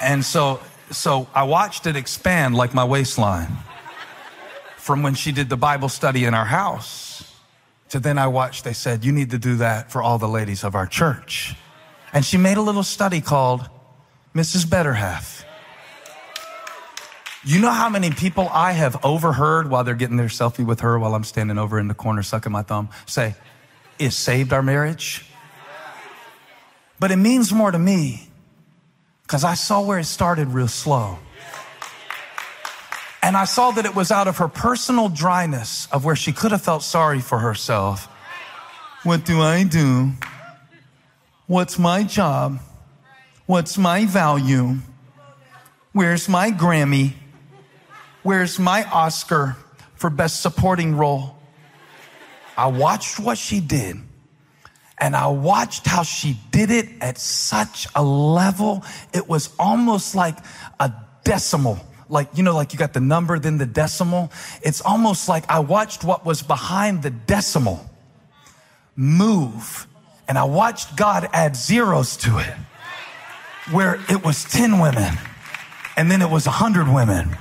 And 0.00 0.24
so 0.24 0.60
so 0.90 1.28
I 1.34 1.42
watched 1.44 1.86
it 1.86 1.96
expand 1.96 2.54
like 2.54 2.74
my 2.74 2.84
waistline 2.84 3.48
from 4.76 5.02
when 5.02 5.14
she 5.14 5.32
did 5.32 5.48
the 5.48 5.56
Bible 5.56 5.88
study 5.88 6.24
in 6.24 6.34
our 6.34 6.44
house 6.44 7.34
to 7.88 7.98
then 7.98 8.18
I 8.18 8.28
watched, 8.28 8.64
they 8.64 8.72
said, 8.72 9.04
you 9.04 9.12
need 9.12 9.30
to 9.30 9.38
do 9.38 9.56
that 9.56 9.90
for 9.90 10.02
all 10.02 10.18
the 10.18 10.28
ladies 10.28 10.64
of 10.64 10.74
our 10.74 10.86
church. 10.86 11.56
And 12.16 12.24
she 12.24 12.38
made 12.38 12.56
a 12.56 12.62
little 12.62 12.82
study 12.82 13.20
called 13.20 13.68
Mrs. 14.34 14.70
Better 14.70 14.94
Half. 14.94 15.44
You 17.44 17.60
know 17.60 17.70
how 17.70 17.90
many 17.90 18.10
people 18.10 18.48
I 18.50 18.72
have 18.72 19.04
overheard 19.04 19.68
while 19.68 19.84
they're 19.84 19.94
getting 19.94 20.16
their 20.16 20.28
selfie 20.28 20.64
with 20.64 20.80
her 20.80 20.98
while 20.98 21.14
I'm 21.14 21.24
standing 21.24 21.58
over 21.58 21.78
in 21.78 21.88
the 21.88 21.94
corner 21.94 22.22
sucking 22.22 22.50
my 22.50 22.62
thumb 22.62 22.88
say, 23.04 23.34
it 23.98 24.12
saved 24.12 24.54
our 24.54 24.62
marriage? 24.62 25.26
But 26.98 27.10
it 27.10 27.16
means 27.16 27.52
more 27.52 27.70
to 27.70 27.78
me 27.78 28.30
because 29.24 29.44
I 29.44 29.52
saw 29.52 29.82
where 29.82 29.98
it 29.98 30.04
started 30.04 30.48
real 30.48 30.68
slow. 30.68 31.18
And 33.22 33.36
I 33.36 33.44
saw 33.44 33.72
that 33.72 33.84
it 33.84 33.94
was 33.94 34.10
out 34.10 34.26
of 34.26 34.38
her 34.38 34.48
personal 34.48 35.10
dryness 35.10 35.86
of 35.92 36.06
where 36.06 36.16
she 36.16 36.32
could 36.32 36.52
have 36.52 36.62
felt 36.62 36.82
sorry 36.82 37.20
for 37.20 37.40
herself. 37.40 38.06
What 39.02 39.26
do 39.26 39.42
I 39.42 39.64
do? 39.64 40.12
What's 41.46 41.78
my 41.78 42.02
job? 42.02 42.58
What's 43.46 43.78
my 43.78 44.04
value? 44.06 44.78
Where's 45.92 46.28
my 46.28 46.50
Grammy? 46.50 47.12
Where's 48.24 48.58
my 48.58 48.84
Oscar 48.90 49.56
for 49.94 50.10
best 50.10 50.42
supporting 50.42 50.96
role? 50.96 51.38
I 52.56 52.66
watched 52.66 53.20
what 53.20 53.38
she 53.38 53.60
did 53.60 53.96
And 54.98 55.14
I 55.14 55.26
watched 55.26 55.86
how 55.86 56.02
she 56.02 56.38
did 56.50 56.70
it 56.70 56.88
at 57.00 57.18
such 57.18 57.86
a 57.94 58.02
level. 58.02 58.82
It 59.12 59.28
was 59.28 59.50
almost 59.58 60.14
like 60.14 60.38
a 60.80 60.90
decimal. 61.22 61.78
Like, 62.08 62.30
you 62.34 62.42
know, 62.42 62.54
like 62.54 62.72
you 62.72 62.78
got 62.78 62.94
the 62.94 63.00
number, 63.00 63.38
then 63.38 63.58
the 63.58 63.66
decimal. 63.66 64.32
It's 64.62 64.80
almost 64.80 65.28
like 65.28 65.44
I 65.50 65.58
watched 65.58 66.02
what 66.02 66.24
was 66.24 66.40
behind 66.42 67.02
the 67.02 67.10
decimal 67.10 67.84
move. 68.96 69.86
And 70.28 70.38
I 70.38 70.44
watched 70.44 70.96
God 70.96 71.28
add 71.32 71.56
zeros 71.56 72.16
to 72.18 72.38
it 72.38 72.54
where 73.70 74.00
it 74.08 74.24
was 74.24 74.44
10 74.44 74.78
women 74.80 75.14
and 75.96 76.10
then 76.10 76.22
it 76.22 76.30
was 76.30 76.46
100 76.46 76.92
women 76.92 77.36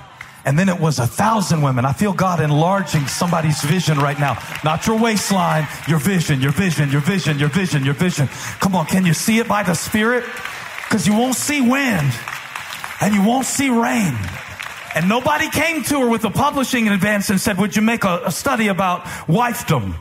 and 0.46 0.60
then 0.60 0.70
it 0.70 0.80
was 0.80 1.00
a 1.00 1.08
thousand 1.08 1.64
women. 1.64 1.86
I 1.86 1.94
feel 1.94 2.14
God 2.14 2.40
enlarging 2.40 3.08
somebody's 3.08 3.62
vision 3.64 3.98
right 3.98 4.20
now. 4.20 4.38
Not 4.64 4.86
your 4.86 5.00
waistline, 5.00 5.68
your 5.88 5.98
vision, 5.98 6.40
your 6.40 6.52
vision, 6.52 6.92
your 6.92 7.02
vision, 7.02 7.40
your 7.40 7.50
vision, 7.50 7.84
your 7.84 7.96
vision. 7.96 8.28
Come 8.60 8.76
on, 8.76 8.86
can 8.86 9.06
you 9.06 9.16
see 9.16 9.40
it 9.40 9.48
by 9.48 9.64
the 9.64 9.74
Spirit? 9.74 10.24
Because 10.84 11.08
you 11.08 11.14
won't 11.14 11.36
see 11.36 11.62
wind 11.62 12.14
and 13.02 13.16
you 13.16 13.24
won't 13.24 13.48
see 13.48 13.70
rain. 13.70 14.16
And 14.94 15.10
nobody 15.10 15.50
came 15.50 15.84
to 15.86 16.02
her 16.02 16.08
with 16.08 16.24
a 16.26 16.30
publishing 16.30 16.86
in 16.86 16.94
advance 16.94 17.32
and 17.32 17.42
said, 17.42 17.58
Would 17.58 17.76
you 17.76 17.82
make 17.82 18.04
a, 18.04 18.22
a 18.26 18.32
study 18.32 18.68
about 18.68 19.04
wifedom? 19.28 19.96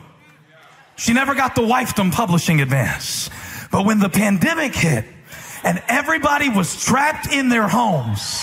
She 0.95 1.13
never 1.13 1.35
got 1.35 1.55
the 1.55 1.61
wifedom 1.61 2.11
publishing 2.11 2.61
advance. 2.61 3.29
But 3.71 3.85
when 3.85 3.99
the 3.99 4.09
pandemic 4.09 4.73
hit 4.73 5.05
and 5.63 5.81
everybody 5.87 6.49
was 6.49 6.83
trapped 6.83 7.31
in 7.31 7.49
their 7.49 7.67
homes, 7.67 8.41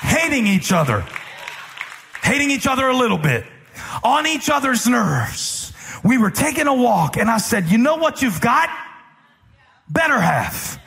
hating 0.00 0.46
each 0.46 0.72
other, 0.72 1.04
hating 2.22 2.50
each 2.50 2.66
other 2.66 2.86
a 2.86 2.96
little 2.96 3.18
bit, 3.18 3.44
on 4.02 4.26
each 4.26 4.50
other's 4.50 4.86
nerves. 4.86 5.72
We 6.02 6.18
were 6.18 6.30
taking 6.30 6.66
a 6.66 6.74
walk 6.74 7.16
and 7.16 7.30
I 7.30 7.38
said, 7.38 7.66
you 7.66 7.78
know 7.78 7.96
what 7.96 8.22
you've 8.22 8.40
got? 8.40 8.68
Better 9.88 10.20
half. 10.20 10.78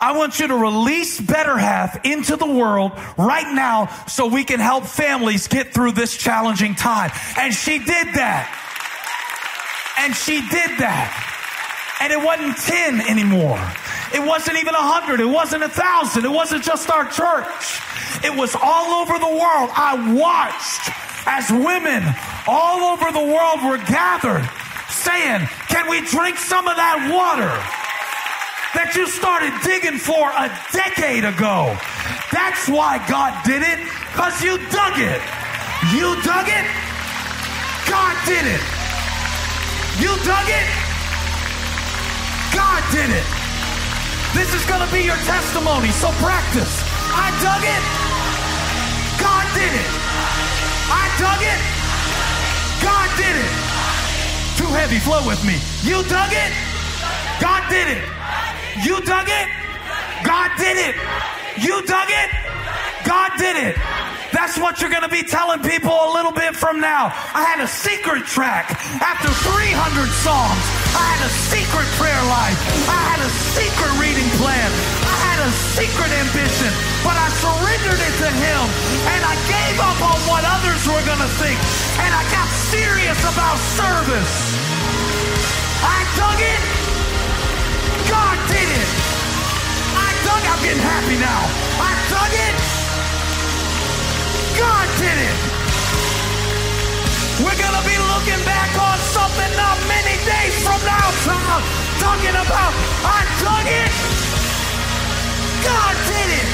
I 0.00 0.16
want 0.16 0.38
you 0.38 0.48
to 0.48 0.56
release 0.56 1.20
better 1.20 1.56
half 1.56 2.04
into 2.04 2.36
the 2.36 2.46
world 2.46 2.92
right 3.16 3.54
now 3.54 3.86
so 4.06 4.26
we 4.26 4.44
can 4.44 4.60
help 4.60 4.84
families 4.84 5.48
get 5.48 5.72
through 5.72 5.92
this 5.92 6.16
challenging 6.16 6.74
time. 6.74 7.10
And 7.38 7.54
she 7.54 7.78
did 7.78 8.08
that. 8.14 8.60
And 9.98 10.14
she 10.14 10.40
did 10.48 10.78
that. 10.78 11.10
And 12.00 12.12
it 12.12 12.20
wasn't 12.20 12.58
10 12.58 13.00
anymore. 13.08 13.60
It 14.14 14.22
wasn't 14.22 14.58
even 14.58 14.74
a 14.74 14.82
hundred. 14.82 15.20
It 15.20 15.30
wasn't 15.30 15.62
a 15.64 15.68
thousand. 15.68 16.24
It 16.24 16.30
wasn't 16.30 16.62
just 16.62 16.90
our 16.90 17.04
church. 17.10 17.80
It 18.22 18.34
was 18.34 18.54
all 18.54 19.02
over 19.02 19.18
the 19.18 19.30
world. 19.30 19.70
I 19.74 19.98
watched 20.14 20.86
as 21.26 21.50
women 21.50 22.04
all 22.46 22.94
over 22.94 23.10
the 23.10 23.26
world 23.26 23.64
were 23.66 23.78
gathered 23.78 24.46
saying, 24.90 25.48
Can 25.68 25.90
we 25.90 26.00
drink 26.06 26.38
some 26.38 26.68
of 26.68 26.76
that 26.76 27.10
water 27.10 27.50
that 28.78 28.94
you 28.94 29.06
started 29.10 29.50
digging 29.66 29.98
for 29.98 30.30
a 30.30 30.46
decade 30.70 31.24
ago? 31.24 31.74
That's 32.30 32.68
why 32.68 33.02
God 33.10 33.34
did 33.42 33.62
it, 33.62 33.82
because 34.14 34.38
you 34.42 34.58
dug 34.70 34.96
it. 34.98 35.22
You 35.90 36.14
dug 36.22 36.46
it, 36.48 36.66
God 37.90 38.14
did 38.26 38.46
it. 38.46 38.73
You 40.02 40.10
dug 40.26 40.48
it, 40.50 40.68
God 42.50 42.82
did 42.90 43.10
it. 43.10 43.26
This 44.34 44.50
is 44.52 44.66
going 44.66 44.82
to 44.82 44.90
be 44.92 45.06
your 45.06 45.16
testimony, 45.22 45.90
so 45.90 46.10
practice. 46.18 46.82
I 47.14 47.30
dug 47.38 47.62
it. 47.62 47.82
God 49.22 49.46
did 49.54 49.70
it. 49.70 49.90
I 50.90 51.04
dug 51.22 51.38
it. 51.38 51.60
God 52.82 53.08
did 53.14 53.36
it. 53.38 53.50
Too 54.58 54.70
heavy, 54.74 54.98
flow 54.98 55.22
with 55.26 55.42
me. 55.46 55.62
You 55.86 56.02
dug 56.10 56.32
it. 56.34 56.52
God 57.40 57.62
did 57.70 57.86
it. 57.86 58.02
You 58.82 59.00
dug 59.06 59.28
it. 59.30 59.48
God 60.24 60.50
did 60.58 60.76
it. 60.76 60.96
You 61.62 61.86
dug 61.86 62.10
it. 62.10 62.30
God 63.06 63.30
did 63.38 63.56
it. 63.56 63.76
That's 64.34 64.58
what 64.58 64.82
you're 64.82 64.90
going 64.90 65.06
to 65.06 65.14
be 65.14 65.22
telling 65.22 65.62
people 65.62 65.94
a 65.94 66.10
little 66.10 66.34
bit 66.34 66.58
from 66.58 66.82
now. 66.82 67.14
I 67.38 67.46
had 67.46 67.62
a 67.62 67.70
secret 67.70 68.26
track 68.26 68.66
after 68.98 69.30
300 69.30 70.10
songs. 70.26 70.62
I 70.90 71.06
had 71.14 71.22
a 71.22 71.30
secret 71.54 71.86
prayer 71.94 72.18
life. 72.26 72.58
I 72.90 72.98
had 73.14 73.22
a 73.22 73.30
secret 73.54 73.94
reading 74.02 74.26
plan. 74.42 74.66
I 75.06 75.16
had 75.30 75.38
a 75.46 75.50
secret 75.78 76.10
ambition, 76.18 76.72
but 77.06 77.14
I 77.14 77.30
surrendered 77.38 78.02
it 78.02 78.14
to 78.26 78.30
Him 78.34 78.62
and 79.06 79.22
I 79.22 79.38
gave 79.46 79.78
up 79.78 80.02
on 80.02 80.18
what 80.26 80.42
others 80.42 80.82
were 80.82 81.04
going 81.06 81.22
to 81.22 81.32
think 81.38 81.54
and 82.02 82.10
I 82.10 82.26
got 82.34 82.50
serious 82.74 83.20
about 83.30 83.54
service. 83.78 84.34
I 85.78 85.98
dug 86.18 86.40
it. 86.42 86.62
God 88.10 88.36
did 88.50 88.66
it. 88.66 88.90
I 89.94 90.10
dug 90.26 90.42
I'm 90.42 90.60
getting 90.66 90.82
happy 90.82 91.22
now. 91.22 91.42
I 91.78 91.90
dug 92.10 92.34
it. 92.34 92.83
God 94.58 94.86
did 94.98 95.18
it. 95.18 95.36
We're 97.42 97.58
going 97.58 97.76
to 97.76 97.84
be 97.84 97.98
looking 97.98 98.42
back 98.46 98.70
on 98.78 98.98
something 99.10 99.50
not 99.58 99.76
many 99.90 100.14
days 100.22 100.54
from 100.62 100.80
now, 100.86 101.10
Tom, 101.26 101.60
talking 101.98 102.30
about, 102.30 102.72
I 103.02 103.20
dug 103.42 103.66
it. 103.66 103.90
God 105.64 105.94
did 106.06 106.28
it. 106.40 106.48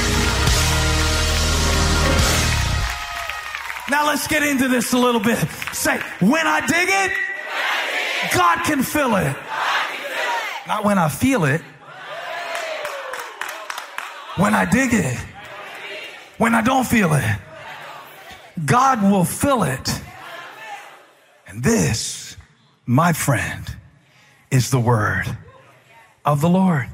Now 3.91 4.07
let's 4.07 4.27
get 4.27 4.41
into 4.41 4.67
this 4.67 4.93
a 4.93 4.97
little 4.97 5.21
bit. 5.21 5.37
Say, 5.73 5.99
when 6.19 6.47
I 6.47 6.65
dig 6.65 6.89
it, 6.89 7.11
God 8.33 8.63
can 8.63 8.83
fill 8.83 9.15
it. 9.17 9.35
Not 10.67 10.85
when 10.85 10.97
I 10.97 11.09
feel 11.09 11.43
it. 11.45 11.61
When 14.37 14.53
I 14.55 14.65
dig 14.65 14.93
it. 14.93 15.17
When 16.37 16.55
I 16.55 16.61
don't 16.61 16.87
feel 16.87 17.13
it. 17.13 17.37
God 18.65 19.01
will 19.01 19.23
fill 19.23 19.63
it. 19.63 20.01
And 21.47 21.63
this, 21.63 22.37
my 22.85 23.13
friend, 23.13 23.75
is 24.49 24.69
the 24.69 24.79
word 24.79 25.37
of 26.25 26.41
the 26.41 26.49
Lord. 26.49 26.87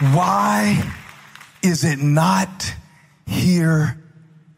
Why 0.00 0.82
is 1.62 1.84
it 1.84 2.00
not 2.00 2.74
here 3.26 4.02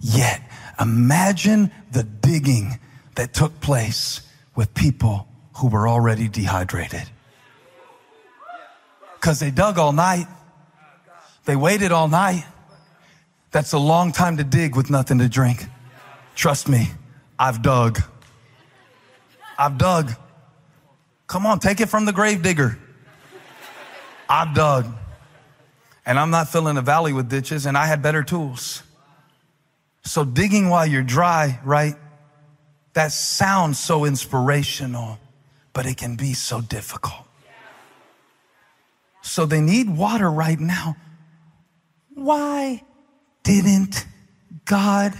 yet? 0.00 0.40
Imagine 0.80 1.70
the 1.92 2.02
digging 2.02 2.78
that 3.16 3.34
took 3.34 3.60
place 3.60 4.22
with 4.56 4.72
people 4.72 5.28
who 5.56 5.68
were 5.68 5.86
already 5.86 6.28
dehydrated 6.28 7.10
because 9.24 9.40
they 9.40 9.50
dug 9.50 9.78
all 9.78 9.94
night. 9.94 10.26
They 11.46 11.56
waited 11.56 11.92
all 11.92 12.08
night. 12.08 12.44
That's 13.52 13.72
a 13.72 13.78
long 13.78 14.12
time 14.12 14.36
to 14.36 14.44
dig 14.44 14.76
with 14.76 14.90
nothing 14.90 15.18
to 15.20 15.30
drink. 15.30 15.64
Trust 16.34 16.68
me, 16.68 16.90
I've 17.38 17.62
dug. 17.62 18.02
I've 19.58 19.78
dug. 19.78 20.12
Come 21.26 21.46
on, 21.46 21.58
take 21.58 21.80
it 21.80 21.88
from 21.88 22.04
the 22.04 22.12
grave 22.12 22.42
digger. 22.42 22.78
I've 24.28 24.54
dug. 24.54 24.94
And 26.04 26.18
I'm 26.18 26.28
not 26.28 26.50
filling 26.50 26.76
a 26.76 26.82
valley 26.82 27.14
with 27.14 27.30
ditches, 27.30 27.64
and 27.64 27.78
I 27.78 27.86
had 27.86 28.02
better 28.02 28.22
tools. 28.22 28.82
So 30.02 30.26
digging 30.26 30.68
while 30.68 30.86
you're 30.86 31.02
dry, 31.02 31.60
right? 31.64 31.94
That 32.92 33.10
sounds 33.10 33.78
so 33.78 34.04
inspirational, 34.04 35.18
but 35.72 35.86
it 35.86 35.96
can 35.96 36.14
be 36.14 36.34
so 36.34 36.60
difficult. 36.60 37.23
So 39.24 39.46
they 39.46 39.62
need 39.62 39.88
water 39.88 40.30
right 40.30 40.60
now. 40.60 40.96
Why 42.10 42.82
didn't 43.42 44.04
God 44.66 45.14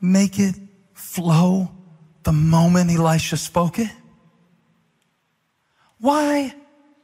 make 0.00 0.40
it 0.40 0.56
flow 0.92 1.70
the 2.24 2.32
moment 2.32 2.90
Elisha 2.90 3.36
spoke 3.36 3.78
it? 3.78 3.90
Why 6.00 6.52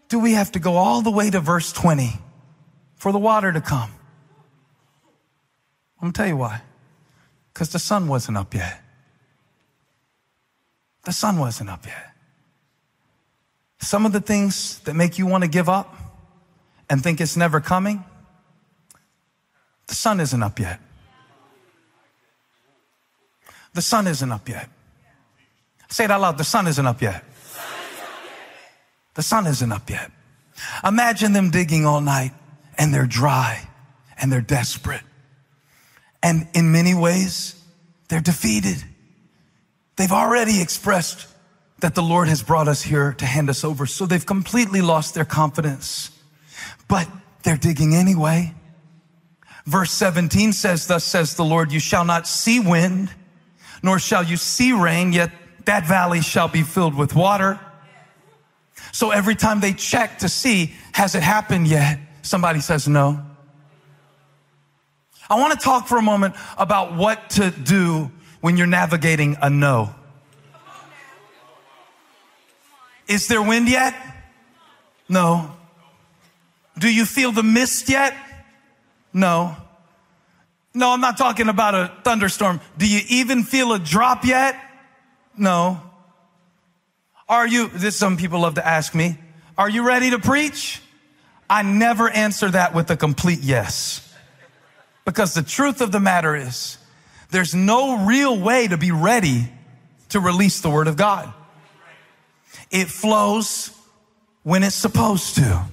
do 0.09 0.19
we 0.19 0.33
have 0.33 0.51
to 0.53 0.59
go 0.59 0.75
all 0.75 1.03
the 1.03 1.13
way 1.13 1.31
to 1.31 1.39
verse 1.39 1.73
20 1.73 2.19
for 2.97 3.13
the 3.13 3.19
water 3.19 3.53
to 3.53 3.61
come? 3.61 3.93
I'm 6.01 6.11
gonna 6.11 6.13
tell 6.13 6.27
you 6.27 6.37
why. 6.37 6.63
Because 7.55 7.71
the 7.71 7.79
sun 7.79 8.09
wasn't 8.09 8.37
up 8.37 8.53
yet. 8.55 8.83
The 11.05 11.13
sun 11.13 11.39
wasn't 11.39 11.71
up 11.71 11.87
yet. 11.87 12.13
Some 13.79 14.05
of 14.05 14.13
the 14.13 14.21
things 14.21 14.81
that 14.81 14.95
make 14.95 15.17
you 15.17 15.27
want 15.27 15.45
to 15.45 15.49
give 15.49 15.69
up, 15.69 16.00
and 16.91 17.03
think 17.03 17.21
it's 17.21 17.37
never 17.37 17.61
coming, 17.61 18.05
the 19.87 19.95
sun 19.95 20.21
isn't 20.21 20.43
up 20.43 20.59
yet. 20.59 20.81
The 23.73 23.83
sun 23.83 24.07
isn't 24.07 24.31
up 24.31 24.49
yet. 24.49 24.69
Say 25.89 26.05
it 26.05 26.11
out 26.11 26.21
loud. 26.21 26.39
The 26.39 26.45
sun 26.45 26.67
isn't 26.67 26.87
up 26.87 27.01
yet. 27.01 27.25
The 29.15 29.23
sun 29.23 29.47
isn't 29.47 29.73
up 29.73 29.89
yet. 29.89 30.11
Imagine 30.85 31.33
them 31.33 31.51
digging 31.51 31.87
all 31.87 32.01
night 32.01 32.33
and 32.79 32.93
they're 32.93 33.07
dry 33.07 33.67
and 34.21 34.33
they're 34.33 34.41
desperate. 34.41 35.03
And 36.23 36.49
in 36.55 36.73
many 36.73 36.95
ways, 36.95 37.61
they're 38.09 38.21
defeated. 38.21 38.85
They've 39.97 40.13
already 40.13 40.61
expressed 40.61 41.27
that 41.81 41.95
the 41.95 42.03
Lord 42.03 42.29
has 42.29 42.43
brought 42.43 42.69
us 42.69 42.83
here 42.83 43.13
to 43.15 43.27
hand 43.27 43.49
us 43.49 43.65
over. 43.65 43.87
So 43.87 44.07
they've 44.07 44.25
completely 44.25 44.83
lost 44.83 45.15
their 45.15 45.25
confidence, 45.25 46.11
but 46.91 47.09
they're 47.45 47.57
digging 47.57 47.95
anyway. 47.95 48.53
Verse 49.65 49.93
17 49.93 50.53
says, 50.53 50.87
thus 50.89 51.05
says 51.05 51.37
the 51.37 51.45
Lord, 51.45 51.73
you 51.73 51.79
shall 51.81 52.05
not 52.05 52.27
see 52.27 52.59
wind, 52.59 53.11
nor 53.83 53.99
shall 53.99 54.25
you 54.25 54.37
see 54.37 54.73
rain, 54.73 55.13
yet 55.13 55.31
that 55.67 55.87
valley 55.87 56.21
shall 56.21 56.49
be 56.49 56.63
filled 56.63 56.97
with 56.97 57.15
water. 57.15 57.59
So 58.93 59.13
every 59.13 59.37
time 59.37 59.61
they 59.61 59.73
check 59.73 60.19
to 60.19 60.29
see, 60.29 60.75
has 60.93 61.15
it 61.15 61.23
happened 61.23 61.69
yet? 61.69 62.01
Somebody 62.23 62.61
says 62.61 62.89
no. 62.89 63.25
I 65.29 65.39
want 65.39 65.59
to 65.59 65.65
talk 65.65 65.87
for 65.87 65.97
a 65.97 66.03
moment 66.03 66.35
about 66.59 66.97
what 66.97 67.31
to 67.31 67.53
do 67.53 68.11
when 68.41 68.57
you're 68.57 68.67
navigating 68.67 69.37
a 69.41 69.49
no. 69.49 69.95
Is 73.07 73.29
there 73.29 73.43
wind 73.43 73.69
yet? 73.69 73.95
No. 75.09 75.57
Do 76.79 76.93
you 76.93 77.05
feel 77.05 77.33
the 77.33 77.43
mist 77.43 77.89
yet? 77.89 78.15
No. 79.13 79.57
No, 80.73 80.93
I'm 80.93 81.01
not 81.01 81.19
talking 81.19 81.49
about 81.49 81.75
a 81.75 81.93
thunderstorm. 82.05 82.61
Do 82.79 82.89
you 82.89 83.01
even 83.09 83.43
feel 83.43 83.73
a 83.73 83.79
drop 83.79 84.25
yet? 84.25 84.57
No. 85.37 85.81
Are 87.29 87.47
you, 87.47 87.69
this 87.69 87.97
some 87.97 88.17
people 88.17 88.41
love 88.41 88.55
to 88.55 88.67
ask 88.67 88.95
me, 88.95 89.19
are 89.59 89.69
you 89.69 89.87
ready 89.87 90.11
to 90.11 90.19
preach? 90.19 90.81
I 91.49 91.63
never 91.63 92.09
answer 92.09 92.51
that 92.51 92.75
with 92.75 92.91
a 92.91 92.97
complete 92.97 93.41
yes. 93.41 94.07
Because 95.05 95.35
the 95.35 95.43
truth 95.43 95.81
of 95.81 95.93
the 95.93 96.01
matter 96.01 96.37
is, 96.37 96.79
there's 97.31 97.55
no 97.55 98.07
real 98.07 98.39
way 98.39 98.69
to 98.69 98.77
be 98.77 98.93
ready 98.93 99.49
to 100.11 100.21
release 100.21 100.61
the 100.61 100.71
word 100.71 100.87
of 100.87 100.97
God. 100.97 101.33
It 102.71 102.89
flows 102.89 103.71
when 104.43 104.63
it's 104.63 104.77
supposed 104.77 105.37
to. 105.37 105.65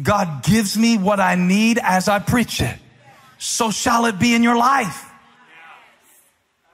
God 0.00 0.42
gives 0.42 0.76
me 0.78 0.96
what 0.96 1.20
I 1.20 1.34
need 1.34 1.78
as 1.82 2.08
I 2.08 2.18
preach 2.18 2.60
it. 2.60 2.78
So 3.38 3.70
shall 3.70 4.06
it 4.06 4.18
be 4.18 4.34
in 4.34 4.42
your 4.42 4.56
life. 4.56 5.10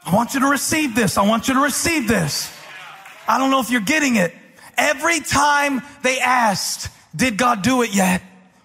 I 0.05 0.14
want 0.14 0.35
you 0.35 0.41
to 0.41 0.47
receive 0.47 0.95
this. 0.95 1.19
I 1.19 1.27
want 1.27 1.49
you 1.49 1.55
to 1.55 1.61
receive 1.61 2.07
this. 2.07 2.53
I 3.27 3.39
don't 3.39 3.51
know 3.51 3.61
if 3.61 3.71
you're 3.71 3.81
getting 3.81 4.16
it. 4.16 4.35
Every 4.77 5.21
time 5.21 5.83
they 6.03 6.21
asked, 6.21 6.91
did 7.14 7.37
God 7.37 7.62
do 7.62 7.83
it 7.83 7.95
yet? 7.95 8.23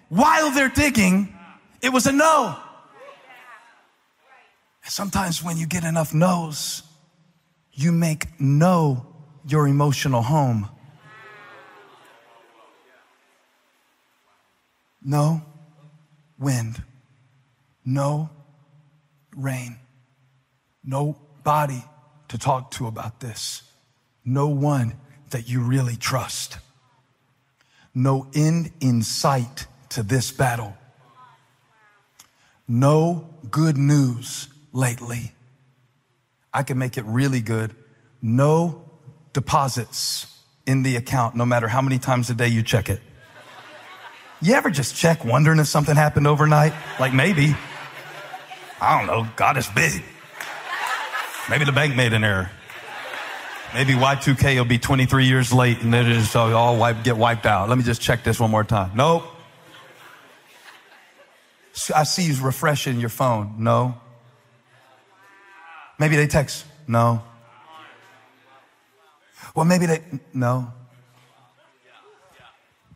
While 0.09 0.51
they're 0.51 0.69
digging, 0.69 1.35
it 1.81 1.89
was 1.89 2.05
a 2.05 2.11
no. 2.11 2.57
Sometimes 4.83 5.41
when 5.41 5.57
you 5.57 5.65
get 5.65 5.83
enough 5.83 6.13
no's, 6.13 6.83
you 7.71 7.91
make 7.91 8.39
no 8.39 9.07
your 9.45 9.67
emotional 9.67 10.21
home. 10.21 10.69
No 15.03 15.41
wind, 16.39 16.81
no 17.83 18.29
rain, 19.35 19.77
no 20.83 21.17
body 21.43 21.83
to 22.29 22.37
talk 22.37 22.71
to 22.71 22.87
about 22.87 23.19
this, 23.19 23.63
no 24.23 24.47
one 24.47 24.95
that 25.31 25.49
you 25.49 25.61
really 25.61 25.95
trust, 25.95 26.57
no 27.93 28.27
end 28.33 28.71
in 28.79 29.01
sight 29.01 29.67
to 29.89 30.03
this 30.03 30.31
battle, 30.31 30.77
no 32.67 33.27
good 33.51 33.77
news 33.77 34.47
lately. 34.71 35.33
I 36.53 36.63
can 36.63 36.77
make 36.77 36.97
it 36.97 37.05
really 37.05 37.41
good. 37.41 37.75
No 38.21 38.83
deposits 39.33 40.27
in 40.65 40.83
the 40.83 40.95
account, 40.95 41.35
no 41.35 41.45
matter 41.45 41.67
how 41.67 41.81
many 41.81 41.99
times 41.99 42.29
a 42.29 42.33
day 42.33 42.47
you 42.47 42.63
check 42.63 42.89
it. 42.89 43.01
You 44.43 44.55
ever 44.55 44.69
just 44.69 44.93
check 44.93 45.23
wondering 45.23 45.57
if 45.59 45.67
something 45.67 45.95
happened 45.95 46.27
overnight? 46.27 46.73
Like 46.99 47.13
maybe. 47.13 47.55
I 48.81 48.97
don't 48.97 49.07
know. 49.07 49.25
God 49.37 49.55
is 49.55 49.67
big. 49.69 50.03
Maybe 51.49 51.63
the 51.63 51.71
bank 51.71 51.95
made 51.95 52.11
an 52.11 52.25
error. 52.25 52.51
Maybe 53.73 53.93
Y2K 53.93 54.57
will 54.57 54.65
be 54.65 54.77
23 54.77 55.25
years 55.27 55.53
late 55.53 55.81
and 55.81 55.93
then 55.93 56.11
just 56.13 56.35
all 56.35 56.77
wipe, 56.77 57.05
get 57.05 57.15
wiped 57.15 57.45
out. 57.45 57.69
Let 57.69 57.77
me 57.77 57.85
just 57.85 58.01
check 58.01 58.25
this 58.25 58.37
one 58.37 58.51
more 58.51 58.65
time. 58.65 58.91
Nope. 58.95 59.23
I 61.95 62.03
see 62.03 62.23
you 62.23 62.43
refreshing 62.43 62.99
your 62.99 63.09
phone. 63.09 63.55
No. 63.59 63.95
Maybe 65.97 66.17
they 66.17 66.27
text. 66.27 66.65
No. 66.85 67.23
Well, 69.55 69.65
maybe 69.65 69.85
they, 69.85 70.03
no. 70.33 70.73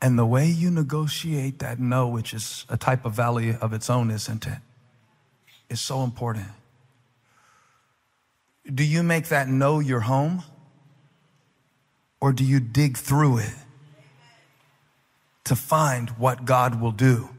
And 0.02 0.18
the 0.18 0.26
way 0.26 0.48
you 0.48 0.70
negotiate 0.70 1.60
that 1.60 1.80
no, 1.80 2.08
which 2.08 2.34
is 2.34 2.66
a 2.70 2.78
type 2.78 3.06
of 3.06 3.14
valley 3.14 3.56
of 3.60 3.74
its 3.74 3.90
own, 3.90 4.12
isn't 4.12 4.46
it? 4.46 4.60
Is 5.70 5.82
so 5.82 6.04
important. 6.04 6.48
Do 8.74 8.84
you 8.84 9.04
make 9.04 9.28
that 9.30 9.48
no 9.48 9.80
your 9.80 10.02
home? 10.02 10.44
Or 12.20 12.34
do 12.34 12.44
you 12.44 12.60
dig 12.60 12.98
through 12.98 13.40
it 13.40 13.54
to 15.46 15.56
find 15.56 16.10
what 16.12 16.46
God 16.46 16.82
will 16.82 16.92
do? 16.92 17.30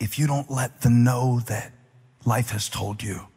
If 0.00 0.18
you 0.18 0.26
don't 0.26 0.50
let 0.50 0.82
the 0.82 0.90
no 0.90 1.40
that 1.46 1.72
life 2.24 2.50
has 2.50 2.68
told 2.68 3.02
you 3.02 3.28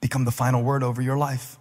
become 0.00 0.24
the 0.24 0.32
final 0.32 0.62
word 0.62 0.82
over 0.82 1.00
your 1.00 1.16
life. 1.16 1.56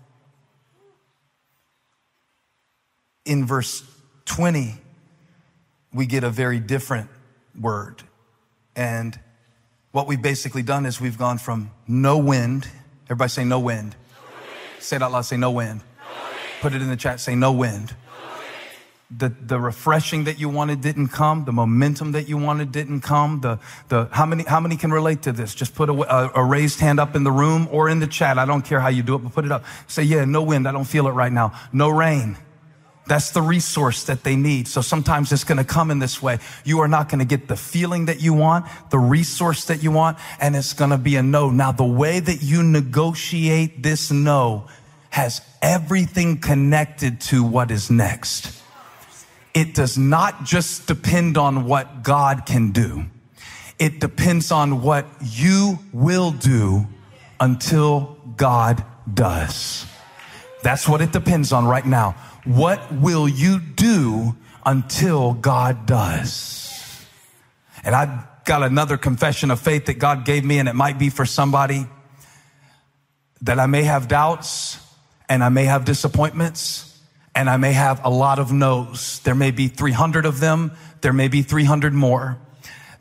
In 3.31 3.45
verse 3.45 3.83
20, 4.25 4.75
we 5.93 6.05
get 6.05 6.25
a 6.25 6.29
very 6.29 6.59
different 6.59 7.09
word. 7.57 8.03
And 8.75 9.17
what 9.93 10.05
we've 10.05 10.21
basically 10.21 10.63
done 10.63 10.85
is 10.85 10.99
we've 10.99 11.17
gone 11.17 11.37
from 11.37 11.71
no 11.87 12.17
wind. 12.17 12.67
Everybody 13.05 13.29
say 13.29 13.45
no 13.45 13.59
wind. 13.59 13.95
No 13.95 14.21
wind. 14.27 14.83
Say 14.83 14.97
it 14.97 15.01
out 15.01 15.13
loud. 15.13 15.21
Say 15.21 15.37
no 15.37 15.51
wind. 15.51 15.79
no 15.79 16.23
wind. 16.23 16.39
Put 16.59 16.73
it 16.73 16.81
in 16.81 16.89
the 16.89 16.97
chat. 16.97 17.21
Say 17.21 17.35
no 17.35 17.53
wind 17.53 17.95
the, 19.15 19.29
the 19.29 19.59
refreshing 19.59 20.23
that 20.25 20.39
you 20.39 20.49
wanted 20.49 20.81
didn't 20.81 21.09
come. 21.09 21.45
The 21.45 21.51
momentum 21.51 22.13
that 22.13 22.29
you 22.29 22.37
wanted 22.37 22.71
didn't 22.71 23.01
come. 23.01 23.41
The, 23.41 23.59
the, 23.89 24.07
how 24.11 24.25
many, 24.25 24.43
how 24.43 24.59
many 24.59 24.77
can 24.77 24.91
relate 24.91 25.23
to 25.23 25.31
this? 25.31 25.53
Just 25.53 25.75
put 25.75 25.89
a, 25.89 25.93
a, 25.93 26.31
a, 26.35 26.43
raised 26.43 26.79
hand 26.79 26.99
up 26.99 27.15
in 27.15 27.23
the 27.23 27.31
room 27.31 27.67
or 27.71 27.89
in 27.89 27.99
the 27.99 28.07
chat. 28.07 28.37
I 28.37 28.45
don't 28.45 28.63
care 28.63 28.79
how 28.79 28.87
you 28.87 29.03
do 29.03 29.15
it, 29.15 29.19
but 29.19 29.33
put 29.33 29.45
it 29.45 29.51
up. 29.51 29.65
Say, 29.87 30.03
yeah, 30.03 30.25
no 30.25 30.41
wind. 30.41 30.67
I 30.67 30.71
don't 30.71 30.85
feel 30.85 31.07
it 31.07 31.11
right 31.11 31.31
now. 31.31 31.53
No 31.73 31.89
rain. 31.89 32.37
That's 33.07 33.31
the 33.31 33.41
resource 33.41 34.03
that 34.05 34.23
they 34.23 34.35
need. 34.35 34.67
So 34.67 34.81
sometimes 34.81 35.31
it's 35.31 35.43
going 35.43 35.57
to 35.57 35.63
come 35.63 35.91
in 35.91 35.99
this 35.99 36.21
way. 36.21 36.39
You 36.63 36.79
are 36.79 36.87
not 36.87 37.09
going 37.09 37.19
to 37.19 37.25
get 37.25 37.47
the 37.47 37.57
feeling 37.57 38.05
that 38.05 38.21
you 38.21 38.33
want, 38.33 38.65
the 38.89 38.99
resource 38.99 39.65
that 39.65 39.83
you 39.83 39.91
want, 39.91 40.17
and 40.39 40.55
it's 40.55 40.73
going 40.73 40.91
to 40.91 40.97
be 40.97 41.15
a 41.15 41.23
no. 41.23 41.49
Now, 41.49 41.71
the 41.71 41.83
way 41.83 42.19
that 42.19 42.41
you 42.41 42.63
negotiate 42.63 43.83
this 43.83 44.11
no 44.11 44.67
has 45.09 45.41
everything 45.61 46.39
connected 46.39 47.19
to 47.21 47.43
what 47.43 47.71
is 47.71 47.91
next 47.91 48.61
it 49.53 49.73
does 49.73 49.97
not 49.97 50.43
just 50.43 50.87
depend 50.87 51.37
on 51.37 51.65
what 51.65 52.03
God 52.03 52.45
can 52.45 52.71
do. 52.71 53.05
It 53.79 53.99
depends 53.99 54.51
on 54.51 54.81
what 54.81 55.05
you 55.21 55.79
will 55.91 56.31
do 56.31 56.87
until 57.39 58.17
God 58.37 58.83
does. 59.11 59.85
That's 60.63 60.87
what 60.87 61.01
it 61.01 61.11
depends 61.11 61.51
on 61.51 61.65
right 61.65 61.85
now. 61.85 62.15
What 62.45 62.91
will 62.91 63.27
you 63.27 63.59
do 63.59 64.35
until 64.65 65.33
God 65.33 65.85
does? 65.85 67.05
And 67.83 67.95
I've 67.95 68.43
got 68.45 68.63
another 68.63 68.97
confession 68.97 69.51
of 69.51 69.59
faith 69.59 69.85
that 69.85 69.99
God 69.99 70.25
gave 70.25 70.43
me, 70.43 70.59
and 70.59 70.67
it 70.67 70.75
might 70.75 70.97
be 70.97 71.09
for 71.09 71.25
somebody 71.25 71.85
that 73.41 73.59
I 73.59 73.65
may 73.65 73.83
have 73.83 74.07
doubts 74.07 74.77
and 75.27 75.43
I 75.43 75.49
may 75.49 75.65
have 75.65 75.85
disappointments 75.85 76.99
and 77.33 77.49
I 77.49 77.57
may 77.57 77.73
have 77.73 78.03
a 78.03 78.09
lot 78.09 78.39
of 78.39 78.51
no's. 78.51 79.19
There 79.19 79.35
may 79.35 79.51
be 79.51 79.67
300 79.67 80.25
of 80.25 80.39
them. 80.39 80.73
There 81.01 81.13
may 81.13 81.27
be 81.27 81.41
300 81.41 81.93
more. 81.93 82.37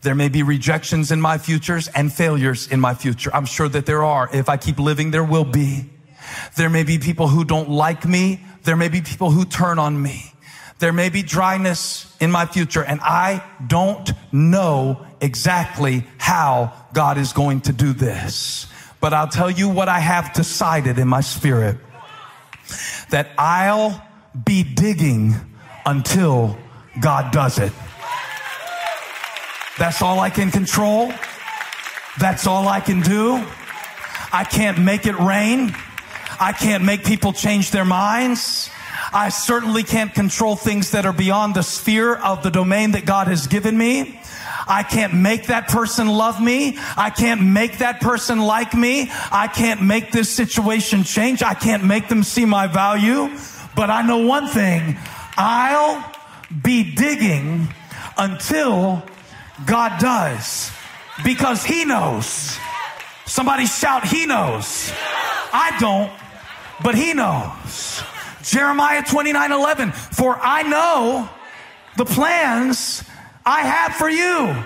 There 0.02 0.14
may 0.14 0.28
be 0.28 0.42
rejections 0.42 1.10
in 1.10 1.20
my 1.20 1.36
futures 1.36 1.88
and 1.88 2.12
failures 2.12 2.68
in 2.68 2.80
my 2.80 2.94
future. 2.94 3.30
I'm 3.34 3.44
sure 3.44 3.68
that 3.68 3.84
there 3.86 4.02
are. 4.02 4.30
If 4.32 4.48
I 4.48 4.56
keep 4.56 4.78
living, 4.78 5.10
there 5.10 5.24
will 5.24 5.44
be. 5.44 5.90
There 6.56 6.70
may 6.70 6.84
be 6.84 6.98
people 6.98 7.28
who 7.28 7.44
don't 7.44 7.68
like 7.68 8.06
me. 8.06 8.40
There 8.64 8.76
may 8.76 8.88
be 8.88 9.00
people 9.00 9.30
who 9.30 9.44
turn 9.44 9.78
on 9.78 10.00
me. 10.00 10.32
There 10.78 10.92
may 10.92 11.10
be 11.10 11.22
dryness 11.22 12.14
in 12.20 12.30
my 12.30 12.46
future 12.46 12.82
and 12.82 13.00
I 13.02 13.44
don't 13.66 14.10
know 14.32 15.06
exactly 15.20 16.04
how 16.18 16.72
God 16.94 17.18
is 17.18 17.32
going 17.32 17.62
to 17.62 17.72
do 17.72 17.92
this. 17.92 18.66
But 19.00 19.12
I'll 19.12 19.28
tell 19.28 19.50
you 19.50 19.68
what 19.68 19.88
I 19.88 19.98
have 19.98 20.32
decided 20.32 20.98
in 20.98 21.08
my 21.08 21.20
spirit 21.20 21.76
that 23.10 23.30
I'll 23.36 24.02
be 24.44 24.62
digging 24.62 25.34
until 25.84 26.56
God 27.00 27.32
does 27.32 27.58
it. 27.58 27.72
That's 29.78 30.02
all 30.02 30.20
I 30.20 30.30
can 30.30 30.50
control. 30.50 31.12
That's 32.18 32.46
all 32.46 32.68
I 32.68 32.80
can 32.80 33.00
do. 33.00 33.44
I 34.32 34.44
can't 34.44 34.78
make 34.78 35.06
it 35.06 35.18
rain. 35.18 35.74
I 36.40 36.52
can't 36.52 36.84
make 36.84 37.04
people 37.04 37.32
change 37.32 37.70
their 37.70 37.84
minds. 37.84 38.70
I 39.12 39.28
certainly 39.28 39.82
can't 39.82 40.12
control 40.14 40.56
things 40.56 40.92
that 40.92 41.04
are 41.04 41.12
beyond 41.12 41.54
the 41.54 41.62
sphere 41.62 42.14
of 42.14 42.42
the 42.42 42.50
domain 42.50 42.92
that 42.92 43.04
God 43.04 43.28
has 43.28 43.46
given 43.46 43.76
me. 43.76 44.18
I 44.66 44.82
can't 44.82 45.14
make 45.14 45.46
that 45.48 45.68
person 45.68 46.08
love 46.08 46.40
me. 46.40 46.78
I 46.96 47.10
can't 47.10 47.42
make 47.42 47.78
that 47.78 48.00
person 48.00 48.38
like 48.38 48.72
me. 48.72 49.10
I 49.30 49.48
can't 49.48 49.82
make 49.82 50.12
this 50.12 50.30
situation 50.30 51.04
change. 51.04 51.42
I 51.42 51.54
can't 51.54 51.84
make 51.84 52.08
them 52.08 52.22
see 52.22 52.44
my 52.44 52.66
value. 52.66 53.36
But 53.76 53.90
I 53.90 54.02
know 54.02 54.26
one 54.26 54.48
thing. 54.48 54.96
I'll 55.36 56.04
be 56.62 56.94
digging 56.94 57.68
until 58.16 59.02
God 59.66 60.00
does 60.00 60.70
because 61.24 61.64
he 61.64 61.84
knows. 61.84 62.58
Somebody 63.26 63.66
shout, 63.66 64.06
he 64.06 64.26
knows. 64.26 64.92
I 65.52 65.76
don't, 65.78 66.10
but 66.82 66.94
he 66.94 67.14
knows. 67.14 68.02
Jeremiah 68.42 69.02
29 69.02 69.52
11. 69.52 69.92
For 69.92 70.38
I 70.40 70.62
know 70.62 71.28
the 71.96 72.04
plans 72.04 73.04
I 73.44 73.60
have 73.60 73.94
for 73.94 74.08
you. 74.08 74.56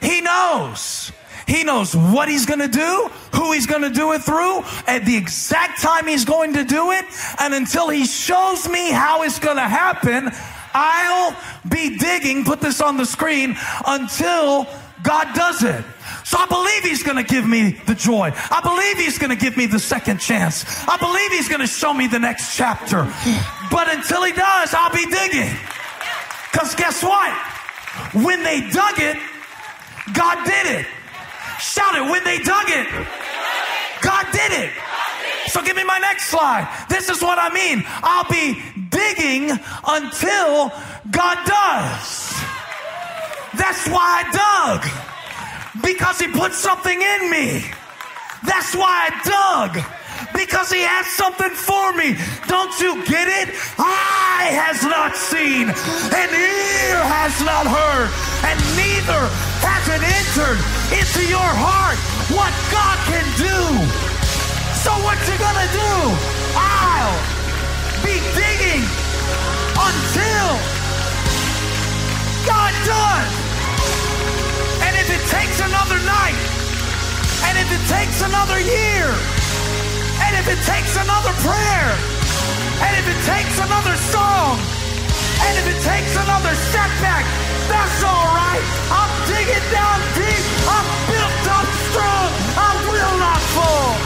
He 0.00 0.20
knows. 0.20 1.12
He 1.46 1.62
knows 1.64 1.94
what 1.94 2.28
he's 2.28 2.46
going 2.46 2.60
to 2.60 2.68
do, 2.68 3.10
who 3.34 3.52
he's 3.52 3.66
going 3.66 3.82
to 3.82 3.90
do 3.90 4.12
it 4.12 4.22
through, 4.22 4.62
at 4.86 5.04
the 5.04 5.16
exact 5.16 5.80
time 5.82 6.06
he's 6.06 6.24
going 6.24 6.54
to 6.54 6.64
do 6.64 6.90
it. 6.92 7.04
And 7.38 7.52
until 7.52 7.88
he 7.90 8.06
shows 8.06 8.68
me 8.68 8.90
how 8.90 9.22
it's 9.22 9.38
going 9.38 9.56
to 9.56 9.62
happen, 9.62 10.30
I'll 10.72 11.36
be 11.68 11.98
digging, 11.98 12.44
put 12.44 12.60
this 12.60 12.80
on 12.80 12.96
the 12.96 13.04
screen, 13.06 13.56
until 13.86 14.66
God 15.02 15.34
does 15.34 15.62
it. 15.62 15.84
So 16.24 16.38
I 16.40 16.46
believe 16.46 16.82
he's 16.82 17.02
going 17.02 17.18
to 17.18 17.22
give 17.22 17.46
me 17.46 17.72
the 17.84 17.94
joy. 17.94 18.32
I 18.34 18.60
believe 18.64 18.96
he's 18.96 19.18
going 19.18 19.30
to 19.30 19.36
give 19.36 19.58
me 19.58 19.66
the 19.66 19.78
second 19.78 20.20
chance. 20.20 20.64
I 20.88 20.96
believe 20.96 21.30
he's 21.32 21.48
going 21.48 21.60
to 21.60 21.66
show 21.66 21.92
me 21.92 22.06
the 22.06 22.18
next 22.18 22.56
chapter. 22.56 23.04
But 23.70 23.94
until 23.94 24.24
he 24.24 24.32
does, 24.32 24.72
I'll 24.72 24.92
be 24.92 25.04
digging. 25.04 25.52
Because 26.50 26.74
guess 26.74 27.02
what? 27.02 27.30
When 28.24 28.42
they 28.42 28.60
dug 28.70 28.96
it, 28.96 29.18
God 30.14 30.44
did 30.46 30.80
it. 30.80 30.86
Shout 31.60 31.94
it. 31.94 32.10
When 32.10 32.24
they 32.24 32.38
dug 32.38 32.68
it, 32.68 32.88
God 34.00 34.24
did 34.32 34.64
it. 34.64 34.72
So 35.48 35.62
give 35.62 35.76
me 35.76 35.84
my 35.84 35.98
next 35.98 36.30
slide. 36.30 36.66
This 36.88 37.10
is 37.10 37.20
what 37.20 37.38
I 37.38 37.52
mean. 37.52 37.84
I'll 37.86 38.28
be 38.32 38.62
digging 38.88 39.50
until 39.86 40.72
God 41.10 41.36
does. 41.44 42.32
That's 43.60 43.86
why 43.88 44.24
I 44.24 44.80
dug 44.80 45.13
because 45.84 46.18
he 46.18 46.28
put 46.28 46.52
something 46.52 47.00
in 47.00 47.30
me. 47.30 47.62
That's 48.42 48.74
why 48.74 49.08
I 49.08 49.10
dug. 49.22 49.72
Because 50.32 50.72
he 50.72 50.80
has 50.80 51.06
something 51.06 51.50
for 51.50 51.92
me. 51.92 52.16
Don't 52.48 52.72
you 52.80 53.04
get 53.04 53.28
it? 53.28 53.54
Eye 53.78 54.50
has 54.56 54.82
not 54.82 55.14
seen, 55.14 55.68
and 55.68 56.28
ear 56.32 56.98
has 57.04 57.36
not 57.44 57.68
heard, 57.68 58.08
and 58.48 58.58
neither 58.74 59.22
has 59.62 59.84
it 59.92 60.02
entered 60.02 60.58
into 60.96 61.22
your 61.28 61.50
heart 61.62 61.98
what 62.32 62.52
God 62.72 62.98
can 63.06 63.26
do. 63.36 63.60
So 64.82 64.90
what 65.04 65.18
you 65.28 65.36
gonna 65.38 65.70
do? 65.70 65.94
I'll 66.56 67.20
be 68.02 68.16
digging 68.32 68.84
until 69.76 70.50
God 72.46 72.72
does. 72.84 73.43
It 75.24 75.32
takes 75.32 75.58
another 75.58 75.96
night, 76.04 76.36
and 77.48 77.56
if 77.56 77.68
it 77.72 77.80
takes 77.88 78.20
another 78.20 78.60
year, 78.60 79.08
and 80.20 80.36
if 80.36 80.46
it 80.52 80.60
takes 80.68 81.00
another 81.00 81.32
prayer, 81.40 81.88
and 82.84 82.92
if 83.00 83.08
it 83.08 83.20
takes 83.24 83.56
another 83.56 83.96
song, 84.12 84.60
and 85.40 85.52
if 85.56 85.66
it 85.72 85.80
takes 85.80 86.12
another 86.12 86.52
setback, 86.68 87.24
that's 87.72 88.04
all 88.04 88.28
right. 88.36 88.64
I'm 88.92 89.12
digging 89.24 89.66
down 89.72 89.96
deep. 90.12 90.44
I'm 90.68 90.86
built 91.08 91.44
up 91.56 91.68
strong. 91.88 92.28
I 92.60 92.70
will 92.84 93.16
not 93.24 93.40
fall. 93.56 93.96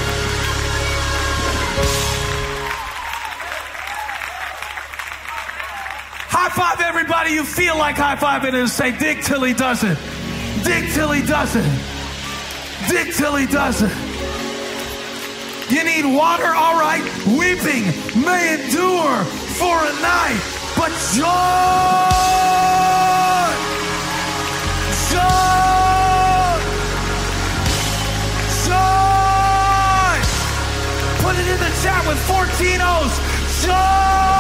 High 6.31 6.51
five 6.55 6.81
everybody 6.81 7.33
you 7.33 7.43
feel 7.43 7.77
like 7.77 7.97
high 7.97 8.15
fiving 8.15 8.55
and 8.55 8.71
say, 8.71 8.97
dig 8.97 9.23
till 9.23 9.43
he 9.43 9.53
does 9.53 9.83
it. 9.83 9.99
Dig 10.69 10.93
till 10.93 11.11
he 11.13 11.23
doesn't. 11.23 11.65
Dig 12.91 13.15
till 13.15 13.35
he 13.37 13.47
doesn't. 13.47 13.91
You 15.71 15.83
need 15.83 16.05
water? 16.05 16.53
All 16.55 16.79
right. 16.79 17.03
Weeping 17.27 17.85
may 18.23 18.53
endure 18.53 19.25
for 19.57 19.77
a 19.81 19.93
night, 20.03 20.41
but 20.77 20.93
joy, 21.17 21.25
joy, 25.09 26.61
joy. 28.69 30.21
Put 31.25 31.35
it 31.41 31.49
in 31.49 31.59
the 31.65 31.73
chat 31.83 32.07
with 32.07 32.19
14 32.29 32.81
O's. 32.83 33.15
Joy. 33.65 34.38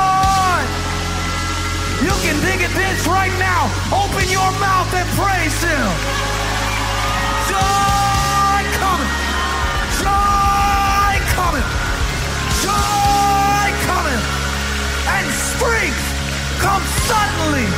You 2.09 2.14
can 2.24 2.40
dig 2.40 2.61
a 2.62 2.68
ditch 2.72 3.06
right 3.06 3.36
now. 3.38 3.68
Open 3.92 4.24
your 4.30 4.50
mouth 4.64 4.88
and 4.94 5.06
praise 5.12 5.61
Him. 5.61 5.88
Joy 7.52 8.61
coming. 8.80 9.12
Joy 10.00 11.14
coming. 11.36 11.66
Joy 12.64 13.68
coming. 13.84 14.22
And 15.16 15.26
strength 15.52 16.00
comes 16.64 16.88
suddenly. 17.04 17.68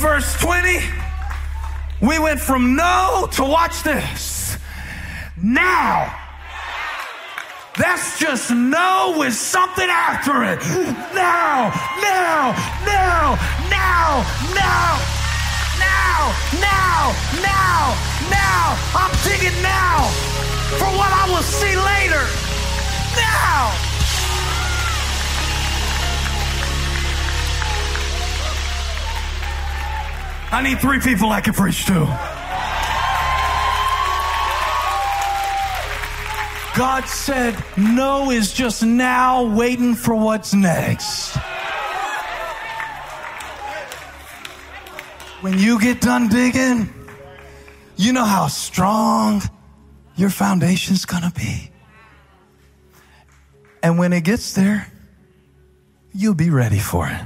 Verse 0.00 0.40
20, 0.40 0.80
we 2.00 2.18
went 2.18 2.40
from 2.40 2.74
no 2.74 3.28
to 3.34 3.44
watch 3.44 3.84
this 3.84 4.33
now. 5.42 6.20
That's 7.76 8.20
just 8.20 8.52
no 8.52 9.16
with 9.18 9.34
something 9.34 9.88
after 9.88 10.44
it. 10.44 10.60
Now, 11.12 11.74
now, 12.00 12.54
now, 12.86 13.34
now, 13.68 14.22
now, 14.54 15.00
now, 15.82 16.34
now, 16.60 17.14
now, 17.42 17.96
now. 18.30 18.78
I'm 18.94 19.10
digging 19.24 19.60
now 19.60 20.06
for 20.78 20.86
what 20.86 21.10
I 21.10 21.26
will 21.28 21.42
see 21.42 21.74
later. 21.74 22.22
Now. 23.18 23.74
I 30.52 30.62
need 30.62 30.78
three 30.78 31.00
people 31.00 31.30
I 31.30 31.40
can 31.40 31.54
preach 31.54 31.86
to. 31.86 32.43
God 36.76 37.04
said 37.04 37.56
no 37.76 38.32
is 38.32 38.52
just 38.52 38.82
now 38.82 39.44
waiting 39.44 39.94
for 39.94 40.16
what's 40.16 40.52
next. 40.52 41.36
When 45.40 45.56
you 45.56 45.80
get 45.80 46.00
done 46.00 46.28
digging, 46.28 46.92
you 47.96 48.12
know 48.12 48.24
how 48.24 48.48
strong 48.48 49.42
your 50.16 50.30
foundation's 50.30 51.04
gonna 51.04 51.32
be. 51.36 51.70
And 53.82 53.96
when 53.96 54.12
it 54.12 54.24
gets 54.24 54.54
there, 54.54 54.90
you'll 56.12 56.34
be 56.34 56.50
ready 56.50 56.80
for 56.80 57.06
it. 57.06 57.20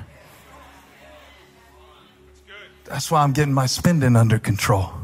That's 2.85 3.11
why 3.11 3.23
I'm 3.23 3.33
getting 3.33 3.55
my 3.55 3.67
spending 3.67 4.15
under 4.15 4.39
control. 4.39 4.98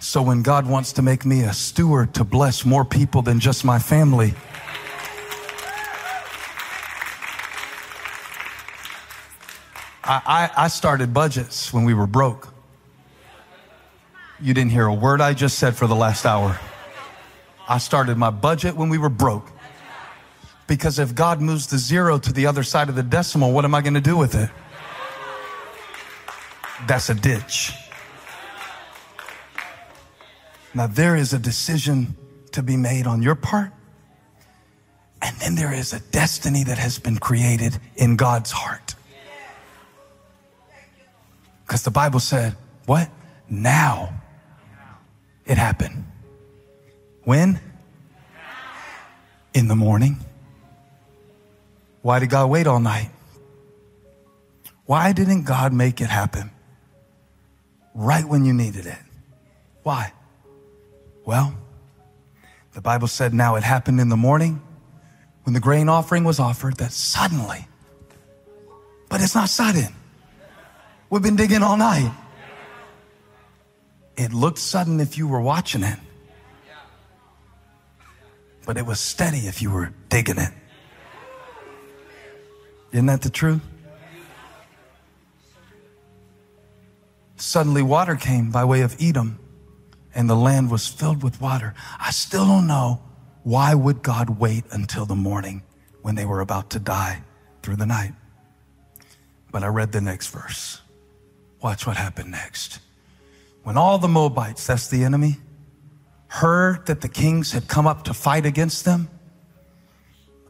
So 0.00 0.22
when 0.22 0.42
God 0.42 0.66
wants 0.68 0.92
to 0.94 1.02
make 1.02 1.24
me 1.24 1.42
a 1.42 1.52
steward 1.52 2.14
to 2.14 2.24
bless 2.24 2.64
more 2.64 2.84
people 2.84 3.22
than 3.22 3.40
just 3.40 3.64
my 3.64 3.78
family, 3.78 4.34
I, 10.04 10.22
I, 10.24 10.64
I 10.64 10.68
started 10.68 11.12
budgets 11.12 11.72
when 11.72 11.84
we 11.84 11.94
were 11.94 12.06
broke. 12.06 12.48
You 14.40 14.54
didn't 14.54 14.70
hear 14.70 14.86
a 14.86 14.94
word 14.94 15.20
I 15.20 15.34
just 15.34 15.58
said 15.58 15.76
for 15.76 15.88
the 15.88 15.96
last 15.96 16.24
hour. 16.24 16.58
I 17.68 17.78
started 17.78 18.16
my 18.16 18.30
budget 18.30 18.76
when 18.76 18.88
we 18.88 18.98
were 18.98 19.08
broke. 19.08 19.50
Because 20.68 20.98
if 20.98 21.14
God 21.14 21.40
moves 21.40 21.66
the 21.66 21.78
zero 21.78 22.18
to 22.18 22.32
the 22.32 22.46
other 22.46 22.62
side 22.62 22.88
of 22.88 22.94
the 22.94 23.02
decimal, 23.02 23.52
what 23.52 23.64
am 23.64 23.74
I 23.74 23.80
going 23.80 23.94
to 23.94 24.00
do 24.00 24.16
with 24.16 24.34
it? 24.34 24.50
That's 26.86 27.08
a 27.08 27.14
ditch. 27.14 27.72
Now, 30.74 30.86
there 30.86 31.16
is 31.16 31.32
a 31.32 31.38
decision 31.38 32.16
to 32.52 32.62
be 32.62 32.76
made 32.76 33.06
on 33.06 33.22
your 33.22 33.34
part. 33.34 33.72
And 35.20 35.36
then 35.38 35.54
there 35.54 35.72
is 35.72 35.92
a 35.92 36.00
destiny 36.00 36.64
that 36.64 36.78
has 36.78 36.98
been 36.98 37.18
created 37.18 37.78
in 37.96 38.16
God's 38.16 38.52
heart. 38.52 38.94
Because 41.66 41.82
the 41.82 41.90
Bible 41.90 42.20
said, 42.20 42.56
what? 42.86 43.10
Now 43.50 44.14
it 45.44 45.58
happened. 45.58 46.04
When? 47.24 47.60
In 49.54 49.68
the 49.68 49.76
morning. 49.76 50.18
Why 52.02 52.20
did 52.20 52.30
God 52.30 52.48
wait 52.48 52.66
all 52.66 52.80
night? 52.80 53.10
Why 54.86 55.12
didn't 55.12 55.42
God 55.42 55.72
make 55.72 56.00
it 56.00 56.08
happen 56.08 56.50
right 57.94 58.24
when 58.24 58.44
you 58.44 58.54
needed 58.54 58.86
it? 58.86 58.98
Why? 59.82 60.12
Well, 61.28 61.52
the 62.72 62.80
Bible 62.80 63.06
said 63.06 63.34
now 63.34 63.56
it 63.56 63.62
happened 63.62 64.00
in 64.00 64.08
the 64.08 64.16
morning 64.16 64.62
when 65.42 65.52
the 65.52 65.60
grain 65.60 65.90
offering 65.90 66.24
was 66.24 66.40
offered 66.40 66.78
that 66.78 66.90
suddenly, 66.90 67.68
but 69.10 69.20
it's 69.20 69.34
not 69.34 69.50
sudden. 69.50 69.94
We've 71.10 71.20
been 71.20 71.36
digging 71.36 71.62
all 71.62 71.76
night. 71.76 72.10
It 74.16 74.32
looked 74.32 74.56
sudden 74.56 75.00
if 75.00 75.18
you 75.18 75.28
were 75.28 75.42
watching 75.42 75.82
it, 75.82 75.98
but 78.64 78.78
it 78.78 78.86
was 78.86 78.98
steady 78.98 79.40
if 79.40 79.60
you 79.60 79.70
were 79.70 79.92
digging 80.08 80.38
it. 80.38 80.54
Isn't 82.92 83.04
that 83.04 83.20
the 83.20 83.28
truth? 83.28 83.60
Suddenly, 87.36 87.82
water 87.82 88.16
came 88.16 88.50
by 88.50 88.64
way 88.64 88.80
of 88.80 88.96
Edom, 88.98 89.38
and 90.18 90.28
the 90.28 90.34
land 90.34 90.68
was 90.68 90.88
filled 90.88 91.22
with 91.22 91.40
water. 91.40 91.74
I 92.00 92.10
still 92.10 92.44
don't 92.44 92.66
know 92.66 93.00
why 93.44 93.72
would 93.72 94.02
God 94.02 94.40
wait 94.40 94.64
until 94.72 95.06
the 95.06 95.14
morning 95.14 95.62
when 96.02 96.16
they 96.16 96.24
were 96.24 96.40
about 96.40 96.70
to 96.70 96.80
die 96.80 97.22
through 97.62 97.76
the 97.76 97.86
night. 97.86 98.14
But 99.52 99.62
I 99.62 99.68
read 99.68 99.92
the 99.92 100.00
next 100.00 100.30
verse. 100.30 100.82
Watch 101.62 101.86
what 101.86 101.96
happened 101.96 102.32
next. 102.32 102.80
When 103.62 103.76
all 103.76 103.98
the 103.98 104.08
Moabites, 104.08 104.66
that's 104.66 104.88
the 104.88 105.04
enemy, 105.04 105.36
heard 106.26 106.86
that 106.86 107.00
the 107.00 107.08
kings 107.08 107.52
had 107.52 107.68
come 107.68 107.86
up 107.86 108.02
to 108.04 108.12
fight 108.12 108.44
against 108.44 108.84
them, 108.84 109.08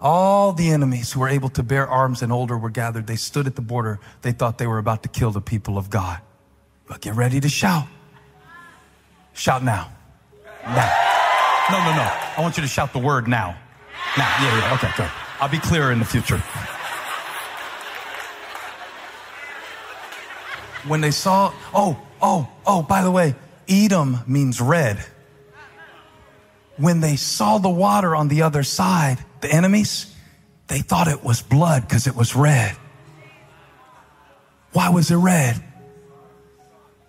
all 0.01 0.55
the 0.55 0.71
enemies 0.71 1.13
who 1.13 1.21
were 1.21 1.29
able 1.29 1.51
to 1.51 1.63
bear 1.63 1.87
arms 1.87 2.23
and 2.23 2.33
older 2.33 2.57
were 2.57 2.71
gathered. 2.71 3.07
They 3.07 3.17
stood 3.17 3.47
at 3.47 3.55
the 3.55 3.61
border. 3.61 4.01
They 4.23 4.33
thought 4.33 4.57
they 4.57 4.67
were 4.67 4.79
about 4.79 5.03
to 5.03 5.11
kill 5.11 5.31
the 5.31 5.43
people 5.43 5.77
of 5.77 5.91
God. 5.91 6.23
But 6.87 7.03
get 7.03 7.17
ready 7.17 7.39
to 7.39 7.51
shout. 7.51 7.87
Shout 9.39 9.63
now. 9.63 9.89
Now. 10.65 10.93
No, 11.71 11.79
no, 11.79 11.95
no. 11.95 12.13
I 12.37 12.41
want 12.41 12.57
you 12.57 12.63
to 12.63 12.69
shout 12.69 12.93
the 12.93 12.99
word 12.99 13.29
now. 13.29 13.57
Now. 14.17 14.35
Yeah, 14.43 14.59
yeah. 14.59 14.75
Okay, 14.75 14.91
good. 14.97 15.11
I'll 15.39 15.49
be 15.49 15.61
clearer 15.61 15.93
in 15.93 16.01
the 16.01 16.05
future. 16.05 16.39
When 20.89 21.01
they 21.01 21.13
saw, 21.13 21.55
oh, 21.73 22.03
oh, 22.21 22.49
oh, 22.67 22.83
by 22.83 23.03
the 23.03 23.13
way, 23.13 23.37
Edom 23.69 24.19
means 24.27 24.61
red. 24.61 25.05
When 26.77 26.99
they 26.99 27.15
saw 27.15 27.59
the 27.59 27.71
water 27.71 28.17
on 28.17 28.27
the 28.27 28.43
other 28.43 28.65
side, 28.65 29.19
the 29.41 29.53
enemies, 29.53 30.13
they 30.67 30.81
thought 30.81 31.07
it 31.07 31.23
was 31.23 31.43
blood 31.43 31.83
because 31.83 32.09
it 32.09 32.17
was 32.17 32.35
red. 32.35 32.77
Why 34.73 34.89
was 34.89 35.13
it 35.13 35.17
red? 35.17 35.63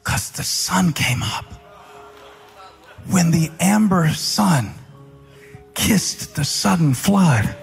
Because 0.04 0.30
the 0.32 0.44
sun 0.44 0.94
came 0.94 1.24
up. 1.24 1.59
When 3.08 3.32
the 3.32 3.52
amber 3.60 4.10
sun 4.10 4.72
kissed 5.74 6.36
the 6.36 6.44
sudden 6.44 6.94
flood, 6.94 7.56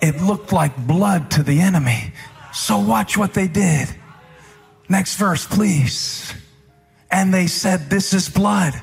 it 0.00 0.20
looked 0.20 0.52
like 0.52 0.76
blood 0.86 1.30
to 1.32 1.42
the 1.42 1.60
enemy. 1.60 2.12
So 2.52 2.78
watch 2.78 3.16
what 3.16 3.34
they 3.34 3.48
did. 3.48 3.88
Next 4.88 5.16
verse, 5.16 5.46
please. 5.46 6.34
And 7.10 7.32
they 7.32 7.46
said, 7.46 7.88
This 7.88 8.12
is 8.12 8.28
blood. 8.28 8.82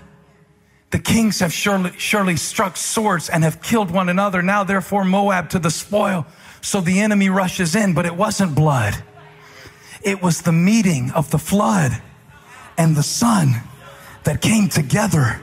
The 0.92 1.00
kings 1.00 1.40
have 1.40 1.54
surely, 1.54 1.92
surely 1.98 2.36
struck 2.36 2.76
swords 2.76 3.30
and 3.30 3.44
have 3.44 3.62
killed 3.62 3.92
one 3.92 4.10
another. 4.10 4.42
Now, 4.42 4.64
therefore, 4.64 5.04
Moab 5.04 5.50
to 5.52 5.60
the 5.60 5.70
spoil. 5.70 6.26
So 6.62 6.82
the 6.82 7.00
enemy 7.00 7.30
rushes 7.30 7.76
in, 7.76 7.94
but 7.94 8.06
it 8.06 8.16
wasn't 8.16 8.56
blood. 8.56 9.04
It 10.02 10.22
was 10.22 10.42
the 10.42 10.52
meeting 10.52 11.12
of 11.12 11.30
the 11.30 11.38
flood 11.38 12.02
and 12.78 12.96
the 12.96 13.04
sun 13.04 13.62
that 14.24 14.42
came 14.42 14.70
together. 14.70 15.42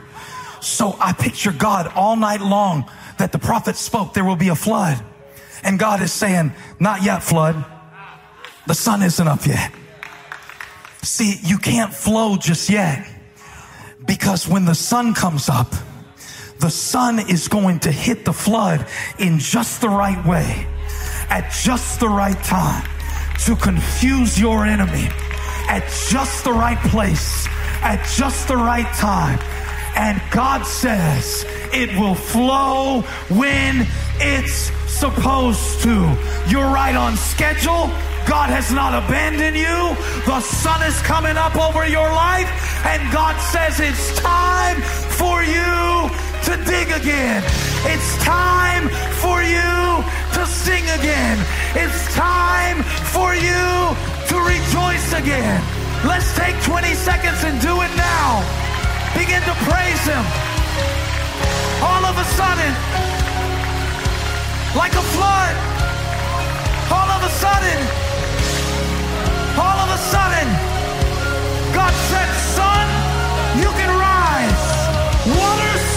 So 0.61 0.95
I 0.99 1.13
picture 1.13 1.51
God 1.51 1.91
all 1.95 2.15
night 2.15 2.41
long 2.41 2.89
that 3.17 3.31
the 3.31 3.39
prophet 3.39 3.75
spoke, 3.75 4.13
there 4.13 4.25
will 4.25 4.35
be 4.35 4.49
a 4.49 4.55
flood. 4.55 5.03
And 5.63 5.79
God 5.79 6.01
is 6.01 6.11
saying, 6.11 6.53
not 6.79 7.03
yet, 7.03 7.23
flood. 7.23 7.65
The 8.67 8.75
sun 8.75 9.01
isn't 9.01 9.27
up 9.27 9.45
yet. 9.45 9.71
See, 11.01 11.39
you 11.43 11.57
can't 11.57 11.93
flow 11.93 12.37
just 12.37 12.69
yet 12.69 13.07
because 14.05 14.47
when 14.47 14.65
the 14.65 14.75
sun 14.75 15.13
comes 15.13 15.49
up, 15.49 15.73
the 16.59 16.69
sun 16.69 17.19
is 17.19 17.47
going 17.47 17.79
to 17.81 17.91
hit 17.91 18.25
the 18.25 18.33
flood 18.33 18.85
in 19.19 19.39
just 19.39 19.81
the 19.81 19.89
right 19.89 20.23
way, 20.25 20.67
at 21.29 21.51
just 21.51 21.99
the 21.99 22.09
right 22.09 22.41
time 22.43 22.87
to 23.45 23.55
confuse 23.55 24.39
your 24.39 24.65
enemy, 24.65 25.07
at 25.69 25.83
just 26.09 26.43
the 26.43 26.51
right 26.51 26.79
place, 26.89 27.47
at 27.81 28.05
just 28.15 28.47
the 28.47 28.57
right 28.57 28.91
time. 28.95 29.39
And 29.95 30.21
God 30.31 30.63
says 30.65 31.45
it 31.73 31.89
will 31.97 32.15
flow 32.15 33.01
when 33.29 33.87
it's 34.19 34.71
supposed 34.87 35.81
to. 35.83 36.15
You're 36.47 36.69
right 36.69 36.95
on 36.95 37.17
schedule. 37.17 37.89
God 38.27 38.49
has 38.49 38.71
not 38.73 38.93
abandoned 38.93 39.55
you. 39.55 39.95
The 40.25 40.41
sun 40.41 40.83
is 40.83 41.01
coming 41.01 41.37
up 41.37 41.55
over 41.55 41.87
your 41.87 42.09
life, 42.11 42.49
and 42.85 43.01
God 43.13 43.39
says 43.39 43.79
it's 43.79 44.19
time 44.19 44.81
for 45.15 45.41
you 45.43 46.11
to 46.45 46.63
dig 46.65 46.91
again. 46.91 47.41
It's 47.87 48.17
time 48.23 48.89
for 49.23 49.41
you 49.41 50.03
to 50.35 50.45
sing 50.45 50.83
again. 50.99 51.37
It's 51.73 52.13
time 52.15 52.83
for 53.15 53.33
you 53.33 53.95
to 54.29 54.35
rejoice 54.45 55.13
again. 55.13 55.76
Let's 56.05 56.35
take 56.35 56.61
20 56.61 56.93
seconds 56.93 57.43
and 57.43 57.59
do 57.59 57.81
it 57.81 57.89
now. 57.97 58.45
Begin 59.17 59.41
to 59.41 59.55
praise 59.65 60.03
Him. 60.05 60.23
All 61.81 62.05
of 62.05 62.17
a 62.17 62.25
sudden, 62.37 62.71
like 64.77 64.93
a 64.93 65.05
flood, 65.17 65.55
all 66.93 67.09
of 67.09 67.23
a 67.23 67.31
sudden, 67.41 67.79
all 69.57 69.79
of 69.81 69.89
a 69.89 69.97
sudden, 69.97 70.47
God 71.73 71.93
said, 72.13 72.29
Son, 72.53 72.85
you 73.57 73.69
can 73.79 73.89
rise. 73.97 74.63
Waters, 75.33 75.96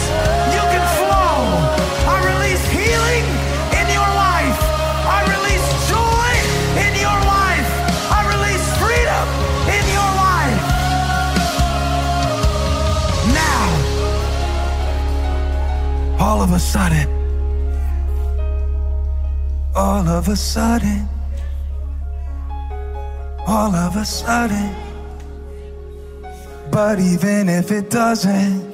all 16.40 16.46
of 16.46 16.54
a 16.54 16.58
sudden, 16.58 17.08
all 19.76 20.08
of 20.08 20.28
a 20.28 20.36
sudden, 20.36 21.06
all 23.46 23.74
of 23.74 23.94
a 23.96 24.06
sudden. 24.06 24.74
But 26.70 26.98
even 26.98 27.50
if 27.50 27.70
it 27.70 27.90
doesn't, 27.90 28.72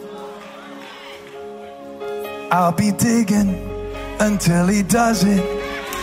I'll 2.53 2.71
be 2.71 2.93
digging 2.93 3.51
until 4.21 4.69
he 4.69 4.85
does 4.85 5.25
it. 5.25 5.45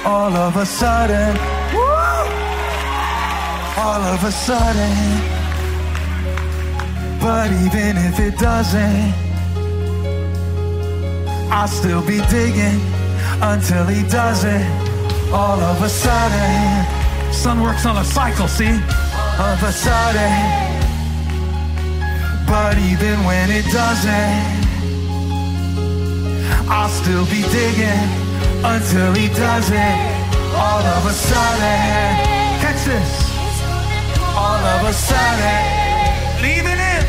All 0.05 0.35
of 0.35 0.57
a 0.57 0.65
sudden, 0.65 1.33
woo! 1.73 1.81
all 3.81 4.03
of 4.13 4.21
a 4.21 4.33
sudden. 4.33 4.95
But 7.21 7.51
even 7.65 7.95
if 8.09 8.19
it 8.19 8.37
doesn't, 8.37 9.22
I'll 11.55 11.67
still 11.67 12.01
be 12.01 12.17
digging 12.31 12.81
until 13.39 13.85
he 13.85 14.01
does 14.09 14.43
it. 14.43 14.65
All 15.31 15.59
of 15.61 15.83
a 15.83 15.87
sudden. 15.87 17.31
Sun 17.31 17.61
works 17.61 17.85
on 17.85 17.95
a 17.97 18.03
cycle, 18.03 18.47
see? 18.47 18.73
All 19.37 19.53
of 19.53 19.61
a 19.61 19.71
sudden. 19.71 20.33
But 22.47 22.79
even 22.79 23.23
when 23.23 23.51
it 23.51 23.65
doesn't, 23.71 24.41
I'll 26.67 26.89
still 26.89 27.25
be 27.25 27.43
digging 27.53 28.01
until 28.65 29.13
he 29.13 29.27
does 29.29 29.69
it. 29.69 29.97
All 30.57 30.81
of 30.81 31.05
a 31.05 31.13
sudden. 31.13 31.83
Catch 32.65 32.83
this. 32.83 33.11
All 34.35 34.57
of 34.73 34.89
a 34.89 34.93
sudden. 34.93 35.61
Leaving 36.41 36.81
it. 36.93 37.05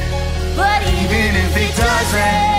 But 0.55 0.83
even 1.01 1.35
if 1.35 1.57
he 1.57 1.69
doesn't, 1.81 2.54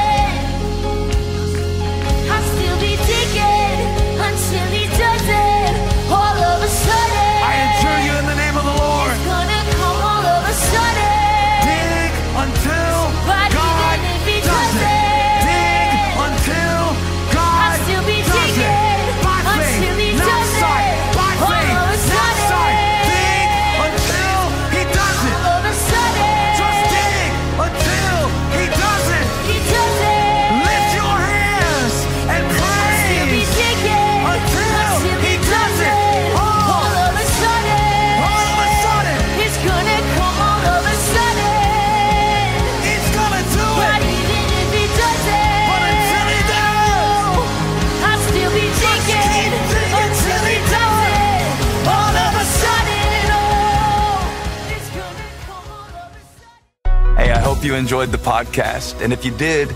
enjoyed 57.75 58.11
the 58.11 58.17
podcast. 58.17 59.01
And 59.01 59.13
if 59.13 59.23
you 59.23 59.31
did, 59.37 59.73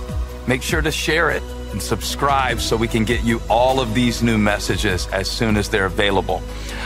make 0.47 0.61
sure 0.61 0.81
to 0.81 0.91
share 0.91 1.29
it 1.29 1.43
and 1.71 1.81
subscribe 1.81 2.59
so 2.59 2.75
we 2.75 2.87
can 2.87 3.05
get 3.05 3.23
you 3.23 3.41
all 3.49 3.79
of 3.79 3.93
these 3.93 4.23
new 4.23 4.37
messages 4.37 5.07
as 5.07 5.29
soon 5.29 5.57
as 5.57 5.69
they're 5.69 5.85
available. 5.85 6.41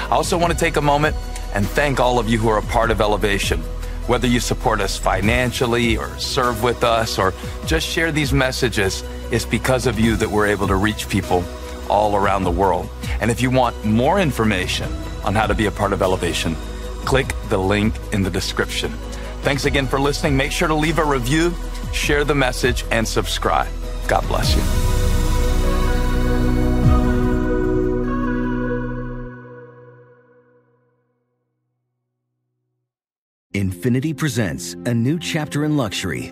I 0.10 0.16
also 0.16 0.38
want 0.38 0.52
to 0.52 0.60
take 0.60 0.76
a 0.76 0.82
moment 0.82 1.16
and 1.54 1.66
thank 1.66 2.00
all 2.00 2.20
of 2.20 2.28
you 2.28 2.38
who 2.38 2.50
are 2.50 2.58
a 2.58 2.64
part 2.64 2.92
of 2.92 3.00
Elevation. 3.00 3.62
Whether 4.08 4.28
you 4.28 4.42
support 4.42 4.82
us 4.82 4.98
financially 4.98 5.96
or 5.98 6.10
serve 6.20 6.62
with 6.62 6.84
us 6.84 7.18
or 7.18 7.34
just 7.66 7.88
share 7.88 8.12
these 8.12 8.34
messages, 8.34 9.04
it's 9.32 9.46
because 9.46 9.88
of 9.88 9.98
you 9.98 10.18
that 10.18 10.30
we're 10.30 10.48
able 10.48 10.68
to 10.68 10.76
reach 10.76 11.08
people 11.08 11.44
all 11.90 12.16
around 12.16 12.44
the 12.44 12.52
world. 12.52 12.90
And 13.22 13.32
if 13.32 13.42
you 13.42 13.50
want 13.50 13.86
more 13.86 14.20
information 14.20 14.92
on 15.24 15.36
how 15.36 15.48
to 15.48 15.54
be 15.54 15.68
a 15.68 15.72
part 15.72 15.94
of 15.94 16.02
Elevation, 16.02 16.56
click 17.06 17.34
the 17.50 17.58
link 17.58 17.96
in 18.12 18.24
the 18.24 18.30
description. 18.30 18.92
Thanks 19.44 19.66
again 19.66 19.88
for 19.88 20.00
listening. 20.00 20.38
Make 20.38 20.54
sure 20.54 20.70
to 20.70 20.74
leave 20.74 21.00
a 21.00 21.06
review, 21.06 21.54
share 21.92 22.24
the 22.24 22.34
message, 22.34 22.86
and 22.92 23.06
subscribe. 23.06 23.68
God 24.08 24.26
bless 24.28 24.56
you. 24.56 24.62
Infiniti 33.54 34.18
presents 34.18 34.74
a 34.86 34.94
new 34.94 35.20
chapter 35.20 35.66
in 35.66 35.76
luxury, 35.78 36.32